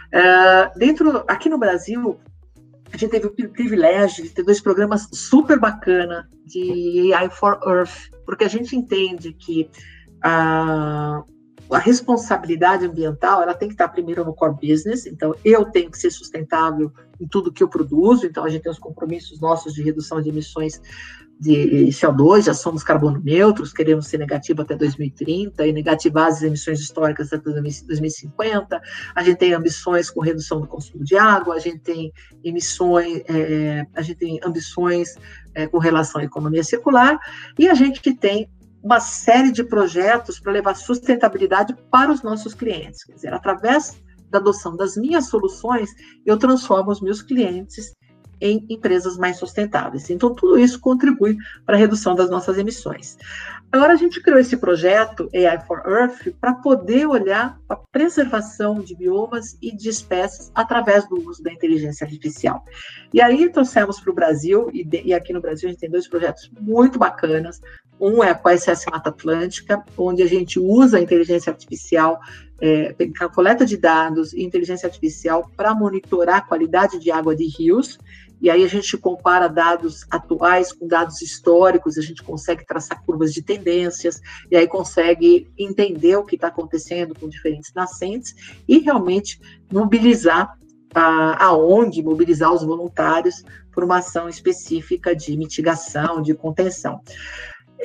Uh, 0.09 0.78
dentro, 0.78 1.22
aqui 1.28 1.51
no 1.51 1.59
Brasil, 1.59 2.18
a 2.91 2.97
gente 2.97 3.11
teve 3.11 3.26
o 3.26 3.51
privilégio 3.51 4.24
de 4.24 4.30
ter 4.30 4.43
dois 4.43 4.61
programas 4.61 5.07
super 5.12 5.61
bacana 5.61 6.26
de 6.47 7.12
AI 7.12 7.28
for 7.28 7.61
Earth, 7.66 8.11
porque 8.24 8.45
a 8.45 8.49
gente 8.49 8.74
entende 8.74 9.34
que 9.34 9.68
a, 10.23 11.23
a 11.71 11.79
responsabilidade 11.79 12.85
ambiental 12.87 13.43
ela 13.43 13.55
tem 13.55 13.69
que 13.69 13.75
estar 13.75 13.89
primeiro 13.89 14.25
no 14.25 14.35
core 14.35 14.57
business, 14.61 15.07
então 15.07 15.35
eu 15.45 15.64
tenho 15.64 15.91
que 15.91 15.99
ser 15.99 16.11
sustentável 16.11 16.93
em 17.21 17.27
tudo 17.27 17.53
que 17.53 17.62
eu 17.62 17.69
produzo, 17.69 18.27
então 18.27 18.45
a 18.45 18.49
gente 18.49 18.62
tem 18.62 18.73
os 18.73 18.79
compromissos 18.79 19.41
nossos 19.41 19.75
de 19.75 19.83
redução 19.83 20.21
de 20.21 20.29
emissões 20.29 20.81
de 21.39 21.89
CO2, 21.89 22.45
já 22.45 22.55
somos 22.55 22.83
carbono 22.83 23.21
neutros, 23.23 23.73
queremos 23.73 24.07
ser 24.07 24.19
negativo 24.19 24.62
até 24.62 24.75
2030 24.75 25.67
e 25.67 25.73
negativar 25.73 26.29
as 26.29 26.43
emissões 26.43 26.81
históricas 26.81 27.31
até 27.31 27.51
2050. 27.51 28.81
A 29.14 29.23
gente 29.23 29.37
tem 29.37 29.53
ambições 29.53 30.09
com 30.09 30.21
redução 30.21 30.62
do 30.62 30.67
consumo 30.67 31.05
de 31.05 31.17
água, 31.17 31.57
a 31.57 31.59
gente 31.59 31.81
tem 31.81 32.11
emissões, 32.43 33.23
é, 33.29 33.87
a 33.95 34.01
gente 34.01 34.17
tem 34.17 34.41
ambições 34.43 35.17
é, 35.55 35.67
com 35.67 35.79
relação 35.79 36.23
à 36.23 36.25
economia 36.25 36.64
circular 36.64 37.19
e 37.59 37.69
a 37.69 37.75
gente 37.75 38.14
tem 38.14 38.49
uma 38.87 39.01
série 39.01 39.51
de 39.51 39.64
projetos 39.64 40.39
para 40.39 40.53
levar 40.53 40.76
sustentabilidade 40.76 41.74
para 41.91 42.12
os 42.12 42.22
nossos 42.22 42.55
clientes. 42.55 43.03
Quer 43.03 43.14
dizer, 43.14 43.34
através 43.34 44.01
da 44.30 44.39
adoção 44.39 44.76
das 44.76 44.97
minhas 44.97 45.26
soluções, 45.26 45.91
eu 46.24 46.39
transformo 46.39 46.93
os 46.93 47.01
meus 47.01 47.20
clientes 47.20 47.93
em 48.41 48.64
empresas 48.68 49.16
mais 49.16 49.39
sustentáveis. 49.39 50.11
Então, 50.11 50.34
tudo 50.34 50.59
isso 50.59 50.80
contribui 50.80 51.37
para 51.64 51.76
a 51.76 51.78
redução 51.78 52.14
das 52.14 52.30
nossas 52.30 52.59
emissões. 52.59 53.16
Agora, 53.70 53.93
a 53.93 53.97
gente 53.97 54.22
criou 54.22 54.39
esse 54.39 54.57
projeto 54.57 55.28
AI 55.34 55.61
for 55.66 55.82
Earth 55.87 56.32
para 56.41 56.55
poder 56.55 57.07
olhar 57.07 57.59
a 57.68 57.76
preservação 57.76 58.80
de 58.80 58.95
biomas 58.95 59.57
e 59.61 59.74
de 59.74 59.89
espécies 59.89 60.51
através 60.55 61.09
do 61.09 61.16
uso 61.28 61.43
da 61.43 61.53
inteligência 61.53 62.05
artificial. 62.05 62.64
E 63.12 63.20
aí 63.20 63.49
trouxemos 63.51 64.01
para 64.01 64.11
o 64.11 64.14
Brasil, 64.14 64.70
e, 64.72 64.84
de, 64.84 65.03
e 65.05 65.12
aqui 65.12 65.32
no 65.32 65.41
Brasil 65.41 65.68
a 65.68 65.72
gente 65.72 65.80
tem 65.80 65.91
dois 65.91 66.09
projetos 66.09 66.51
muito 66.61 66.99
bacanas. 66.99 67.61
Um 68.01 68.22
é 68.22 68.34
com 68.34 68.49
a 68.49 68.57
SS 68.57 68.87
Mata 68.91 69.09
Atlântica, 69.09 69.82
onde 69.97 70.22
a 70.22 70.26
gente 70.26 70.61
usa 70.61 70.99
a 70.99 71.01
inteligência 71.01 71.51
artificial, 71.51 72.20
é, 72.61 72.95
coleta 73.34 73.64
de 73.64 73.76
dados 73.76 74.32
e 74.32 74.43
inteligência 74.43 74.87
artificial 74.87 75.51
para 75.57 75.74
monitorar 75.74 76.37
a 76.37 76.41
qualidade 76.43 76.99
de 76.99 77.11
água 77.11 77.34
de 77.34 77.47
rios 77.47 77.99
e 78.41 78.51
aí 78.51 78.64
a 78.64 78.68
gente 78.68 78.97
compara 78.97 79.49
dados 79.49 80.05
atuais 80.11 80.72
com 80.72 80.87
dados 80.87 81.22
históricos, 81.22 81.99
a 81.99 82.03
gente 82.03 82.22
consegue 82.22 82.66
traçar 82.66 83.03
curvas 83.05 83.32
de 83.32 83.43
tendências, 83.43 84.20
e 84.51 84.57
aí 84.57 84.66
consegue 84.66 85.51
entender 85.59 86.16
o 86.16 86.24
que 86.24 86.34
está 86.34 86.49
acontecendo 86.49 87.14
com 87.18 87.28
diferentes 87.28 87.72
nascentes 87.74 88.34
e 88.68 88.78
realmente 88.78 89.41
mobilizar 89.72 90.57
a, 90.95 91.47
aonde 91.47 92.03
mobilizar 92.03 92.53
os 92.53 92.62
voluntários 92.62 93.45
por 93.72 93.84
uma 93.84 93.99
ação 93.99 94.28
específica 94.28 95.14
de 95.14 95.37
mitigação, 95.37 96.22
de 96.22 96.34
contenção. 96.34 97.03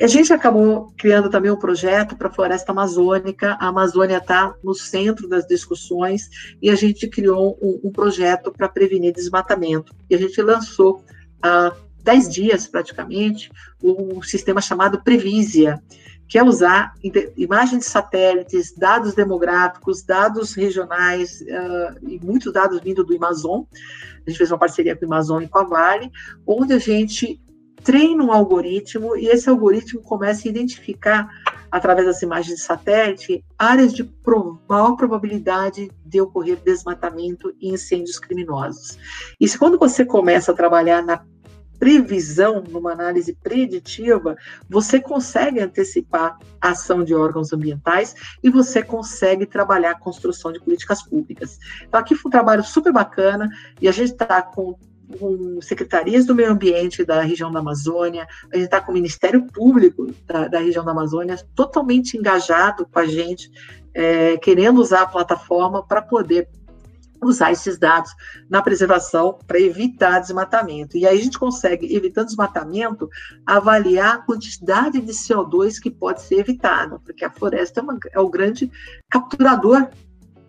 A 0.00 0.06
gente 0.06 0.32
acabou 0.32 0.92
criando 0.96 1.28
também 1.28 1.50
um 1.50 1.56
projeto 1.56 2.16
para 2.16 2.28
a 2.28 2.32
floresta 2.32 2.72
amazônica. 2.72 3.56
A 3.60 3.68
Amazônia 3.68 4.16
está 4.16 4.54
no 4.62 4.74
centro 4.74 5.28
das 5.28 5.46
discussões 5.46 6.28
e 6.60 6.70
a 6.70 6.74
gente 6.74 7.06
criou 7.08 7.58
um, 7.62 7.88
um 7.88 7.92
projeto 7.92 8.50
para 8.50 8.68
prevenir 8.68 9.12
desmatamento. 9.12 9.94
E 10.08 10.14
a 10.14 10.18
gente 10.18 10.40
lançou 10.40 11.04
há 11.42 11.72
10 12.02 12.28
dias, 12.30 12.66
praticamente, 12.66 13.50
um 13.82 14.22
sistema 14.22 14.60
chamado 14.60 15.02
Previsia, 15.02 15.80
que 16.26 16.38
é 16.38 16.42
usar 16.42 16.94
imagens 17.36 17.80
de 17.80 17.90
satélites, 17.90 18.74
dados 18.74 19.14
demográficos, 19.14 20.02
dados 20.02 20.54
regionais 20.54 21.42
uh, 21.42 22.08
e 22.08 22.18
muitos 22.24 22.52
dados 22.52 22.80
vindo 22.80 23.04
do 23.04 23.14
Amazon. 23.14 23.64
A 24.26 24.30
gente 24.30 24.38
fez 24.38 24.50
uma 24.50 24.58
parceria 24.58 24.96
com 24.96 25.04
o 25.04 25.08
Amazon 25.08 25.42
e 25.42 25.48
com 25.48 25.58
a 25.58 25.64
Vale, 25.64 26.10
onde 26.46 26.72
a 26.72 26.78
gente 26.78 27.38
treina 27.82 28.22
um 28.22 28.32
algoritmo 28.32 29.16
e 29.16 29.26
esse 29.26 29.48
algoritmo 29.48 30.00
começa 30.02 30.46
a 30.46 30.50
identificar, 30.50 31.28
através 31.70 32.06
das 32.06 32.22
imagens 32.22 32.56
de 32.56 32.62
satélite, 32.62 33.44
áreas 33.58 33.92
de 33.92 34.08
maior 34.68 34.96
probabilidade 34.96 35.90
de 36.04 36.20
ocorrer 36.20 36.58
desmatamento 36.64 37.54
e 37.60 37.70
incêndios 37.70 38.18
criminosos. 38.18 38.98
E 39.40 39.48
quando 39.58 39.78
você 39.78 40.04
começa 40.04 40.52
a 40.52 40.54
trabalhar 40.54 41.02
na 41.02 41.24
previsão, 41.82 42.62
numa 42.62 42.92
análise 42.92 43.36
preditiva, 43.42 44.36
você 44.70 45.00
consegue 45.00 45.58
antecipar 45.58 46.38
a 46.60 46.68
ação 46.70 47.02
de 47.02 47.12
órgãos 47.12 47.52
ambientais 47.52 48.14
e 48.40 48.48
você 48.48 48.84
consegue 48.84 49.46
trabalhar 49.46 49.90
a 49.90 49.98
construção 49.98 50.52
de 50.52 50.60
políticas 50.60 51.02
públicas. 51.02 51.58
Então, 51.82 51.98
aqui 51.98 52.14
foi 52.14 52.28
um 52.28 52.30
trabalho 52.30 52.62
super 52.62 52.92
bacana 52.92 53.50
e 53.80 53.88
a 53.88 53.92
gente 53.92 54.12
está 54.12 54.40
com 54.40 54.78
com 55.18 55.60
secretarias 55.60 56.26
do 56.26 56.34
meio 56.34 56.50
ambiente 56.50 57.04
da 57.04 57.20
região 57.22 57.50
da 57.50 57.60
Amazônia, 57.60 58.26
a 58.52 58.56
gente 58.56 58.66
está 58.66 58.80
com 58.80 58.90
o 58.90 58.94
Ministério 58.94 59.46
Público 59.46 60.06
da, 60.26 60.48
da, 60.48 60.58
região 60.58 60.84
da 60.84 60.92
Amazônia 60.92 61.36
totalmente 61.54 62.16
engajado 62.16 62.86
com 62.86 62.98
a 62.98 63.06
gente, 63.06 63.50
é, 63.94 64.36
querendo 64.38 64.80
usar 64.80 65.02
a 65.02 65.06
plataforma 65.06 65.86
para 65.86 66.02
poder 66.02 66.48
usar 67.22 67.52
esses 67.52 67.78
dados 67.78 68.10
na 68.50 68.60
preservação 68.60 69.38
para 69.46 69.60
evitar 69.60 70.18
desmatamento. 70.18 70.96
E 70.96 71.06
aí 71.06 71.18
a 71.18 71.22
gente 71.22 71.38
consegue, 71.38 71.94
evitando 71.94 72.26
desmatamento, 72.26 73.08
avaliar 73.46 74.16
a 74.16 74.18
quantidade 74.18 75.00
de 75.00 75.12
CO2 75.12 75.80
que 75.80 75.90
pode 75.90 76.22
ser 76.22 76.40
evitada, 76.40 76.98
porque 76.98 77.24
a 77.24 77.30
floresta 77.30 77.80
é, 77.80 77.82
uma, 77.82 77.98
é 78.12 78.20
o 78.20 78.28
grande 78.28 78.70
capturador 79.08 79.88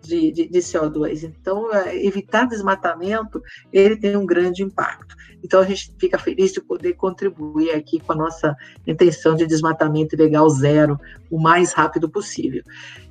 de, 0.06 0.30
de, 0.30 0.48
de 0.48 0.58
CO2. 0.58 1.24
Então, 1.24 1.72
é, 1.72 2.04
evitar 2.04 2.46
desmatamento, 2.46 3.42
ele 3.72 3.96
tem 3.96 4.16
um 4.16 4.26
grande 4.26 4.62
impacto. 4.62 5.14
Então, 5.42 5.60
a 5.60 5.64
gente 5.64 5.94
fica 5.98 6.18
feliz 6.18 6.52
de 6.52 6.60
poder 6.60 6.94
contribuir 6.94 7.72
aqui 7.72 8.00
com 8.00 8.12
a 8.12 8.16
nossa 8.16 8.56
intenção 8.86 9.34
de 9.34 9.46
desmatamento 9.46 10.14
ilegal 10.14 10.48
zero, 10.48 10.98
o 11.30 11.38
mais 11.38 11.72
rápido 11.72 12.08
possível. 12.08 12.62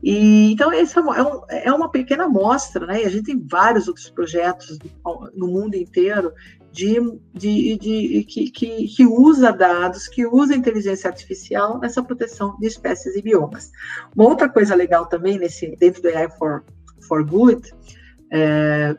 E, 0.01 0.51
então, 0.51 0.71
essa 0.71 0.99
é, 0.99 1.03
é, 1.03 1.23
um, 1.23 1.41
é 1.49 1.71
uma 1.71 1.89
pequena 1.89 2.25
amostra, 2.25 2.87
né? 2.87 3.03
E 3.03 3.05
a 3.05 3.09
gente 3.09 3.25
tem 3.25 3.39
vários 3.39 3.87
outros 3.87 4.09
projetos 4.09 4.79
no 5.35 5.47
mundo 5.47 5.75
inteiro 5.75 6.33
de, 6.73 6.99
de, 7.31 7.77
de, 7.77 8.23
que, 8.27 8.49
que, 8.49 8.87
que, 8.87 9.05
usa 9.05 9.51
dados, 9.51 10.07
que 10.07 10.25
usa 10.25 10.55
inteligência 10.55 11.07
artificial 11.07 11.79
nessa 11.79 12.01
proteção 12.01 12.57
de 12.59 12.65
espécies 12.65 13.15
e 13.15 13.21
biomas. 13.21 13.71
Uma 14.15 14.27
outra 14.27 14.49
coisa 14.49 14.73
legal 14.73 15.05
também 15.05 15.37
nesse 15.37 15.75
dentro 15.75 16.01
do 16.01 16.07
AI 16.07 16.31
for 16.31 16.65
for 17.07 17.23
Good, 17.23 17.71
é, 18.33 18.95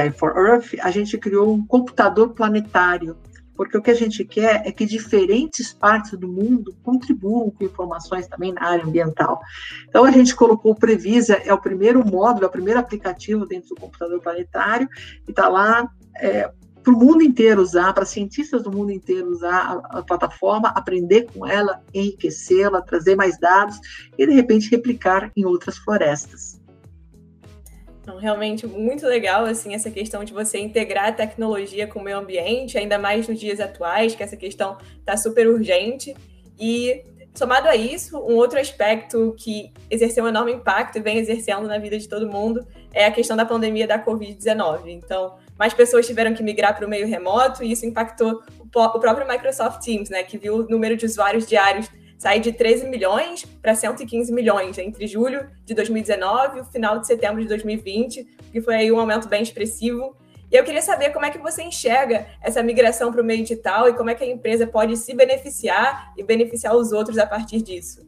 AI 0.00 0.10
for 0.10 0.36
Earth, 0.36 0.74
a 0.80 0.90
gente 0.90 1.16
criou 1.16 1.54
um 1.54 1.64
computador 1.64 2.30
planetário, 2.30 3.16
porque 3.54 3.78
o 3.78 3.82
que 3.82 3.90
a 3.90 3.94
gente 3.94 4.24
quer 4.24 4.62
é 4.66 4.72
que 4.72 4.84
diferentes 4.84 5.72
partes 5.72 6.18
do 6.18 6.26
mundo 6.26 6.74
contribuam 6.82 7.52
com 7.52 7.64
informações 7.64 8.26
também 8.26 8.52
na 8.52 8.64
área 8.64 8.84
ambiental. 8.84 9.40
Então, 9.88 10.04
a 10.04 10.10
gente 10.10 10.34
colocou 10.34 10.72
o 10.72 10.74
Previsa, 10.74 11.34
é 11.34 11.54
o 11.54 11.60
primeiro 11.60 12.04
módulo, 12.04 12.44
é 12.44 12.48
o 12.48 12.50
primeiro 12.50 12.80
aplicativo 12.80 13.46
dentro 13.46 13.68
do 13.68 13.80
computador 13.80 14.20
planetário, 14.20 14.88
e 15.26 15.30
está 15.30 15.48
lá 15.48 15.88
é, 16.16 16.50
para 16.82 16.92
o 16.92 16.98
mundo 16.98 17.22
inteiro 17.22 17.62
usar, 17.62 17.94
para 17.94 18.04
cientistas 18.04 18.64
do 18.64 18.72
mundo 18.72 18.90
inteiro 18.90 19.30
usar 19.30 19.80
a, 19.90 19.98
a 19.98 20.02
plataforma, 20.02 20.70
aprender 20.70 21.28
com 21.32 21.46
ela, 21.46 21.80
enriquecê-la, 21.94 22.82
trazer 22.82 23.14
mais 23.14 23.38
dados 23.38 23.78
e, 24.18 24.26
de 24.26 24.32
repente, 24.32 24.68
replicar 24.68 25.30
em 25.36 25.44
outras 25.44 25.78
florestas. 25.78 26.60
Então, 28.04 28.18
realmente 28.18 28.66
muito 28.66 29.06
legal 29.06 29.46
assim 29.46 29.74
essa 29.74 29.90
questão 29.90 30.24
de 30.24 30.32
você 30.34 30.58
integrar 30.58 31.06
a 31.06 31.12
tecnologia 31.12 31.86
com 31.86 32.00
o 32.00 32.02
meio 32.02 32.18
ambiente, 32.18 32.76
ainda 32.76 32.98
mais 32.98 33.26
nos 33.26 33.40
dias 33.40 33.58
atuais, 33.60 34.14
que 34.14 34.22
essa 34.22 34.36
questão 34.36 34.76
está 34.98 35.16
super 35.16 35.48
urgente. 35.48 36.14
E 36.60 37.02
somado 37.34 37.66
a 37.66 37.74
isso, 37.74 38.18
um 38.18 38.36
outro 38.36 38.60
aspecto 38.60 39.34
que 39.38 39.72
exerceu 39.90 40.22
um 40.22 40.28
enorme 40.28 40.52
impacto 40.52 40.98
e 40.98 41.00
vem 41.00 41.16
exercendo 41.16 41.66
na 41.66 41.78
vida 41.78 41.98
de 41.98 42.06
todo 42.06 42.30
mundo 42.30 42.66
é 42.92 43.06
a 43.06 43.10
questão 43.10 43.38
da 43.38 43.46
pandemia 43.46 43.86
da 43.86 43.98
Covid-19. 43.98 44.88
Então, 44.88 45.36
mais 45.58 45.72
pessoas 45.72 46.06
tiveram 46.06 46.34
que 46.34 46.42
migrar 46.42 46.76
para 46.76 46.86
o 46.86 46.90
meio 46.90 47.08
remoto 47.08 47.64
e 47.64 47.72
isso 47.72 47.86
impactou 47.86 48.42
o 48.60 48.98
próprio 49.00 49.26
Microsoft 49.26 49.82
Teams, 49.82 50.10
né, 50.10 50.22
que 50.22 50.36
viu 50.36 50.56
o 50.56 50.68
número 50.68 50.94
de 50.94 51.06
usuários 51.06 51.46
diários 51.46 51.88
sair 52.24 52.40
de 52.40 52.52
13 52.52 52.86
milhões 52.86 53.44
para 53.60 53.74
115 53.74 54.32
milhões 54.32 54.78
entre 54.78 55.06
julho 55.06 55.46
de 55.62 55.74
2019 55.74 56.56
e 56.56 56.60
o 56.62 56.64
final 56.64 56.98
de 56.98 57.06
setembro 57.06 57.42
de 57.42 57.48
2020, 57.48 58.26
que 58.50 58.62
foi 58.62 58.76
aí 58.76 58.90
um 58.90 58.98
aumento 58.98 59.28
bem 59.28 59.42
expressivo. 59.42 60.16
E 60.50 60.56
eu 60.56 60.64
queria 60.64 60.80
saber 60.80 61.10
como 61.10 61.26
é 61.26 61.30
que 61.30 61.36
você 61.36 61.62
enxerga 61.62 62.26
essa 62.40 62.62
migração 62.62 63.12
para 63.12 63.20
o 63.20 63.24
meio 63.24 63.42
digital 63.42 63.90
e 63.90 63.92
como 63.92 64.08
é 64.08 64.14
que 64.14 64.24
a 64.24 64.26
empresa 64.26 64.66
pode 64.66 64.96
se 64.96 65.14
beneficiar 65.14 66.14
e 66.16 66.22
beneficiar 66.22 66.74
os 66.74 66.92
outros 66.92 67.18
a 67.18 67.26
partir 67.26 67.60
disso. 67.60 68.00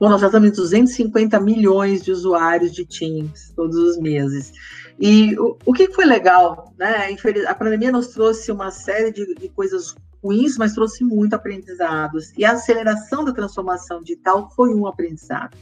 Bom, 0.00 0.08
nós 0.08 0.20
já 0.20 0.26
estamos 0.26 0.48
em 0.48 0.52
250 0.52 1.38
milhões 1.38 2.02
de 2.02 2.10
usuários 2.10 2.72
de 2.72 2.84
Teams 2.84 3.52
todos 3.54 3.76
os 3.76 3.98
meses. 3.98 4.52
E 4.98 5.38
o, 5.38 5.56
o 5.64 5.72
que 5.72 5.92
foi 5.92 6.06
legal, 6.06 6.74
né? 6.76 7.16
A 7.46 7.54
pandemia 7.54 7.92
nos 7.92 8.08
trouxe 8.08 8.50
uma 8.50 8.72
série 8.72 9.12
de, 9.12 9.32
de 9.36 9.48
coisas 9.48 9.94
ruins, 10.22 10.56
mas 10.56 10.74
trouxe 10.74 11.04
muito 11.04 11.34
aprendizados. 11.34 12.32
E 12.36 12.44
a 12.44 12.52
aceleração 12.52 13.24
da 13.24 13.32
transformação 13.32 14.02
digital 14.02 14.50
foi 14.54 14.74
um 14.74 14.86
aprendizado. 14.86 15.56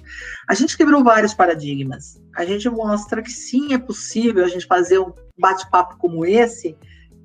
A 0.48 0.54
gente 0.54 0.76
quebrou 0.76 1.04
vários 1.04 1.34
paradigmas. 1.34 2.20
A 2.34 2.44
gente 2.44 2.68
mostra 2.68 3.22
que 3.22 3.30
sim, 3.30 3.72
é 3.72 3.78
possível 3.78 4.44
a 4.44 4.48
gente 4.48 4.66
fazer 4.66 4.98
um 4.98 5.12
bate-papo 5.38 5.96
como 5.98 6.24
esse 6.24 6.76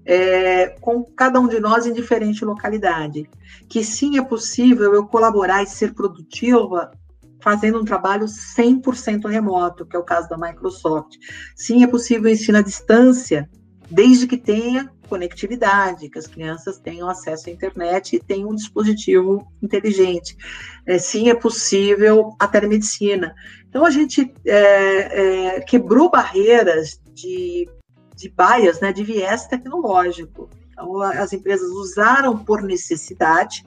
é, 0.05 0.69
com 0.81 1.03
cada 1.03 1.39
um 1.39 1.47
de 1.47 1.59
nós 1.59 1.85
em 1.85 1.93
diferente 1.93 2.45
localidade. 2.45 3.29
Que 3.69 3.83
sim, 3.83 4.17
é 4.17 4.21
possível 4.21 4.93
eu 4.93 5.05
colaborar 5.05 5.63
e 5.63 5.67
ser 5.67 5.93
produtiva 5.93 6.91
fazendo 7.41 7.79
um 7.79 7.85
trabalho 7.85 8.25
100% 8.25 9.27
remoto, 9.27 9.85
que 9.85 9.95
é 9.95 9.99
o 9.99 10.03
caso 10.03 10.29
da 10.29 10.37
Microsoft. 10.37 11.17
Sim, 11.55 11.83
é 11.83 11.87
possível 11.87 12.31
ensino 12.31 12.59
à 12.59 12.61
distância, 12.61 13.49
desde 13.89 14.27
que 14.27 14.37
tenha 14.37 14.91
conectividade, 15.11 16.09
que 16.09 16.17
as 16.17 16.25
crianças 16.25 16.79
tenham 16.79 17.09
acesso 17.09 17.49
à 17.49 17.51
internet 17.51 18.15
e 18.15 18.19
tenham 18.19 18.49
um 18.49 18.55
dispositivo 18.55 19.45
inteligente. 19.61 20.37
É, 20.85 20.97
sim, 20.97 21.29
é 21.29 21.35
possível 21.35 22.33
a 22.39 22.47
telemedicina. 22.47 23.35
Então, 23.67 23.85
a 23.85 23.89
gente 23.89 24.33
é, 24.45 25.57
é, 25.57 25.61
quebrou 25.61 26.09
barreiras 26.09 26.97
de, 27.13 27.67
de 28.15 28.29
baias, 28.29 28.79
né, 28.79 28.93
de 28.93 29.03
viés 29.03 29.47
tecnológico. 29.47 30.49
Então, 30.69 31.01
as 31.01 31.33
empresas 31.33 31.69
usaram 31.71 32.37
por 32.37 32.61
necessidade 32.61 33.65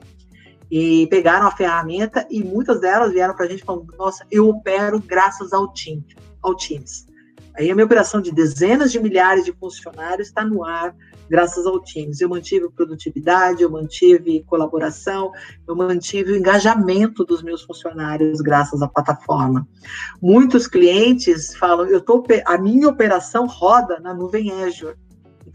e 0.71 1.05
pegaram 1.11 1.45
a 1.45 1.55
ferramenta 1.55 2.25
e 2.27 2.43
muitas 2.43 2.81
delas 2.81 3.13
vieram 3.13 3.35
para 3.35 3.45
a 3.45 3.49
gente 3.49 3.63
falando: 3.63 3.93
nossa, 3.95 4.25
eu 4.31 4.49
opero 4.49 4.99
graças 4.99 5.53
ao 5.53 5.71
Teams. 5.71 6.15
Ao 6.41 6.55
Teams. 6.55 7.05
Aí 7.55 7.69
a 7.69 7.75
minha 7.75 7.85
operação 7.85 8.19
de 8.19 8.31
dezenas 8.31 8.91
de 8.91 8.99
milhares 8.99 9.45
de 9.45 9.53
funcionários 9.53 10.27
está 10.27 10.43
no 10.43 10.65
ar, 10.65 10.95
graças 11.29 11.65
ao 11.65 11.79
Teams. 11.79 12.21
Eu 12.21 12.29
mantive 12.29 12.69
produtividade, 12.69 13.63
eu 13.63 13.69
mantive 13.69 14.43
colaboração, 14.43 15.31
eu 15.67 15.75
mantive 15.75 16.33
o 16.33 16.35
engajamento 16.35 17.23
dos 17.23 17.41
meus 17.41 17.63
funcionários 17.63 18.41
graças 18.41 18.81
à 18.81 18.87
plataforma. 18.87 19.67
Muitos 20.21 20.67
clientes 20.67 21.55
falam, 21.55 21.87
eu 21.87 22.01
tô, 22.01 22.23
a 22.45 22.57
minha 22.57 22.87
operação 22.87 23.47
roda 23.47 23.99
na 23.99 24.13
nuvem 24.13 24.51
Azure. 24.63 24.95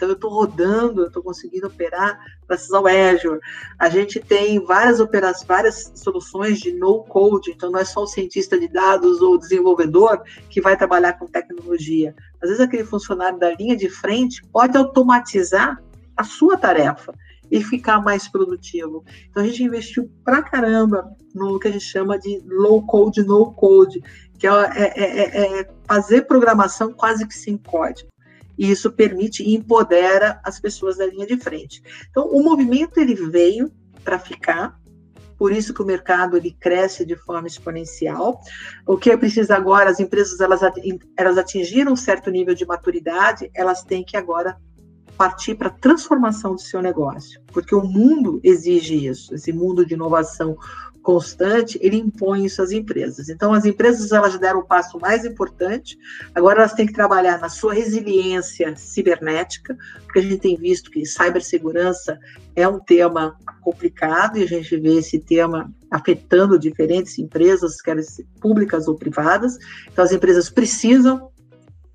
Então, 0.00 0.08
eu 0.08 0.14
estou 0.14 0.30
rodando, 0.30 1.02
eu 1.02 1.08
estou 1.08 1.22
conseguindo 1.22 1.66
operar 1.66 2.18
graças 2.48 2.72
ao 2.72 2.86
Azure. 2.86 3.38
A 3.78 3.90
gente 3.90 4.18
tem 4.18 4.58
várias 4.64 4.98
operações, 4.98 5.46
várias 5.46 5.92
soluções 5.94 6.58
de 6.58 6.72
no-code, 6.72 7.50
então 7.50 7.70
não 7.70 7.78
é 7.78 7.84
só 7.84 8.04
o 8.04 8.06
cientista 8.06 8.58
de 8.58 8.66
dados 8.66 9.20
ou 9.20 9.36
desenvolvedor 9.36 10.22
que 10.48 10.58
vai 10.58 10.74
trabalhar 10.74 11.18
com 11.18 11.26
tecnologia. 11.26 12.14
Às 12.42 12.48
vezes, 12.48 12.64
aquele 12.64 12.84
funcionário 12.84 13.38
da 13.38 13.54
linha 13.54 13.76
de 13.76 13.90
frente 13.90 14.42
pode 14.50 14.74
automatizar 14.74 15.78
a 16.16 16.24
sua 16.24 16.56
tarefa 16.56 17.12
e 17.50 17.62
ficar 17.62 18.00
mais 18.00 18.26
produtivo. 18.26 19.04
Então 19.28 19.42
a 19.42 19.46
gente 19.46 19.64
investiu 19.64 20.10
pra 20.24 20.40
caramba 20.40 21.14
no 21.34 21.58
que 21.58 21.68
a 21.68 21.72
gente 21.72 21.84
chama 21.84 22.18
de 22.18 22.42
low 22.46 22.86
code, 22.86 23.22
no 23.22 23.52
code, 23.52 24.00
que 24.38 24.46
é, 24.46 24.50
é, 24.50 24.92
é, 24.96 25.60
é 25.60 25.70
fazer 25.86 26.22
programação 26.22 26.90
quase 26.94 27.26
que 27.26 27.34
sem 27.34 27.58
código 27.58 28.08
e 28.60 28.70
isso 28.70 28.92
permite 28.92 29.42
e 29.42 29.54
empodera 29.54 30.38
as 30.44 30.60
pessoas 30.60 30.98
da 30.98 31.06
linha 31.06 31.26
de 31.26 31.38
frente. 31.38 31.82
Então, 32.10 32.28
o 32.28 32.42
movimento 32.42 33.00
ele 33.00 33.14
veio 33.14 33.72
para 34.04 34.18
ficar, 34.18 34.78
por 35.38 35.50
isso 35.50 35.72
que 35.72 35.80
o 35.80 35.86
mercado 35.86 36.36
ele 36.36 36.54
cresce 36.60 37.06
de 37.06 37.16
forma 37.16 37.48
exponencial. 37.48 38.38
O 38.86 38.98
que 38.98 39.10
é 39.10 39.16
preciso 39.16 39.54
agora, 39.54 39.88
as 39.88 39.98
empresas 39.98 40.40
elas, 40.40 40.60
elas 41.16 41.38
atingiram 41.38 41.92
um 41.92 41.96
certo 41.96 42.30
nível 42.30 42.54
de 42.54 42.66
maturidade, 42.66 43.50
elas 43.54 43.82
têm 43.82 44.04
que 44.04 44.14
agora 44.14 44.58
partir 45.16 45.54
para 45.54 45.68
a 45.68 45.72
transformação 45.72 46.54
do 46.54 46.60
seu 46.60 46.82
negócio, 46.82 47.40
porque 47.46 47.74
o 47.74 47.82
mundo 47.82 48.40
exige 48.42 49.06
isso, 49.06 49.34
esse 49.34 49.52
mundo 49.52 49.86
de 49.86 49.94
inovação 49.94 50.56
constante, 51.10 51.76
ele 51.82 51.96
impõe 51.96 52.44
isso 52.44 52.62
às 52.62 52.70
empresas. 52.70 53.28
Então, 53.28 53.52
as 53.52 53.64
empresas 53.64 54.12
elas 54.12 54.38
deram 54.38 54.60
o 54.60 54.64
passo 54.64 54.96
mais 55.00 55.24
importante, 55.24 55.98
agora 56.32 56.60
elas 56.60 56.72
têm 56.72 56.86
que 56.86 56.92
trabalhar 56.92 57.40
na 57.40 57.48
sua 57.48 57.74
resiliência 57.74 58.76
cibernética, 58.76 59.76
porque 60.04 60.20
a 60.20 60.22
gente 60.22 60.38
tem 60.38 60.56
visto 60.56 60.88
que 60.88 61.04
cibersegurança 61.04 62.16
é 62.54 62.68
um 62.68 62.78
tema 62.78 63.36
complicado 63.60 64.38
e 64.38 64.44
a 64.44 64.46
gente 64.46 64.76
vê 64.76 64.98
esse 64.98 65.18
tema 65.18 65.68
afetando 65.90 66.56
diferentes 66.56 67.18
empresas, 67.18 67.82
quer 67.82 67.96
públicas 68.40 68.86
ou 68.86 68.94
privadas. 68.94 69.58
Então, 69.90 70.04
as 70.04 70.12
empresas 70.12 70.48
precisam 70.48 71.28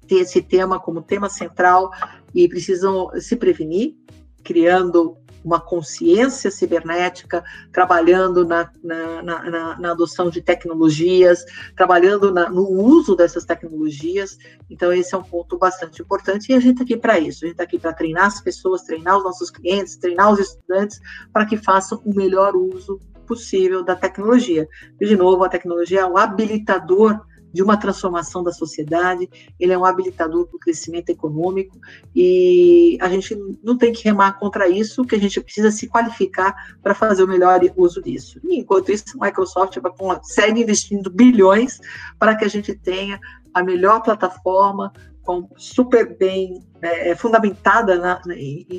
ter 0.05 0.15
esse 0.15 0.41
tema 0.41 0.77
como 0.77 1.01
tema 1.01 1.29
central 1.29 1.89
e 2.33 2.49
precisam 2.49 3.09
se 3.17 3.37
prevenir, 3.37 3.95
criando 4.43 5.17
uma 5.45 5.59
consciência 5.59 6.49
cibernética, 6.49 7.43
trabalhando 7.71 8.43
na, 8.43 8.69
na, 8.83 9.21
na, 9.21 9.79
na 9.79 9.91
adoção 9.91 10.31
de 10.31 10.41
tecnologias, 10.41 11.45
trabalhando 11.75 12.33
no 12.49 12.67
uso 12.67 13.15
dessas 13.15 13.45
tecnologias. 13.45 14.37
Então, 14.69 14.91
esse 14.91 15.13
é 15.13 15.17
um 15.17 15.23
ponto 15.23 15.57
bastante 15.57 16.01
importante 16.01 16.51
e 16.51 16.55
a 16.55 16.59
gente 16.59 16.73
está 16.73 16.83
aqui 16.83 16.97
para 16.97 17.19
isso. 17.19 17.45
A 17.45 17.47
gente 17.47 17.53
está 17.53 17.63
aqui 17.63 17.77
para 17.77 17.93
treinar 17.93 18.25
as 18.25 18.41
pessoas, 18.41 18.81
treinar 18.81 19.17
os 19.17 19.23
nossos 19.23 19.51
clientes, 19.51 19.95
treinar 19.95 20.33
os 20.33 20.39
estudantes 20.39 20.99
para 21.31 21.45
que 21.45 21.57
façam 21.57 22.01
o 22.03 22.13
melhor 22.13 22.55
uso 22.55 22.99
possível 23.27 23.83
da 23.83 23.95
tecnologia. 23.95 24.67
E, 24.99 25.05
de 25.05 25.15
novo, 25.15 25.43
a 25.43 25.49
tecnologia 25.49 26.01
é 26.01 26.05
um 26.05 26.17
habilitador 26.17 27.21
de 27.55 27.63
uma 27.63 27.77
transformação 27.77 28.43
da 28.43 28.51
sociedade, 28.51 29.29
ele 29.57 29.71
é 29.71 29.77
um 29.77 29.85
habilitador 29.85 30.45
para 30.45 30.57
o 30.57 30.59
crescimento 30.59 31.09
econômico 31.09 31.79
e 32.13 32.97
a 32.99 33.07
gente 33.07 33.33
não 33.63 33.77
tem 33.77 33.93
que 33.93 34.03
remar 34.03 34.33
contra 34.33 34.67
isso, 34.67 35.05
que 35.05 35.15
a 35.15 35.19
gente 35.19 35.39
precisa 35.39 35.71
se 35.71 35.87
qualificar 35.87 36.53
para 36.83 36.93
fazer 36.93 37.23
o 37.23 37.27
melhor 37.27 37.61
uso 37.77 38.01
disso. 38.01 38.41
E, 38.43 38.59
enquanto 38.59 38.91
isso, 38.91 39.05
a 39.21 39.25
Microsoft 39.25 39.77
segue 40.23 40.61
investindo 40.61 41.09
bilhões 41.09 41.79
para 42.19 42.35
que 42.35 42.43
a 42.43 42.49
gente 42.49 42.75
tenha 42.75 43.17
a 43.53 43.63
melhor 43.63 44.01
plataforma, 44.01 44.91
com, 45.23 45.47
super 45.55 46.17
bem 46.17 46.61
é, 46.81 47.15
fundamentada 47.15 47.95
na, 47.95 48.21
na, 48.25 48.35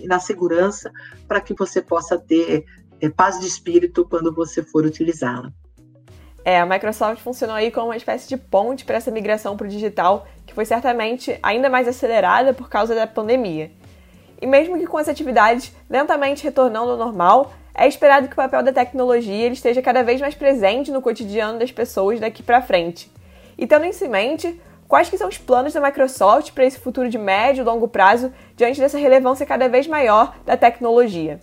na 0.06 0.20
segurança, 0.20 0.92
para 1.26 1.40
que 1.40 1.54
você 1.54 1.80
possa 1.80 2.18
ter 2.18 2.66
é, 3.00 3.08
paz 3.08 3.40
de 3.40 3.46
espírito 3.46 4.06
quando 4.06 4.34
você 4.34 4.62
for 4.62 4.84
utilizá-la. 4.84 5.50
É, 6.48 6.60
a 6.60 6.64
Microsoft 6.64 7.20
funcionou 7.22 7.56
aí 7.56 7.72
como 7.72 7.88
uma 7.88 7.96
espécie 7.96 8.28
de 8.28 8.36
ponte 8.36 8.84
para 8.84 8.98
essa 8.98 9.10
migração 9.10 9.56
para 9.56 9.66
o 9.66 9.68
digital, 9.68 10.28
que 10.46 10.54
foi 10.54 10.64
certamente 10.64 11.36
ainda 11.42 11.68
mais 11.68 11.88
acelerada 11.88 12.54
por 12.54 12.68
causa 12.68 12.94
da 12.94 13.04
pandemia. 13.04 13.72
E 14.40 14.46
mesmo 14.46 14.78
que 14.78 14.86
com 14.86 14.96
as 14.96 15.08
atividades 15.08 15.74
lentamente 15.90 16.44
retornando 16.44 16.92
ao 16.92 16.96
normal, 16.96 17.52
é 17.74 17.88
esperado 17.88 18.28
que 18.28 18.34
o 18.34 18.36
papel 18.36 18.62
da 18.62 18.72
tecnologia 18.72 19.48
esteja 19.48 19.82
cada 19.82 20.04
vez 20.04 20.20
mais 20.20 20.36
presente 20.36 20.92
no 20.92 21.02
cotidiano 21.02 21.58
das 21.58 21.72
pessoas 21.72 22.20
daqui 22.20 22.44
para 22.44 22.62
frente. 22.62 23.10
E 23.58 23.66
tendo 23.66 23.84
isso 23.86 24.04
em 24.04 24.08
mente, 24.08 24.60
quais 24.86 25.10
que 25.10 25.18
são 25.18 25.28
os 25.28 25.38
planos 25.38 25.72
da 25.72 25.80
Microsoft 25.80 26.52
para 26.52 26.64
esse 26.64 26.78
futuro 26.78 27.08
de 27.08 27.18
médio 27.18 27.62
e 27.62 27.64
longo 27.64 27.88
prazo 27.88 28.32
diante 28.54 28.78
dessa 28.78 28.98
relevância 28.98 29.44
cada 29.44 29.68
vez 29.68 29.88
maior 29.88 30.36
da 30.46 30.56
tecnologia? 30.56 31.40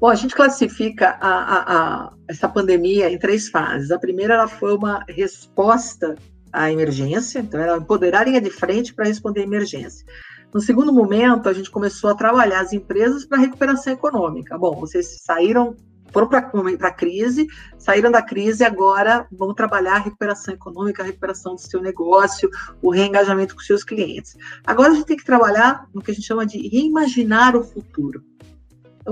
Bom, 0.00 0.08
a 0.08 0.14
gente 0.14 0.34
classifica 0.34 1.16
a, 1.20 1.28
a, 1.28 1.76
a, 1.76 2.12
essa 2.28 2.48
pandemia 2.48 3.10
em 3.10 3.18
três 3.18 3.48
fases. 3.48 3.90
A 3.90 3.98
primeira 3.98 4.34
ela 4.34 4.48
foi 4.48 4.74
uma 4.74 5.04
resposta 5.08 6.16
à 6.52 6.70
emergência, 6.70 7.40
então 7.40 7.60
era 7.60 7.76
empoderar 7.76 8.22
a 8.22 8.24
linha 8.24 8.40
de 8.40 8.50
frente 8.50 8.94
para 8.94 9.06
responder 9.06 9.40
à 9.40 9.44
emergência. 9.44 10.04
No 10.52 10.60
segundo 10.60 10.92
momento, 10.92 11.48
a 11.48 11.52
gente 11.52 11.70
começou 11.70 12.10
a 12.10 12.14
trabalhar 12.14 12.60
as 12.60 12.72
empresas 12.72 13.24
para 13.24 13.38
recuperação 13.38 13.92
econômica. 13.92 14.58
Bom, 14.58 14.74
vocês 14.80 15.20
saíram 15.22 15.76
foram 16.12 16.28
para 16.28 16.40
a 16.88 16.92
crise, 16.92 17.46
saíram 17.78 18.10
da 18.10 18.20
crise 18.20 18.62
e 18.62 18.66
agora 18.66 19.26
vão 19.30 19.54
trabalhar 19.54 19.94
a 19.94 19.98
recuperação 19.98 20.52
econômica, 20.52 21.02
a 21.02 21.06
recuperação 21.06 21.54
do 21.54 21.60
seu 21.60 21.80
negócio, 21.80 22.50
o 22.82 22.90
reengajamento 22.90 23.54
com 23.54 23.60
seus 23.60 23.84
clientes. 23.84 24.36
Agora 24.66 24.90
a 24.90 24.94
gente 24.94 25.06
tem 25.06 25.16
que 25.16 25.24
trabalhar 25.24 25.86
no 25.94 26.02
que 26.02 26.10
a 26.10 26.14
gente 26.14 26.26
chama 26.26 26.44
de 26.44 26.68
reimaginar 26.68 27.56
o 27.56 27.62
futuro. 27.62 28.24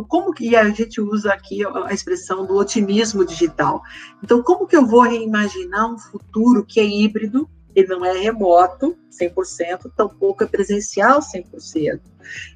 Como 0.08 0.32
que 0.32 0.54
a 0.54 0.68
gente 0.70 1.00
usa 1.00 1.32
aqui 1.32 1.64
a 1.64 1.92
expressão 1.92 2.46
do 2.46 2.56
otimismo 2.56 3.24
digital? 3.24 3.82
Então, 4.22 4.42
como 4.42 4.66
que 4.66 4.76
eu 4.76 4.86
vou 4.86 5.02
reimaginar 5.02 5.92
um 5.92 5.98
futuro 5.98 6.64
que 6.64 6.78
é 6.78 6.84
híbrido, 6.84 7.48
ele 7.74 7.88
não 7.88 8.04
é 8.04 8.12
remoto 8.12 8.96
100%, 9.10 9.90
tampouco 9.96 10.42
é 10.42 10.46
presencial 10.46 11.20
100%. 11.20 12.00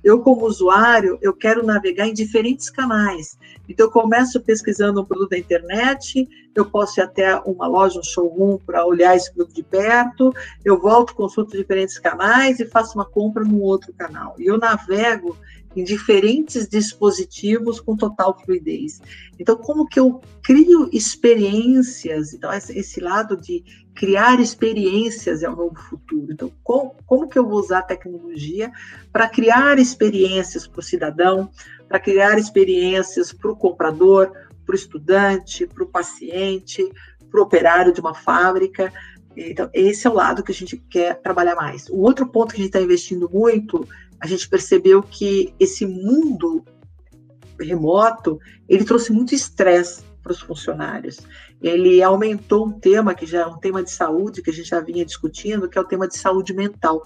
Eu, 0.03 0.20
como 0.20 0.47
usuário, 0.47 1.18
eu 1.22 1.33
quero 1.33 1.64
navegar 1.64 2.07
em 2.07 2.12
diferentes 2.12 2.68
canais. 2.68 3.39
Então, 3.68 3.87
eu 3.87 3.91
começo 3.91 4.41
pesquisando 4.41 5.01
um 5.01 5.05
produto 5.05 5.30
da 5.30 5.39
internet, 5.39 6.28
eu 6.55 6.66
posso 6.66 7.01
ir 7.01 7.05
até 7.05 7.37
uma 7.41 7.66
loja, 7.66 7.99
um 7.99 8.03
showroom, 8.03 8.59
para 8.59 8.85
olhar 8.85 9.16
esse 9.16 9.33
produto 9.33 9.55
de 9.55 9.62
perto, 9.62 10.35
eu 10.64 10.78
volto, 10.78 11.14
consulto 11.14 11.57
diferentes 11.57 11.99
canais 11.99 12.61
e 12.61 12.66
faço 12.66 12.99
uma 12.99 13.07
compra 13.07 13.45
num 13.45 13.62
outro 13.62 13.93
canal. 13.95 14.35
E 14.39 14.47
eu 14.47 14.59
navego 14.59 15.37
em 15.74 15.84
diferentes 15.84 16.68
dispositivos 16.68 17.80
com 17.80 17.96
total 17.96 18.38
fluidez. 18.38 19.00
Então, 19.38 19.56
como 19.56 19.86
que 19.86 19.98
eu 19.98 20.20
crio 20.42 20.88
experiências? 20.92 22.32
Então, 22.34 22.52
esse 22.52 23.00
lado 23.00 23.36
de 23.36 23.64
criar 23.94 24.40
experiências 24.40 25.42
é 25.42 25.48
o 25.48 25.56
novo 25.56 25.76
futuro. 25.76 26.32
Então, 26.32 26.52
como, 26.62 26.94
como 27.06 27.28
que 27.28 27.38
eu 27.38 27.46
vou 27.46 27.58
usar 27.58 27.80
a 27.80 27.82
tecnologia 27.82 28.70
para 29.12 29.28
criar 29.28 29.78
experiências 29.78 30.66
para 30.66 30.80
o 30.80 30.82
cidadão, 30.82 31.50
para 31.88 32.00
criar 32.00 32.38
experiências 32.38 33.32
para 33.32 33.50
o 33.50 33.56
comprador, 33.56 34.32
para 34.64 34.72
o 34.72 34.76
estudante, 34.76 35.66
para 35.66 35.84
o 35.84 35.88
paciente, 35.88 36.90
para 37.30 37.40
o 37.40 37.44
operário 37.44 37.92
de 37.92 38.00
uma 38.00 38.14
fábrica? 38.14 38.92
Então, 39.36 39.68
esse 39.72 40.06
é 40.06 40.10
o 40.10 40.14
lado 40.14 40.42
que 40.42 40.52
a 40.52 40.54
gente 40.54 40.76
quer 40.76 41.20
trabalhar 41.20 41.54
mais. 41.54 41.88
O 41.88 41.98
outro 41.98 42.26
ponto 42.26 42.50
que 42.50 42.60
a 42.60 42.64
gente 42.64 42.68
está 42.68 42.80
investindo 42.80 43.30
muito 43.32 43.86
a 44.22 44.26
gente 44.28 44.48
percebeu 44.48 45.02
que 45.02 45.52
esse 45.58 45.84
mundo 45.84 46.64
remoto 47.58 48.38
ele 48.68 48.84
trouxe 48.84 49.12
muito 49.12 49.34
estresse 49.34 50.04
para 50.22 50.30
os 50.30 50.40
funcionários. 50.40 51.18
Ele 51.60 52.00
aumentou 52.00 52.68
um 52.68 52.70
tema 52.70 53.16
que 53.16 53.26
já 53.26 53.40
é 53.40 53.46
um 53.46 53.58
tema 53.58 53.82
de 53.82 53.90
saúde 53.90 54.40
que 54.40 54.50
a 54.50 54.52
gente 54.52 54.68
já 54.68 54.78
vinha 54.78 55.04
discutindo, 55.04 55.68
que 55.68 55.76
é 55.76 55.80
o 55.80 55.86
tema 55.86 56.06
de 56.06 56.16
saúde 56.16 56.54
mental. 56.54 57.02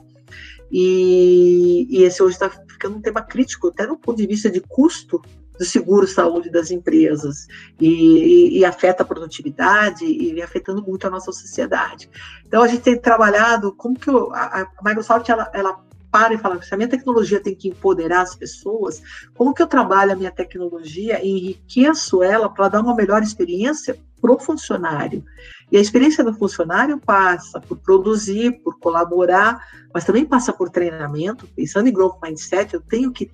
E, 0.70 1.86
e 1.88 2.02
esse 2.02 2.22
hoje 2.22 2.34
está 2.34 2.50
ficando 2.50 2.98
um 2.98 3.00
tema 3.00 3.22
crítico, 3.22 3.68
até 3.68 3.86
no 3.86 3.96
ponto 3.96 4.18
de 4.18 4.26
vista 4.26 4.50
de 4.50 4.60
custo 4.60 5.22
do 5.58 5.64
seguro-saúde 5.64 6.50
das 6.50 6.70
empresas 6.70 7.46
e, 7.80 7.88
e, 7.88 8.58
e, 8.58 8.64
afeta 8.66 9.02
a 9.02 9.06
produtividade 9.06 10.04
e 10.04 10.42
afetando 10.42 10.82
muito 10.82 11.06
a 11.06 11.10
nossa 11.10 11.32
sociedade. 11.32 12.10
Então 12.46 12.62
a 12.62 12.68
gente 12.68 12.82
tem 12.82 13.00
trabalhado 13.00 13.72
como 13.72 13.98
que 13.98 14.10
a, 14.10 14.68
a 14.76 14.84
Microsoft 14.84 15.26
ela, 15.30 15.50
ela 15.54 15.85
para 16.10 16.34
e 16.34 16.38
fala, 16.38 16.60
se 16.62 16.72
a 16.72 16.76
minha 16.76 16.88
tecnologia 16.88 17.40
tem 17.40 17.54
que 17.54 17.68
empoderar 17.68 18.22
as 18.22 18.34
pessoas, 18.34 19.02
como 19.34 19.52
que 19.52 19.62
eu 19.62 19.66
trabalho 19.66 20.12
a 20.12 20.16
minha 20.16 20.30
tecnologia 20.30 21.22
e 21.22 21.30
enriqueço 21.30 22.22
ela 22.22 22.48
para 22.48 22.68
dar 22.68 22.80
uma 22.80 22.94
melhor 22.94 23.22
experiência 23.22 23.98
para 24.20 24.32
o 24.32 24.38
funcionário? 24.38 25.24
E 25.70 25.76
a 25.76 25.80
experiência 25.80 26.22
do 26.22 26.34
funcionário 26.34 26.98
passa 26.98 27.60
por 27.60 27.78
produzir, 27.78 28.62
por 28.62 28.78
colaborar, 28.78 29.60
mas 29.92 30.04
também 30.04 30.24
passa 30.24 30.52
por 30.52 30.70
treinamento. 30.70 31.48
Pensando 31.54 31.88
em 31.88 31.92
Growth 31.92 32.18
Mindset, 32.22 32.74
eu 32.74 32.80
tenho 32.80 33.12
que 33.12 33.30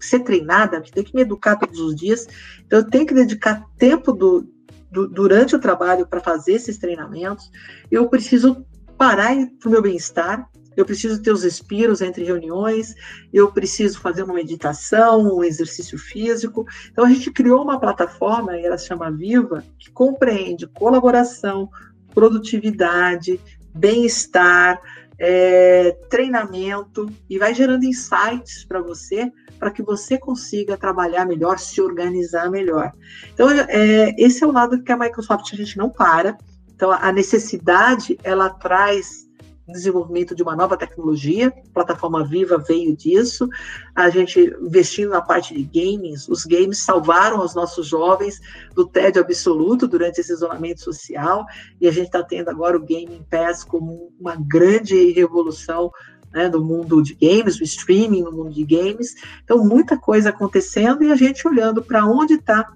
ser 0.00 0.20
treinada, 0.20 0.78
eu 0.78 0.82
tenho 0.82 1.06
que 1.06 1.14
me 1.14 1.22
educar 1.22 1.56
todos 1.56 1.78
os 1.78 1.94
dias, 1.94 2.26
então 2.64 2.78
eu 2.78 2.88
tenho 2.88 3.06
que 3.06 3.14
dedicar 3.14 3.62
tempo 3.76 4.12
do, 4.12 4.48
do 4.90 5.06
durante 5.06 5.54
o 5.54 5.58
trabalho 5.58 6.06
para 6.06 6.20
fazer 6.20 6.54
esses 6.54 6.78
treinamentos, 6.78 7.50
eu 7.90 8.08
preciso 8.08 8.64
parar 8.96 9.34
para 9.58 9.68
o 9.68 9.70
meu 9.70 9.82
bem-estar, 9.82 10.48
eu 10.76 10.84
preciso 10.84 11.20
ter 11.20 11.32
os 11.32 11.42
respiros 11.42 12.00
entre 12.00 12.24
reuniões, 12.24 12.94
eu 13.32 13.50
preciso 13.52 14.00
fazer 14.00 14.22
uma 14.22 14.34
meditação, 14.34 15.36
um 15.36 15.44
exercício 15.44 15.98
físico. 15.98 16.64
Então, 16.90 17.04
a 17.04 17.08
gente 17.08 17.30
criou 17.30 17.62
uma 17.62 17.80
plataforma, 17.80 18.56
e 18.56 18.64
ela 18.64 18.78
se 18.78 18.86
chama 18.86 19.10
Viva, 19.10 19.64
que 19.78 19.90
compreende 19.90 20.66
colaboração, 20.66 21.68
produtividade, 22.14 23.40
bem-estar, 23.74 24.80
é, 25.18 25.92
treinamento, 26.08 27.10
e 27.28 27.38
vai 27.38 27.54
gerando 27.54 27.84
insights 27.84 28.64
para 28.64 28.80
você, 28.80 29.30
para 29.58 29.70
que 29.70 29.82
você 29.82 30.16
consiga 30.16 30.76
trabalhar 30.76 31.26
melhor, 31.26 31.58
se 31.58 31.80
organizar 31.80 32.50
melhor. 32.50 32.92
Então, 33.34 33.50
é, 33.50 34.14
esse 34.18 34.42
é 34.42 34.46
o 34.46 34.52
lado 34.52 34.82
que 34.82 34.90
a 34.90 34.96
Microsoft 34.96 35.52
a 35.52 35.56
gente 35.56 35.76
não 35.76 35.90
para. 35.90 36.38
Então, 36.74 36.90
a 36.90 37.12
necessidade, 37.12 38.18
ela 38.24 38.48
traz 38.48 39.28
desenvolvimento 39.72 40.34
de 40.34 40.42
uma 40.42 40.56
nova 40.56 40.76
tecnologia, 40.76 41.48
a 41.48 41.72
plataforma 41.72 42.24
Viva 42.24 42.58
veio 42.58 42.96
disso, 42.96 43.48
a 43.94 44.10
gente 44.10 44.40
investindo 44.60 45.10
na 45.10 45.20
parte 45.20 45.54
de 45.54 45.62
games, 45.62 46.28
os 46.28 46.44
games 46.44 46.78
salvaram 46.78 47.44
os 47.44 47.54
nossos 47.54 47.86
jovens 47.86 48.40
do 48.74 48.86
tédio 48.86 49.22
absoluto 49.22 49.86
durante 49.86 50.20
esse 50.20 50.32
isolamento 50.32 50.80
social, 50.80 51.46
e 51.80 51.88
a 51.88 51.90
gente 51.90 52.06
está 52.06 52.22
tendo 52.22 52.50
agora 52.50 52.76
o 52.76 52.80
Gaming 52.80 53.24
Pass 53.30 53.64
como 53.64 54.12
uma 54.18 54.36
grande 54.36 55.12
revolução 55.12 55.90
né, 56.32 56.48
no 56.48 56.62
mundo 56.62 57.02
de 57.02 57.14
games, 57.14 57.60
o 57.60 57.64
streaming 57.64 58.22
no 58.22 58.32
mundo 58.32 58.50
de 58.50 58.64
games. 58.64 59.14
Então, 59.42 59.64
muita 59.64 59.98
coisa 59.98 60.30
acontecendo 60.30 61.02
e 61.02 61.10
a 61.10 61.16
gente 61.16 61.46
olhando 61.46 61.82
para 61.82 62.06
onde 62.06 62.34
está 62.34 62.72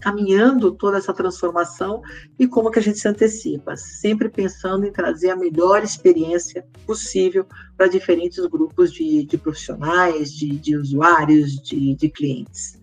caminhando 0.00 0.72
toda 0.72 0.98
essa 0.98 1.12
transformação 1.12 2.02
e 2.38 2.46
como 2.46 2.70
que 2.70 2.78
a 2.78 2.82
gente 2.82 2.98
se 2.98 3.06
antecipa, 3.06 3.76
sempre 3.76 4.28
pensando 4.28 4.86
em 4.86 4.92
trazer 4.92 5.30
a 5.30 5.36
melhor 5.36 5.82
experiência 5.82 6.66
possível 6.86 7.46
para 7.76 7.86
diferentes 7.86 8.44
grupos 8.46 8.92
de, 8.92 9.24
de 9.24 9.38
profissionais, 9.38 10.32
de, 10.32 10.48
de 10.58 10.76
usuários, 10.76 11.60
de, 11.62 11.94
de, 11.94 12.08
clientes. 12.08 12.80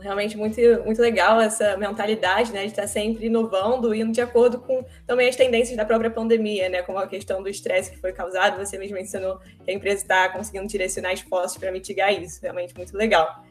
Realmente 0.00 0.36
muito, 0.36 0.60
muito 0.84 1.00
legal 1.00 1.40
essa 1.40 1.76
mentalidade, 1.76 2.52
né, 2.52 2.60
de 2.60 2.68
estar 2.68 2.86
sempre 2.86 3.26
inovando, 3.26 3.94
indo 3.94 4.12
de 4.12 4.20
acordo 4.20 4.60
com 4.60 4.84
também 5.06 5.28
as 5.28 5.34
tendências 5.34 5.76
da 5.76 5.84
própria 5.84 6.10
pandemia, 6.10 6.68
né, 6.68 6.82
como 6.82 6.98
a 6.98 7.06
questão 7.06 7.42
do 7.42 7.48
estresse 7.48 7.90
que 7.90 7.98
foi 7.98 8.12
causado, 8.12 8.64
você 8.64 8.78
mesmo 8.78 8.94
mencionou 8.94 9.40
que 9.64 9.70
a 9.70 9.74
empresa 9.74 10.02
está 10.02 10.28
conseguindo 10.28 10.66
direcionar 10.66 11.12
esforços 11.12 11.56
para 11.56 11.72
mitigar 11.72 12.12
isso, 12.12 12.40
realmente 12.42 12.76
muito 12.76 12.96
legal. 12.96 13.42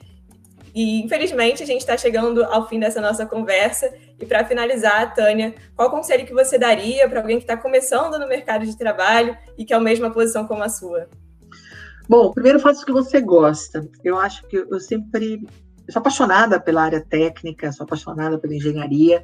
E 0.77 1.01
infelizmente 1.01 1.63
a 1.63 1.65
gente 1.65 1.81
está 1.81 1.97
chegando 1.97 2.43
ao 2.43 2.69
fim 2.69 2.79
dessa 2.79 3.01
nossa 3.01 3.25
conversa. 3.25 3.91
E 4.19 4.27
para 4.27 4.45
finalizar, 4.45 5.11
Tânia, 5.15 5.55
qual 5.75 5.89
conselho 5.89 6.23
que 6.23 6.35
você 6.35 6.55
daria 6.59 7.09
para 7.09 7.19
alguém 7.19 7.37
que 7.37 7.45
está 7.45 7.57
começando 7.57 8.19
no 8.19 8.27
mercado 8.27 8.63
de 8.63 8.77
trabalho 8.77 9.35
e 9.57 9.65
que 9.65 9.73
é 9.73 9.75
a 9.75 9.79
mesma 9.79 10.11
posição 10.11 10.45
como 10.45 10.61
a 10.61 10.69
sua? 10.69 11.09
Bom, 12.07 12.31
primeiro 12.31 12.59
faça 12.59 12.83
o 12.83 12.85
que 12.85 12.91
você 12.91 13.19
gosta. 13.19 13.89
Eu 14.03 14.19
acho 14.19 14.47
que 14.47 14.55
eu 14.55 14.79
sempre 14.79 15.47
eu 15.87 15.93
sou 15.93 15.99
apaixonada 15.99 16.59
pela 16.59 16.83
área 16.83 17.03
técnica, 17.03 17.71
sou 17.71 17.83
apaixonada 17.83 18.37
pela 18.37 18.53
engenharia 18.53 19.19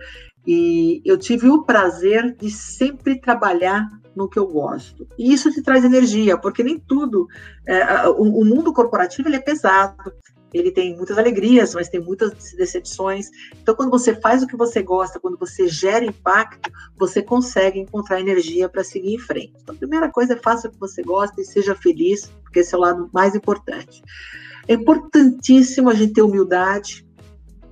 e 0.47 1.04
eu 1.06 1.20
tive 1.20 1.49
o 1.49 1.64
prazer 1.64 2.36
de 2.36 2.49
sempre 2.49 3.22
trabalhar 3.22 3.88
no 4.16 4.28
que 4.28 4.39
eu 4.39 4.47
gosto. 4.47 5.08
E 5.20 5.32
isso 5.32 5.51
te 5.51 5.62
traz 5.62 5.86
energia, 5.86 6.36
porque 6.36 6.64
nem 6.64 6.80
tudo, 6.80 7.28
é, 7.68 8.08
o, 8.08 8.41
o, 8.41 8.45
mundo 8.45 8.74
corporativo 8.74 9.28
ele 9.28 9.36
é 9.36 9.41
pesado 9.41 10.12
ele 10.54 10.72
tem 10.72 10.95
muitas 10.95 11.18
alegrias, 11.18 11.74
mas 11.74 11.89
tem 11.89 11.99
muitas 11.99 12.32
decepções. 12.54 13.30
Então, 13.62 13.76
quando 13.76 13.89
você 13.89 14.14
faz 14.16 14.43
o 14.43 14.47
que 14.47 14.56
você 14.56 14.82
gosta, 14.82 15.20
quando 15.20 15.38
você 15.38 15.68
gera 15.68 16.06
impacto, 16.06 16.72
você 16.97 17.22
consegue 17.22 17.80
encontrar 17.80 18.20
energia 18.20 18.70
para 18.70 18.84
seguir 18.84 19.16
em 19.16 19.20
frente. 19.20 19.54
Então, 19.62 19.76
a 19.76 19.78
primeira 19.78 20.10
coisa 20.10 20.34
é 20.34 20.38
faça 20.38 20.68
o 20.68 20.72
que 20.72 20.80
você 20.80 21.01
gosta 21.01 21.41
e 21.41 21.45
seja 21.45 21.76
feliz, 21.76 22.32
porque 22.43 22.60
esse 22.60 22.74
é 22.74 22.78
o 22.78 22.82
lado 22.82 23.10
mais 23.14 23.36
importante. 23.36 24.04
É 24.68 24.74
importantíssimo 24.74 25.89
a 25.89 25.93
gente 25.93 26.14
ter 26.14 26.22
humildade, 26.22 27.06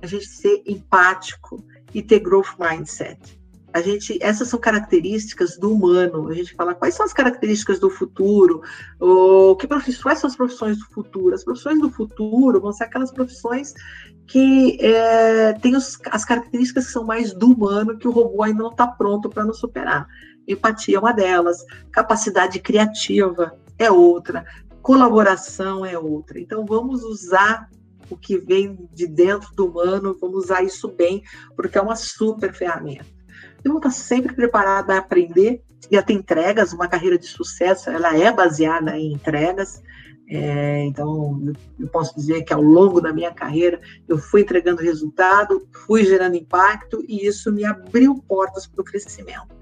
a 0.02 0.06
gente 0.06 0.26
ser 0.26 0.62
empático 0.66 1.64
e 1.94 2.02
ter 2.02 2.18
growth 2.18 2.58
mindset 2.58 3.41
a 3.72 3.80
gente, 3.80 4.18
essas 4.20 4.48
são 4.48 4.60
características 4.60 5.56
do 5.56 5.72
humano. 5.72 6.28
A 6.28 6.34
gente 6.34 6.54
fala 6.54 6.74
quais 6.74 6.94
são 6.94 7.06
as 7.06 7.12
características 7.12 7.78
do 7.78 7.88
futuro, 7.88 8.62
ou 9.00 9.56
que 9.56 9.66
profissões, 9.66 10.02
quais 10.02 10.18
são 10.18 10.28
as 10.28 10.36
profissões 10.36 10.78
do 10.78 10.84
futuro. 10.86 11.34
As 11.34 11.44
profissões 11.44 11.80
do 11.80 11.90
futuro 11.90 12.60
vão 12.60 12.72
ser 12.72 12.84
aquelas 12.84 13.10
profissões 13.10 13.72
que 14.26 14.78
é, 14.80 15.54
têm 15.54 15.74
os, 15.76 15.98
as 16.10 16.24
características 16.24 16.86
que 16.86 16.92
são 16.92 17.04
mais 17.04 17.32
do 17.32 17.52
humano, 17.52 17.98
que 17.98 18.06
o 18.06 18.12
robô 18.12 18.42
ainda 18.42 18.62
não 18.62 18.70
está 18.70 18.86
pronto 18.86 19.28
para 19.28 19.44
nos 19.44 19.58
superar. 19.58 20.06
Empatia 20.46 20.96
é 20.96 21.00
uma 21.00 21.12
delas, 21.12 21.64
capacidade 21.90 22.58
criativa 22.60 23.56
é 23.78 23.90
outra, 23.90 24.44
colaboração 24.82 25.84
é 25.84 25.98
outra. 25.98 26.38
Então 26.38 26.64
vamos 26.66 27.02
usar 27.04 27.70
o 28.10 28.16
que 28.16 28.36
vem 28.36 28.88
de 28.92 29.06
dentro 29.06 29.54
do 29.54 29.66
humano, 29.66 30.16
vamos 30.20 30.44
usar 30.44 30.62
isso 30.62 30.88
bem, 30.88 31.22
porque 31.56 31.78
é 31.78 31.80
uma 31.80 31.96
super 31.96 32.52
ferramenta. 32.52 33.21
Vou 33.64 33.76
estar 33.76 33.90
sempre 33.90 34.34
preparada 34.34 34.94
a 34.94 34.98
aprender 34.98 35.62
e 35.90 35.96
a 35.96 36.02
ter 36.02 36.14
entregas. 36.14 36.72
Uma 36.72 36.88
carreira 36.88 37.18
de 37.18 37.26
sucesso, 37.26 37.90
ela 37.90 38.16
é 38.16 38.32
baseada 38.32 38.96
em 38.96 39.12
entregas. 39.12 39.82
É, 40.28 40.84
então, 40.84 41.40
eu, 41.44 41.52
eu 41.80 41.88
posso 41.88 42.14
dizer 42.14 42.42
que 42.42 42.52
ao 42.52 42.62
longo 42.62 43.00
da 43.00 43.12
minha 43.12 43.32
carreira 43.32 43.80
eu 44.08 44.16
fui 44.16 44.40
entregando 44.40 44.80
resultado, 44.80 45.68
fui 45.86 46.04
gerando 46.04 46.36
impacto 46.36 47.04
e 47.06 47.26
isso 47.26 47.52
me 47.52 47.64
abriu 47.64 48.14
portas 48.26 48.66
para 48.66 48.80
o 48.80 48.84
crescimento. 48.84 49.54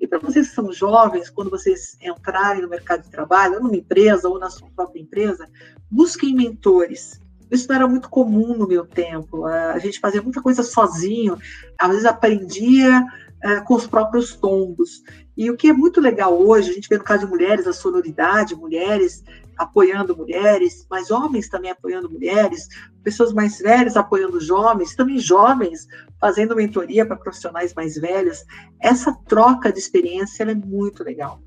E 0.00 0.06
para 0.06 0.18
vocês 0.18 0.48
que 0.48 0.54
são 0.54 0.72
jovens, 0.72 1.30
quando 1.30 1.50
vocês 1.50 1.96
entrarem 2.02 2.62
no 2.62 2.68
mercado 2.68 3.02
de 3.02 3.10
trabalho, 3.10 3.54
ou 3.54 3.62
numa 3.62 3.76
empresa, 3.76 4.28
ou 4.28 4.38
na 4.38 4.50
sua 4.50 4.68
própria 4.74 5.00
empresa, 5.00 5.48
busquem 5.90 6.34
mentores. 6.34 7.20
Isso 7.50 7.68
não 7.68 7.76
era 7.76 7.88
muito 7.88 8.10
comum 8.10 8.56
no 8.56 8.66
meu 8.66 8.84
tempo. 8.84 9.46
A 9.46 9.78
gente 9.78 10.00
fazia 10.00 10.20
muita 10.20 10.42
coisa 10.42 10.62
sozinho, 10.62 11.38
às 11.78 11.88
vezes 11.88 12.04
aprendia 12.04 13.04
é, 13.42 13.60
com 13.60 13.74
os 13.74 13.86
próprios 13.86 14.34
tombos. 14.34 15.02
E 15.36 15.50
o 15.50 15.56
que 15.56 15.68
é 15.68 15.72
muito 15.72 16.00
legal 16.00 16.38
hoje, 16.38 16.70
a 16.70 16.72
gente 16.72 16.88
vê 16.88 16.96
no 16.96 17.04
caso 17.04 17.26
de 17.26 17.30
mulheres, 17.30 17.66
a 17.66 17.72
sonoridade, 17.72 18.54
mulheres 18.54 19.22
apoiando 19.56 20.16
mulheres, 20.16 20.86
mas 20.90 21.10
homens 21.10 21.48
também 21.48 21.70
apoiando 21.70 22.10
mulheres, 22.10 22.68
pessoas 23.02 23.32
mais 23.32 23.58
velhas 23.58 23.96
apoiando 23.96 24.40
jovens, 24.40 24.94
também 24.94 25.18
jovens 25.18 25.86
fazendo 26.20 26.54
mentoria 26.54 27.06
para 27.06 27.16
profissionais 27.16 27.72
mais 27.72 27.94
velhos. 27.96 28.44
Essa 28.80 29.12
troca 29.26 29.72
de 29.72 29.78
experiência 29.78 30.44
é 30.44 30.54
muito 30.54 31.02
legal. 31.02 31.40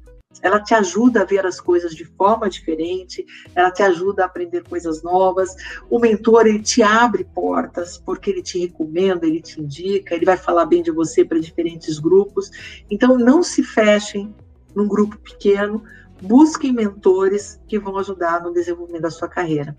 Ela 0.43 0.61
te 0.61 0.75
ajuda 0.75 1.23
a 1.23 1.25
ver 1.25 1.43
as 1.43 1.59
coisas 1.59 1.95
de 1.95 2.05
forma 2.05 2.47
diferente, 2.47 3.25
ela 3.55 3.71
te 3.71 3.81
ajuda 3.81 4.21
a 4.21 4.25
aprender 4.27 4.63
coisas 4.63 5.01
novas. 5.01 5.55
O 5.89 5.97
mentor 5.97 6.45
ele 6.45 6.61
te 6.61 6.83
abre 6.83 7.23
portas 7.23 7.97
porque 7.97 8.29
ele 8.29 8.43
te 8.43 8.59
recomenda, 8.59 9.25
ele 9.25 9.41
te 9.41 9.59
indica, 9.59 10.13
ele 10.13 10.25
vai 10.25 10.37
falar 10.37 10.65
bem 10.65 10.83
de 10.83 10.91
você 10.91 11.25
para 11.25 11.39
diferentes 11.39 11.97
grupos. 11.97 12.51
Então 12.91 13.17
não 13.17 13.41
se 13.41 13.63
fechem 13.63 14.33
num 14.75 14.87
grupo 14.87 15.17
pequeno, 15.17 15.83
busquem 16.21 16.71
mentores 16.71 17.59
que 17.67 17.79
vão 17.79 17.97
ajudar 17.97 18.41
no 18.43 18.53
desenvolvimento 18.53 19.01
da 19.01 19.11
sua 19.11 19.27
carreira. 19.27 19.75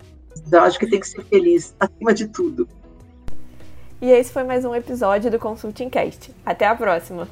Eu 0.51 0.61
acho 0.63 0.81
que 0.81 0.87
tem 0.89 0.99
que 0.99 1.09
ser 1.09 1.25
feliz 1.25 1.77
acima 1.79 2.13
de 2.13 2.27
tudo. 2.27 2.69
E 4.03 4.11
esse 4.11 4.33
foi 4.33 4.43
mais 4.43 4.65
um 4.65 4.75
episódio 4.75 5.31
do 5.31 5.39
Consulting 5.39 5.91
Cast. 5.91 6.35
Até 6.45 6.67
a 6.67 6.75
próxima. 6.75 7.29